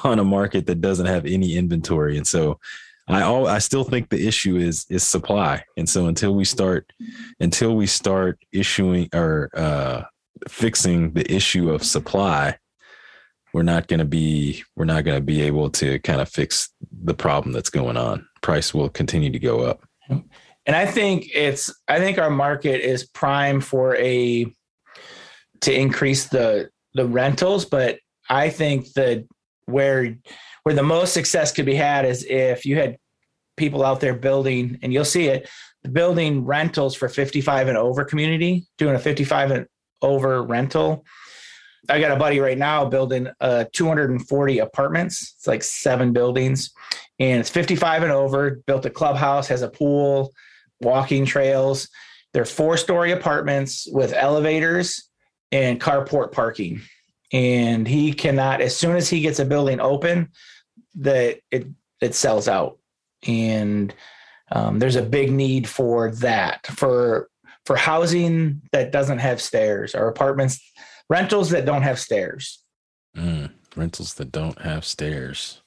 on 0.03 0.19
a 0.19 0.23
market 0.23 0.65
that 0.67 0.81
doesn't 0.81 1.05
have 1.05 1.25
any 1.25 1.55
inventory. 1.55 2.17
And 2.17 2.27
so 2.27 2.59
I 3.07 3.21
all 3.23 3.47
I 3.47 3.59
still 3.59 3.83
think 3.83 4.09
the 4.09 4.27
issue 4.27 4.55
is 4.55 4.85
is 4.89 5.03
supply. 5.03 5.65
And 5.77 5.89
so 5.89 6.07
until 6.07 6.35
we 6.35 6.45
start 6.45 6.91
until 7.39 7.75
we 7.75 7.85
start 7.85 8.39
issuing 8.51 9.09
or 9.13 9.49
uh 9.53 10.03
fixing 10.47 11.13
the 11.13 11.31
issue 11.31 11.69
of 11.69 11.83
supply, 11.83 12.57
we're 13.53 13.63
not 13.63 13.87
going 13.87 13.99
to 13.99 14.05
be 14.05 14.63
we're 14.75 14.85
not 14.85 15.03
going 15.03 15.17
to 15.17 15.23
be 15.23 15.41
able 15.41 15.69
to 15.69 15.99
kind 15.99 16.21
of 16.21 16.29
fix 16.29 16.69
the 17.03 17.13
problem 17.13 17.53
that's 17.53 17.69
going 17.69 17.97
on. 17.97 18.27
Price 18.41 18.73
will 18.73 18.89
continue 18.89 19.29
to 19.29 19.39
go 19.39 19.61
up. 19.61 19.83
And 20.65 20.75
I 20.75 20.85
think 20.85 21.27
it's 21.33 21.73
I 21.87 21.99
think 21.99 22.17
our 22.17 22.29
market 22.29 22.81
is 22.81 23.05
prime 23.05 23.61
for 23.61 23.95
a 23.97 24.45
to 25.61 25.73
increase 25.73 26.27
the 26.27 26.69
the 26.93 27.05
rentals, 27.05 27.65
but 27.65 27.99
I 28.29 28.49
think 28.49 28.93
that 28.93 29.25
where 29.65 30.15
where 30.63 30.75
the 30.75 30.83
most 30.83 31.13
success 31.13 31.51
could 31.51 31.65
be 31.65 31.75
had 31.75 32.05
is 32.05 32.25
if 32.25 32.65
you 32.65 32.77
had 32.77 32.97
people 33.55 33.83
out 33.83 33.99
there 33.99 34.15
building 34.15 34.79
and 34.81 34.91
you'll 34.91 35.05
see 35.05 35.27
it 35.27 35.49
building 35.91 36.45
rentals 36.45 36.95
for 36.95 37.09
55 37.09 37.67
and 37.67 37.77
over 37.77 38.05
community 38.05 38.65
doing 38.77 38.95
a 38.95 38.99
55 38.99 39.51
and 39.51 39.67
over 40.03 40.43
rental. 40.43 41.05
I 41.89 41.99
got 41.99 42.11
a 42.11 42.15
buddy 42.15 42.39
right 42.39 42.57
now 42.57 42.85
building 42.85 43.27
uh, 43.41 43.65
240 43.73 44.59
apartments. 44.59 45.33
It's 45.37 45.47
like 45.47 45.63
seven 45.63 46.13
buildings, 46.13 46.71
and 47.19 47.39
it's 47.39 47.49
55 47.49 48.03
and 48.03 48.11
over. 48.11 48.61
Built 48.67 48.85
a 48.85 48.89
clubhouse, 48.89 49.47
has 49.47 49.63
a 49.63 49.69
pool, 49.69 50.31
walking 50.81 51.25
trails. 51.25 51.89
They're 52.33 52.45
four 52.45 52.77
story 52.77 53.11
apartments 53.11 53.87
with 53.91 54.13
elevators 54.13 55.09
and 55.51 55.79
carport 55.79 56.31
parking. 56.31 56.81
And 57.31 57.87
he 57.87 58.13
cannot, 58.13 58.61
as 58.61 58.75
soon 58.75 58.95
as 58.95 59.09
he 59.09 59.21
gets 59.21 59.39
a 59.39 59.45
building 59.45 59.79
open, 59.79 60.29
that 60.95 61.39
it 61.51 61.67
it 62.01 62.15
sells 62.15 62.47
out. 62.47 62.77
And 63.25 63.93
um, 64.51 64.79
there's 64.79 64.95
a 64.95 65.01
big 65.01 65.31
need 65.31 65.67
for 65.67 66.11
that 66.11 66.67
for 66.67 67.29
for 67.65 67.75
housing 67.75 68.61
that 68.71 68.91
doesn't 68.91 69.19
have 69.19 69.41
stairs 69.41 69.95
or 69.95 70.07
apartments 70.07 70.59
rentals 71.09 71.49
that 71.51 71.65
don't 71.65 71.83
have 71.83 71.99
stairs. 71.99 72.63
Mm, 73.15 73.51
rentals 73.75 74.15
that 74.15 74.31
don't 74.31 74.59
have 74.61 74.85
stairs. 74.85 75.61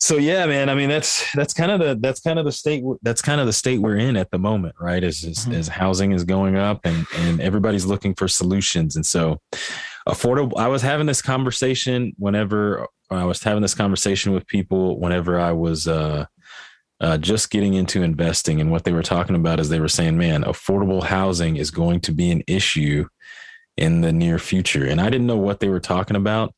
So 0.00 0.16
yeah, 0.16 0.46
man. 0.46 0.68
I 0.68 0.74
mean, 0.74 0.88
that's 0.88 1.30
that's 1.32 1.54
kind 1.54 1.70
of 1.70 1.78
the 1.78 1.96
that's 2.00 2.20
kind 2.20 2.38
of 2.38 2.44
the 2.44 2.52
state 2.52 2.82
that's 3.02 3.22
kind 3.22 3.40
of 3.40 3.46
the 3.46 3.52
state 3.52 3.78
we're 3.80 3.98
in 3.98 4.16
at 4.16 4.32
the 4.32 4.38
moment, 4.38 4.74
right? 4.80 5.02
As 5.02 5.22
as, 5.22 5.38
mm-hmm. 5.38 5.54
as 5.54 5.68
housing 5.68 6.10
is 6.10 6.24
going 6.24 6.56
up 6.56 6.80
and 6.84 7.06
and 7.16 7.40
everybody's 7.40 7.86
looking 7.86 8.14
for 8.14 8.26
solutions, 8.26 8.96
and 8.96 9.06
so 9.06 9.40
affordable. 10.08 10.58
I 10.58 10.66
was 10.66 10.82
having 10.82 11.06
this 11.06 11.22
conversation 11.22 12.12
whenever 12.18 12.86
I 13.10 13.24
was 13.24 13.42
having 13.44 13.62
this 13.62 13.74
conversation 13.74 14.32
with 14.32 14.46
people 14.48 14.98
whenever 14.98 15.38
I 15.38 15.52
was 15.52 15.86
uh, 15.86 16.26
uh, 17.02 17.18
just 17.18 17.50
getting 17.50 17.74
into 17.74 18.02
investing, 18.02 18.60
and 18.60 18.70
what 18.70 18.84
they 18.84 18.92
were 18.92 19.02
talking 19.02 19.36
about 19.36 19.60
is 19.60 19.68
they 19.68 19.80
were 19.80 19.88
saying, 19.88 20.16
"Man, 20.16 20.44
affordable 20.44 21.02
housing 21.02 21.56
is 21.56 21.70
going 21.70 22.00
to 22.00 22.12
be 22.12 22.30
an 22.30 22.42
issue 22.46 23.06
in 23.76 24.00
the 24.00 24.12
near 24.12 24.38
future," 24.38 24.86
and 24.86 25.00
I 25.00 25.10
didn't 25.10 25.26
know 25.26 25.36
what 25.36 25.60
they 25.60 25.68
were 25.68 25.80
talking 25.80 26.16
about 26.16 26.54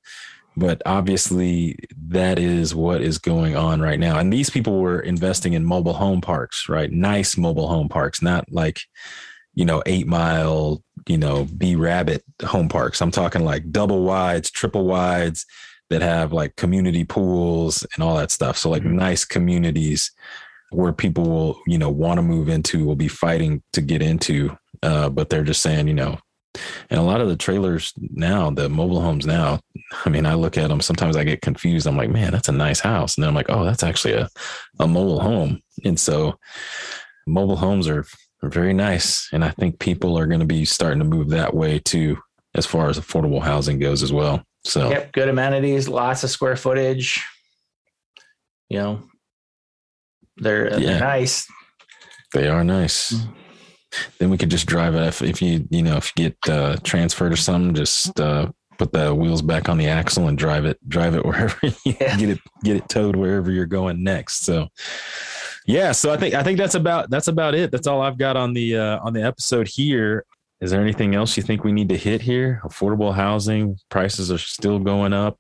but 0.57 0.81
obviously 0.87 1.77
that 2.09 2.39
is 2.39 2.75
what 2.75 3.01
is 3.03 3.19
going 3.19 3.57
on 3.57 3.81
right 3.81 3.99
now. 3.99 4.19
And 4.19 4.33
these 4.33 4.51
people 4.51 4.81
were 4.81 5.01
investing 5.01 5.53
in 5.55 5.65
mobile 5.65 5.95
home 5.95 6.21
parks 6.21 6.69
right? 6.69 6.91
Nice 6.91 7.37
mobile 7.37 7.69
home 7.69 7.89
parks 7.89 8.23
not 8.23 8.51
like 8.51 8.81
you 9.55 9.65
know 9.65 9.83
eight 9.87 10.07
mile 10.07 10.83
you 11.09 11.19
know 11.19 11.47
b 11.57 11.77
rabbit 11.77 12.25
home 12.45 12.69
parks. 12.69 13.01
I'm 13.01 13.11
talking 13.11 13.45
like 13.45 13.71
double 13.71 14.05
wides 14.05 14.51
triple 14.51 14.87
wides 14.87 15.47
that 15.91 16.03
have 16.03 16.33
like 16.33 16.57
community 16.57 17.05
pools 17.05 17.87
and 17.95 18.03
all 18.03 18.17
that 18.17 18.31
stuff 18.31 18.57
so 18.57 18.71
like 18.71 18.83
mm-hmm. 18.83 18.97
nice 18.97 19.25
communities 19.25 20.11
where 20.71 20.93
people 20.93 21.25
will 21.25 21.61
you 21.67 21.79
know 21.79 21.91
want 21.91 22.19
to 22.19 22.23
move 22.23 22.49
into 22.49 22.85
will 22.85 22.97
be 22.97 23.09
fighting 23.09 23.63
to 23.73 23.81
get 23.81 24.03
into 24.03 24.57
uh, 24.83 25.09
but 25.09 25.31
they're 25.31 25.45
just 25.45 25.63
saying 25.63 25.87
you 25.89 25.95
know 25.95 26.19
and 26.91 27.01
a 27.01 27.03
lot 27.03 27.21
of 27.21 27.29
the 27.29 27.37
trailers 27.37 27.93
now, 27.99 28.51
the 28.51 28.69
mobile 28.69 29.01
homes 29.01 29.27
now, 29.27 29.61
I 30.05 30.11
mean, 30.11 30.27
I 30.27 30.35
look 30.35 30.57
at 30.57 30.69
them, 30.69 30.81
sometimes 30.81 31.17
I 31.17 31.25
get 31.25 31.43
confused. 31.43 31.87
I'm 31.87 31.97
like, 31.97 32.11
man, 32.11 32.33
that's 32.33 32.49
a 32.49 32.53
nice 32.53 32.81
house. 32.81 33.17
And 33.17 33.23
then 33.23 33.29
I'm 33.29 33.35
like, 33.35 33.51
oh, 33.51 33.65
that's 33.65 33.83
actually 33.83 34.15
a, 34.15 34.29
a 34.79 34.87
mobile 34.87 35.21
home. 35.21 35.61
And 35.85 35.99
so 35.99 36.39
mobile 37.27 37.57
homes 37.57 37.89
are, 37.89 38.05
are 38.43 38.49
very 38.49 38.73
nice. 38.73 39.29
And 39.33 39.45
I 39.45 39.51
think 39.51 39.79
people 39.79 40.19
are 40.19 40.27
going 40.27 40.41
to 40.41 40.47
be 40.47 40.65
starting 40.65 41.01
to 41.01 41.05
move 41.05 41.31
that 41.31 41.55
way 41.55 41.79
too, 41.79 42.19
as 42.55 42.67
far 42.67 42.89
as 42.89 42.99
affordable 42.99 43.43
housing 43.43 43.79
goes 43.79 44.03
as 44.03 44.13
well. 44.13 44.45
So, 44.65 44.91
yep, 44.91 45.13
good 45.13 45.29
amenities, 45.29 45.89
lots 45.89 46.25
of 46.25 46.31
square 46.31 46.57
footage. 46.57 47.23
You 48.69 48.79
know, 48.79 49.03
they're, 50.37 50.79
yeah. 50.79 50.79
they're 50.79 51.01
nice. 51.01 51.47
They 52.33 52.49
are 52.49 52.65
nice. 52.65 53.13
Mm-hmm 53.13 53.41
then 54.19 54.31
we 54.31 54.39
could 54.39 54.51
just 54.51 54.67
drive 54.67 54.95
it. 54.95 55.03
If, 55.07 55.23
if 55.23 55.43
you, 55.43 55.67
you 55.71 55.83
know, 55.83 55.97
if 55.97 56.13
you 56.17 56.31
get 56.31 56.49
uh, 56.49 56.77
transferred 56.83 57.33
or 57.33 57.37
something, 57.37 57.75
just 57.75 58.19
uh, 58.19 58.51
put 58.79 58.93
the 58.93 59.15
wheels 59.15 59.43
back 59.43 59.69
on 59.69 59.79
the 59.79 59.87
axle 59.87 60.29
and 60.29 60.39
drive 60.39 60.65
it, 60.65 60.79
drive 60.89 61.15
it 61.15 61.25
wherever 61.27 61.59
you 61.63 61.73
yeah. 61.85 62.17
get 62.17 62.29
it, 62.31 62.39
get 62.63 62.77
it 62.77 62.89
towed 62.89 63.17
wherever 63.17 63.51
you're 63.51 63.67
going 63.67 64.03
next. 64.03 64.45
So, 64.45 64.69
yeah. 65.67 65.93
So 65.93 66.13
I 66.13 66.17
think, 66.17 66.35
I 66.35 66.43
think 66.43 66.59
that's 66.59 66.75
about, 66.75 67.11
that's 67.11 67.29
about 67.29 67.55
it. 67.55 67.71
That's 67.71 67.87
all 67.87 68.03
I've 68.03 68.19
got 68.19 68.37
on 68.37 68.53
the, 68.53 68.77
uh, 68.77 68.99
on 69.03 69.13
the 69.13 69.23
episode 69.23 69.69
here. 69.69 70.25
Is 70.65 70.71
there 70.71 70.81
anything 70.81 71.15
else 71.15 71.37
you 71.37 71.43
think 71.43 71.63
we 71.63 71.73
need 71.73 71.91
to 71.91 71.97
hit 71.99 72.23
here? 72.23 72.63
Affordable 72.65 73.15
housing 73.15 73.79
prices 73.91 74.33
are 74.33 74.39
still 74.39 74.79
going 74.79 75.13
up. 75.13 75.39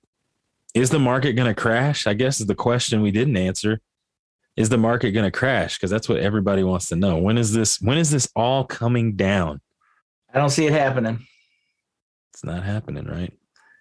Is 0.75 0.91
the 0.91 0.99
market 0.99 1.33
going 1.33 1.49
to 1.49 1.59
crash? 1.59 2.07
I 2.07 2.13
guess 2.13 2.41
is 2.41 2.47
the 2.47 2.55
question 2.55 3.01
we 3.01 3.11
didn't 3.11 3.39
answer 3.39 3.81
is 4.55 4.69
the 4.69 4.77
market 4.77 5.13
going 5.13 5.25
to 5.25 5.31
crash? 5.31 5.79
Because 5.79 5.91
that's 5.91 6.11
what 6.11 6.19
everybody 6.19 6.63
wants 6.63 6.91
to 6.91 6.97
know. 6.97 7.17
When 7.17 7.39
is 7.39 7.55
this? 7.55 7.81
When 7.81 7.97
is 7.97 8.11
this 8.11 8.29
all 8.37 8.65
coming 8.65 9.17
down? 9.17 9.63
I 10.35 10.41
don't 10.41 10.51
see 10.51 10.67
it 10.67 10.75
happening. 10.75 11.27
It's 12.35 12.45
not 12.45 12.63
happening, 12.63 13.07
right? 13.07 13.33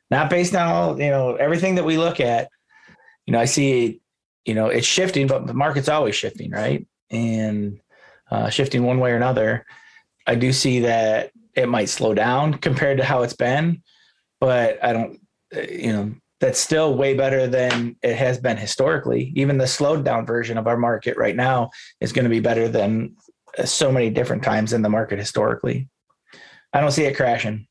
Not 0.10 0.30
based 0.30 0.56
on 0.56 0.66
all 0.70 0.98
you 0.98 1.10
know 1.10 1.36
everything 1.36 1.76
that 1.76 1.84
we 1.84 1.98
look 1.98 2.22
at. 2.22 2.48
You 3.26 3.34
know, 3.34 3.40
I 3.40 3.46
see 3.46 4.00
you 4.46 4.56
know 4.56 4.68
it's 4.68 4.88
shifting, 4.88 5.28
but 5.28 5.46
the 5.46 5.54
market's 5.54 5.90
always 5.90 6.16
shifting, 6.16 6.52
right? 6.52 6.88
And 7.10 7.82
uh, 8.32 8.50
shifting 8.50 8.84
one 8.86 9.02
way 9.02 9.12
or 9.12 9.18
another. 9.18 9.66
I 10.26 10.36
do 10.36 10.54
see 10.54 10.80
that 10.82 11.32
it 11.56 11.70
might 11.70 11.90
slow 11.90 12.14
down 12.14 12.54
compared 12.56 12.98
to 12.98 13.04
how 13.04 13.24
it's 13.24 13.36
been, 13.36 13.84
but 14.40 14.84
I 14.84 14.94
don't. 14.94 15.20
Uh, 15.56 15.62
you 15.62 15.94
know, 15.94 16.16
that's 16.40 16.60
still 16.60 16.96
way 16.96 17.14
better 17.14 17.48
than 17.48 17.96
it 18.02 18.16
has 18.16 18.38
been 18.40 18.58
historically. 18.58 19.32
Even 19.36 19.58
the 19.58 19.68
slowed 19.68 20.04
down 20.04 20.26
version 20.26 20.58
of 20.58 20.68
our 20.68 20.78
market 20.78 21.16
right 21.16 21.36
now 21.36 21.70
is 22.02 22.12
going 22.12 22.26
to 22.26 22.30
be 22.30 22.40
better 22.40 22.68
than 22.68 23.16
so 23.64 23.92
many 23.92 24.10
different 24.10 24.44
times 24.44 24.74
in 24.74 24.82
the 24.82 24.90
market 24.90 25.20
historically. 25.20 25.88
I 26.74 26.82
don't 26.82 26.92
see 26.92 27.06
it 27.06 27.16
crashing. 27.16 27.68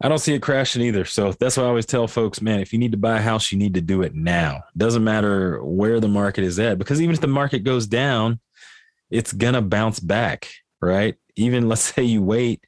I 0.00 0.08
don't 0.08 0.18
see 0.18 0.34
it 0.34 0.42
crashing 0.42 0.82
either. 0.82 1.04
So 1.04 1.32
that's 1.32 1.56
why 1.56 1.64
I 1.64 1.66
always 1.66 1.86
tell 1.86 2.06
folks, 2.06 2.40
man, 2.40 2.60
if 2.60 2.72
you 2.72 2.78
need 2.78 2.92
to 2.92 2.98
buy 2.98 3.18
a 3.18 3.22
house, 3.22 3.50
you 3.50 3.58
need 3.58 3.74
to 3.74 3.80
do 3.80 4.02
it 4.02 4.14
now. 4.14 4.62
Doesn't 4.76 5.02
matter 5.02 5.64
where 5.64 5.98
the 5.98 6.06
market 6.06 6.44
is 6.44 6.58
at, 6.60 6.78
because 6.78 7.00
even 7.00 7.14
if 7.14 7.20
the 7.20 7.26
market 7.26 7.64
goes 7.64 7.86
down, 7.88 8.38
it's 9.10 9.32
going 9.32 9.54
to 9.54 9.62
bounce 9.62 9.98
back, 9.98 10.48
right? 10.80 11.16
Even 11.36 11.68
let's 11.68 11.82
say 11.82 12.02
you 12.02 12.22
wait 12.22 12.64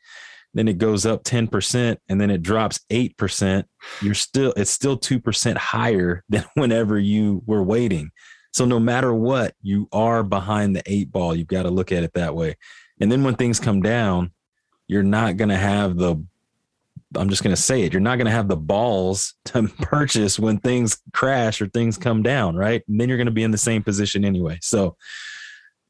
then 0.54 0.68
it 0.68 0.78
goes 0.78 1.06
up 1.06 1.22
10% 1.22 1.96
and 2.08 2.20
then 2.20 2.30
it 2.30 2.42
drops 2.42 2.80
8%, 2.90 3.64
you're 4.02 4.14
still, 4.14 4.52
it's 4.56 4.70
still 4.70 4.98
2% 4.98 5.56
higher 5.56 6.24
than 6.28 6.44
whenever 6.54 6.98
you 6.98 7.42
were 7.46 7.62
waiting. 7.62 8.10
So 8.52 8.64
no 8.64 8.80
matter 8.80 9.14
what, 9.14 9.54
you 9.62 9.88
are 9.92 10.24
behind 10.24 10.74
the 10.74 10.82
eight 10.86 11.12
ball. 11.12 11.36
You've 11.36 11.46
got 11.46 11.62
to 11.62 11.70
look 11.70 11.92
at 11.92 12.02
it 12.02 12.14
that 12.14 12.34
way. 12.34 12.56
And 13.00 13.10
then 13.10 13.22
when 13.22 13.36
things 13.36 13.60
come 13.60 13.80
down, 13.80 14.32
you're 14.88 15.04
not 15.04 15.36
going 15.36 15.50
to 15.50 15.56
have 15.56 15.96
the, 15.96 16.16
I'm 17.16 17.28
just 17.28 17.44
going 17.44 17.54
to 17.54 17.60
say 17.60 17.82
it, 17.82 17.92
you're 17.92 18.00
not 18.00 18.16
going 18.16 18.26
to 18.26 18.32
have 18.32 18.48
the 18.48 18.56
balls 18.56 19.34
to 19.46 19.68
purchase 19.68 20.38
when 20.38 20.58
things 20.58 21.00
crash 21.12 21.62
or 21.62 21.68
things 21.68 21.96
come 21.96 22.24
down, 22.24 22.56
right? 22.56 22.82
And 22.88 23.00
then 23.00 23.08
you're 23.08 23.18
going 23.18 23.26
to 23.26 23.32
be 23.32 23.44
in 23.44 23.52
the 23.52 23.58
same 23.58 23.84
position 23.84 24.24
anyway. 24.24 24.58
So 24.62 24.96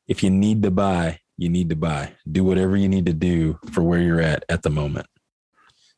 if 0.07 0.23
you 0.23 0.29
need 0.29 0.63
to 0.65 0.71
buy, 0.71 1.21
you 1.41 1.49
need 1.49 1.71
to 1.71 1.77
buy. 1.77 2.13
Do 2.31 2.45
whatever 2.45 2.77
you 2.77 2.87
need 2.87 3.07
to 3.07 3.15
do 3.15 3.59
for 3.73 3.83
where 3.83 3.99
you're 3.99 4.21
at 4.21 4.45
at 4.51 4.63
the 4.63 4.69
moment. 4.69 5.07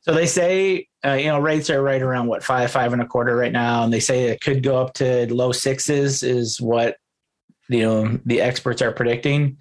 So 0.02 0.14
they 0.14 0.26
say, 0.26 0.86
uh, 1.04 1.14
you 1.14 1.26
know, 1.26 1.40
rates 1.40 1.68
are 1.68 1.82
right 1.82 2.00
around 2.00 2.28
what 2.28 2.44
five, 2.44 2.70
five 2.70 2.92
and 2.92 3.02
a 3.02 3.06
quarter 3.06 3.34
right 3.36 3.50
now, 3.50 3.82
and 3.82 3.92
they 3.92 3.98
say 3.98 4.28
it 4.28 4.40
could 4.40 4.62
go 4.62 4.76
up 4.76 4.94
to 4.94 5.32
low 5.34 5.50
sixes, 5.50 6.22
is 6.22 6.60
what 6.60 6.96
you 7.68 7.80
know 7.80 8.20
the 8.24 8.40
experts 8.40 8.80
are 8.82 8.92
predicting. 8.92 9.58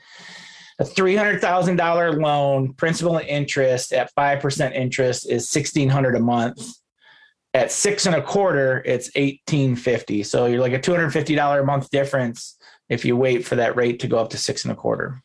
A 0.78 0.86
three 0.86 1.16
hundred 1.16 1.42
thousand 1.42 1.78
dollar 1.78 2.14
loan, 2.14 2.74
principal 2.74 3.18
and 3.18 3.28
interest 3.28 3.92
at 3.92 4.14
five 4.14 4.40
percent 4.40 4.76
interest 4.76 5.30
is 5.30 5.50
sixteen 5.50 5.90
hundred 5.90 6.16
a 6.16 6.20
month. 6.20 6.64
At 7.56 7.72
six 7.72 8.06
and 8.06 8.16
a 8.16 8.22
quarter, 8.22 8.84
it's 8.86 9.10
eighteen 9.16 9.76
fifty. 9.76 10.22
So 10.22 10.46
you're 10.46 10.62
like 10.62 10.74
a 10.74 10.80
two 10.80 10.92
hundred 10.92 11.10
fifty 11.10 11.34
dollar 11.34 11.62
a 11.62 11.66
month 11.66 11.90
difference 11.90 12.56
if 12.88 13.04
you 13.04 13.18
wait 13.18 13.46
for 13.46 13.56
that 13.56 13.76
rate 13.76 14.00
to 14.02 14.08
go 14.08 14.20
up 14.20 14.30
to 14.30 14.38
six 14.38 14.64
and 14.64 14.72
a 14.72 14.76
quarter. 14.76 15.24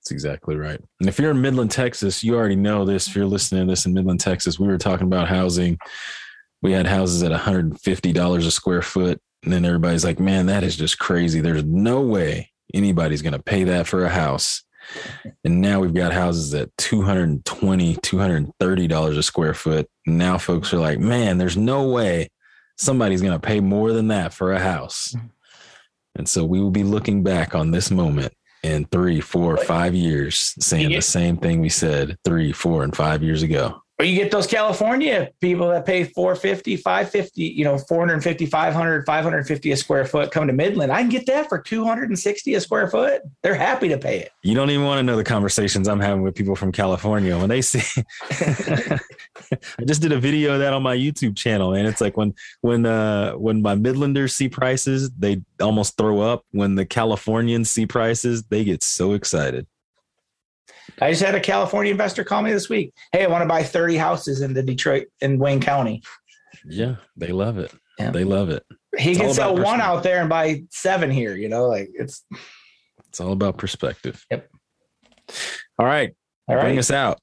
That's 0.00 0.12
exactly 0.12 0.56
right. 0.56 0.80
And 1.00 1.08
if 1.08 1.18
you're 1.18 1.32
in 1.32 1.42
Midland, 1.42 1.70
Texas, 1.70 2.24
you 2.24 2.34
already 2.34 2.56
know 2.56 2.86
this. 2.86 3.06
If 3.06 3.14
you're 3.14 3.26
listening 3.26 3.66
to 3.66 3.72
this 3.72 3.84
in 3.84 3.92
Midland, 3.92 4.20
Texas, 4.20 4.58
we 4.58 4.66
were 4.66 4.78
talking 4.78 5.06
about 5.06 5.28
housing. 5.28 5.78
We 6.62 6.72
had 6.72 6.86
houses 6.86 7.22
at 7.22 7.32
$150 7.32 8.38
a 8.38 8.50
square 8.50 8.82
foot. 8.82 9.20
And 9.42 9.52
then 9.52 9.64
everybody's 9.64 10.04
like, 10.04 10.18
man, 10.18 10.46
that 10.46 10.62
is 10.62 10.76
just 10.76 10.98
crazy. 10.98 11.40
There's 11.40 11.64
no 11.64 12.00
way 12.00 12.50
anybody's 12.72 13.22
going 13.22 13.34
to 13.34 13.42
pay 13.42 13.64
that 13.64 13.86
for 13.86 14.04
a 14.04 14.10
house. 14.10 14.62
And 15.44 15.60
now 15.60 15.80
we've 15.80 15.94
got 15.94 16.12
houses 16.12 16.54
at 16.54 16.74
220, 16.78 17.96
$230 17.96 19.18
a 19.18 19.22
square 19.22 19.54
foot. 19.54 19.86
And 20.06 20.18
now 20.18 20.38
folks 20.38 20.72
are 20.72 20.78
like, 20.78 20.98
man, 20.98 21.36
there's 21.36 21.56
no 21.58 21.88
way 21.88 22.28
somebody's 22.78 23.22
going 23.22 23.38
to 23.38 23.46
pay 23.46 23.60
more 23.60 23.92
than 23.92 24.08
that 24.08 24.32
for 24.32 24.52
a 24.52 24.58
house. 24.58 25.12
Mm-hmm. 25.14 25.26
And 26.16 26.28
so 26.28 26.44
we 26.44 26.60
will 26.60 26.70
be 26.70 26.84
looking 26.84 27.22
back 27.22 27.54
on 27.54 27.70
this 27.70 27.90
moment 27.90 28.32
in 28.62 28.84
three, 28.86 29.20
four, 29.20 29.56
five 29.56 29.94
years 29.94 30.54
saying 30.58 30.90
the 30.90 31.00
same 31.00 31.36
thing 31.36 31.60
we 31.60 31.68
said 31.68 32.16
three, 32.24 32.52
four, 32.52 32.84
and 32.84 32.94
five 32.94 33.22
years 33.22 33.42
ago. 33.42 33.82
You 34.02 34.14
get 34.14 34.30
those 34.30 34.46
California 34.46 35.30
people 35.40 35.68
that 35.68 35.84
pay 35.84 36.04
450, 36.04 36.76
550, 36.76 37.42
you 37.42 37.64
know, 37.64 37.78
450, 37.78 38.46
500, 38.46 39.06
550 39.06 39.72
a 39.72 39.76
square 39.76 40.04
foot 40.04 40.30
come 40.30 40.46
to 40.46 40.52
Midland. 40.52 40.92
I 40.92 41.00
can 41.00 41.10
get 41.10 41.26
that 41.26 41.48
for 41.48 41.60
260 41.60 42.54
a 42.54 42.60
square 42.60 42.88
foot. 42.88 43.22
They're 43.42 43.54
happy 43.54 43.88
to 43.88 43.98
pay 43.98 44.20
it. 44.20 44.30
You 44.42 44.54
don't 44.54 44.70
even 44.70 44.84
want 44.86 44.98
to 44.98 45.02
know 45.02 45.16
the 45.16 45.24
conversations 45.24 45.88
I'm 45.88 46.00
having 46.00 46.22
with 46.22 46.34
people 46.34 46.56
from 46.56 46.72
California 46.72 47.36
when 47.36 47.48
they 47.48 47.62
see 47.62 48.02
I 48.30 49.84
just 49.84 50.00
did 50.00 50.12
a 50.12 50.18
video 50.18 50.54
of 50.54 50.60
that 50.60 50.72
on 50.72 50.82
my 50.82 50.96
YouTube 50.96 51.36
channel 51.36 51.74
and 51.74 51.86
it's 51.86 52.00
like 52.00 52.16
when 52.16 52.34
when 52.60 52.86
uh 52.86 53.32
when 53.32 53.62
my 53.62 53.74
Midlanders 53.74 54.32
see 54.32 54.48
prices, 54.48 55.10
they 55.10 55.42
almost 55.60 55.96
throw 55.96 56.20
up. 56.20 56.44
When 56.52 56.74
the 56.74 56.86
Californians 56.86 57.70
see 57.70 57.86
prices, 57.86 58.44
they 58.44 58.64
get 58.64 58.82
so 58.82 59.12
excited. 59.12 59.66
I 61.00 61.10
just 61.10 61.22
had 61.22 61.34
a 61.34 61.40
California 61.40 61.92
investor 61.92 62.24
call 62.24 62.42
me 62.42 62.52
this 62.52 62.68
week. 62.68 62.92
Hey, 63.12 63.24
I 63.24 63.26
want 63.28 63.42
to 63.42 63.48
buy 63.48 63.62
30 63.62 63.96
houses 63.96 64.40
in 64.40 64.54
the 64.54 64.62
Detroit 64.62 65.08
in 65.20 65.38
Wayne 65.38 65.60
County. 65.60 66.02
Yeah, 66.64 66.96
they 67.16 67.32
love 67.32 67.58
it. 67.58 67.72
Yeah. 67.98 68.10
They 68.10 68.24
love 68.24 68.50
it. 68.50 68.64
He 68.98 69.10
it's 69.10 69.20
can 69.20 69.34
sell 69.34 69.56
one 69.56 69.80
out 69.80 70.02
there 70.02 70.20
and 70.20 70.28
buy 70.28 70.64
seven 70.70 71.10
here, 71.10 71.36
you 71.36 71.48
know, 71.48 71.66
like 71.66 71.90
it's 71.94 72.24
it's 73.08 73.20
all 73.20 73.32
about 73.32 73.56
perspective. 73.56 74.24
Yep. 74.30 74.50
All 75.78 75.86
right. 75.86 76.14
All 76.48 76.56
right. 76.56 76.62
Bring 76.62 76.78
us 76.78 76.90
out. 76.90 77.20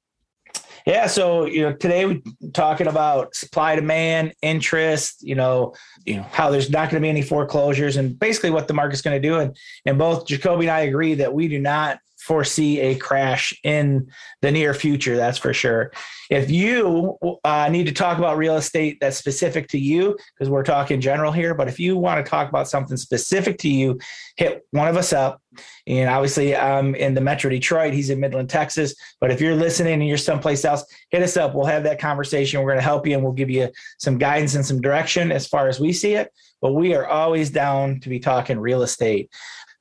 Yeah, 0.86 1.07
so 1.07 1.45
you 1.45 1.63
know, 1.63 1.74
today 1.74 2.05
we're 2.05 2.22
talking 2.53 2.88
about 2.88 3.36
supply 3.36 3.76
demand, 3.76 4.34
interest, 4.41 5.22
you 5.22 5.36
know, 5.36 5.74
you 6.05 6.15
know, 6.15 6.24
how 6.32 6.49
there's 6.49 6.70
not 6.70 6.89
going 6.89 7.01
to 7.01 7.05
be 7.05 7.09
any 7.09 7.22
foreclosures 7.22 7.97
and 7.97 8.18
basically 8.18 8.51
what 8.51 8.70
the 8.70 8.74
market's 8.74 9.01
going 9.01 9.22
to 9.22 9.28
do. 9.28 9.38
And 9.38 9.53
and 9.86 9.97
both 9.97 10.26
Jacobe 10.26 10.61
and 10.61 10.70
I 10.70 10.82
agree 10.82 11.15
that 11.15 11.34
we 11.34 11.49
do 11.49 11.59
not 11.59 11.99
foresee 12.28 12.82
a 12.82 12.95
crash 12.95 13.57
in 13.63 14.11
the 14.41 14.51
near 14.51 14.73
future. 14.73 15.15
That's 15.15 15.38
for 15.38 15.53
sure. 15.53 15.93
If 16.30 16.51
you 16.51 17.17
uh, 17.45 17.69
need 17.69 17.86
to 17.86 17.93
talk 17.93 18.17
about 18.17 18.36
real 18.36 18.57
estate 18.57 18.97
that's 18.99 19.15
specific 19.15 19.69
to 19.69 19.80
you, 19.80 20.17
because 20.36 20.49
we're 20.49 20.63
talking 20.63 20.99
general 20.99 21.32
here, 21.32 21.53
but 21.53 21.69
if 21.69 21.80
you 21.80 21.95
want 21.95 22.23
to 22.23 22.30
talk 22.30 22.49
about 22.49 22.67
something 22.67 22.97
specific 22.97 23.57
to 23.59 23.69
you, 23.69 23.97
hit 24.36 24.67
one 24.71 24.89
of 24.89 24.97
us 24.97 25.13
up. 25.13 25.41
And 25.88 26.09
obviously, 26.09 26.53
I'm 26.53 26.95
in 26.95 27.13
the 27.13 27.21
Metro 27.21 27.49
Detroit. 27.49 27.93
He's 27.93 28.09
in 28.09 28.19
Midland, 28.19 28.49
Texas. 28.49 28.93
But 29.21 29.32
if 29.32 29.39
you're 29.39 29.55
listening 29.55 29.93
and 29.93 30.07
you're 30.07 30.17
someplace 30.17 30.65
else, 30.65 30.84
hit 31.09 31.23
us 31.23 31.38
up. 31.38 31.55
We'll 31.55 31.65
have 31.65 31.84
that 31.84 31.97
conversation. 31.97 32.61
We're 32.61 32.71
going 32.71 32.80
to 32.80 32.84
help 32.84 33.07
you 33.07 33.13
and 33.13 33.23
we'll 33.23 33.32
give 33.32 33.49
you 33.49 33.69
some 33.97 34.17
guidance 34.17 34.53
and 34.55 34.65
some 34.65 34.82
direction 34.82 35.32
as 35.32 35.47
far 35.47 35.69
as 35.69 35.80
we 35.80 35.93
see 35.93 36.15
it. 36.15 36.30
But 36.61 36.73
we 36.73 36.93
are 36.93 37.07
always 37.07 37.51
down 37.51 38.01
to 38.01 38.09
be 38.09 38.19
talking 38.19 38.59
real 38.59 38.82
estate. 38.82 39.32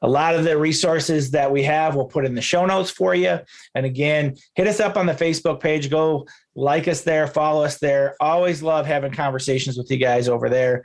A 0.02 0.08
lot 0.08 0.34
of 0.34 0.44
the 0.44 0.58
resources 0.58 1.30
that 1.30 1.50
we 1.50 1.62
have, 1.62 1.96
we'll 1.96 2.04
put 2.04 2.26
in 2.26 2.34
the 2.34 2.42
show 2.42 2.66
notes 2.66 2.90
for 2.90 3.14
you. 3.14 3.38
And 3.74 3.86
again, 3.86 4.36
hit 4.54 4.66
us 4.66 4.78
up 4.78 4.96
on 4.96 5.06
the 5.06 5.14
Facebook 5.14 5.60
page. 5.60 5.90
Go 5.90 6.26
like 6.54 6.86
us 6.86 7.02
there, 7.02 7.26
follow 7.26 7.64
us 7.64 7.78
there. 7.78 8.14
Always 8.20 8.62
love 8.62 8.86
having 8.86 9.12
conversations 9.12 9.78
with 9.78 9.90
you 9.90 9.96
guys 9.96 10.28
over 10.28 10.48
there. 10.48 10.84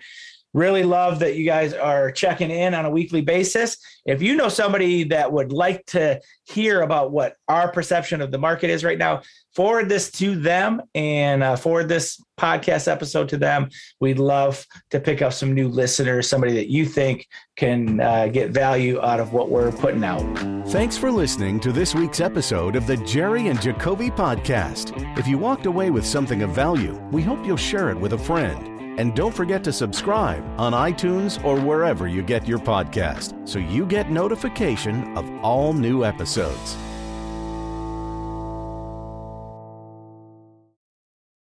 Really 0.54 0.84
love 0.84 1.20
that 1.20 1.36
you 1.36 1.45
guys 1.45 1.74
are 1.74 2.12
checking 2.12 2.52
in 2.52 2.74
on 2.74 2.86
a 2.86 2.89
weekly 2.89 3.22
basis. 3.22 3.78
If 4.06 4.22
you 4.22 4.36
know 4.36 4.49
somebody 4.49 5.06
that 5.06 5.32
would 5.32 5.54
like 5.54 5.86
to 5.88 6.20
hear 6.45 6.82
about 6.82 7.12
what 7.12 7.36
our 7.47 7.72
perception 7.72 8.22
of 8.22 8.32
the 8.32 8.38
market 8.38 8.70
is 8.70 8.84
right 8.84 8.97
now, 8.97 9.22
forward 9.56 9.89
this 9.89 10.12
to 10.12 10.36
them 10.36 10.82
and 10.95 11.43
uh, 11.43 11.56
forward 11.56 11.88
this 11.88 12.22
podcast 12.39 12.88
episode 12.88 13.30
to 13.30 13.38
them. 13.38 13.70
We'd 13.99 14.20
love 14.20 14.66
to 14.89 14.99
pick 14.99 15.22
up 15.22 15.34
some 15.34 15.54
new 15.54 15.68
listeners, 15.68 16.28
somebody 16.28 16.54
that 16.54 16.70
you 16.70 16.86
think 16.86 17.28
can 17.56 17.99
uh, 17.99 18.28
get 18.28 18.52
value 18.52 18.99
out 19.02 19.20
of 19.20 19.34
what 19.34 19.49
we're 19.49 19.72
putting 19.72 20.04
out. 20.04 20.22
Thanks 20.70 20.97
for 20.97 21.12
listening 21.12 21.60
to 21.62 21.72
this 21.72 21.93
week's 21.93 22.20
episode 22.20 22.76
of 22.76 22.88
the 22.88 22.97
Jerry 22.97 23.47
and 23.47 23.62
Jacobe 23.62 24.10
podcast. 24.12 25.18
If 25.18 25.28
you 25.28 25.38
walked 25.38 25.66
away 25.66 25.91
with 25.91 26.06
something 26.06 26.41
of 26.41 26.52
value, 26.52 26.95
we 27.12 27.22
hope 27.22 27.45
you'll 27.45 27.58
share 27.58 27.89
it 27.89 27.97
with 27.97 28.14
a 28.14 28.18
friend. 28.18 28.71
And 28.98 29.16
don't 29.16 29.34
forget 29.34 29.64
to 29.64 29.74
subscribe 29.74 30.44
on 30.60 30.74
iTunes 30.74 31.44
or 31.44 31.60
wherever 31.60 32.08
you 32.08 32.22
get 32.22 32.48
your 32.48 32.60
podcast 32.60 33.48
so 33.48 33.60
you 33.60 33.86
get 33.86 34.12
notification 34.12 35.18
of 35.18 35.30
all 35.44 35.74
new 35.74 36.04
episodes. 36.04 36.76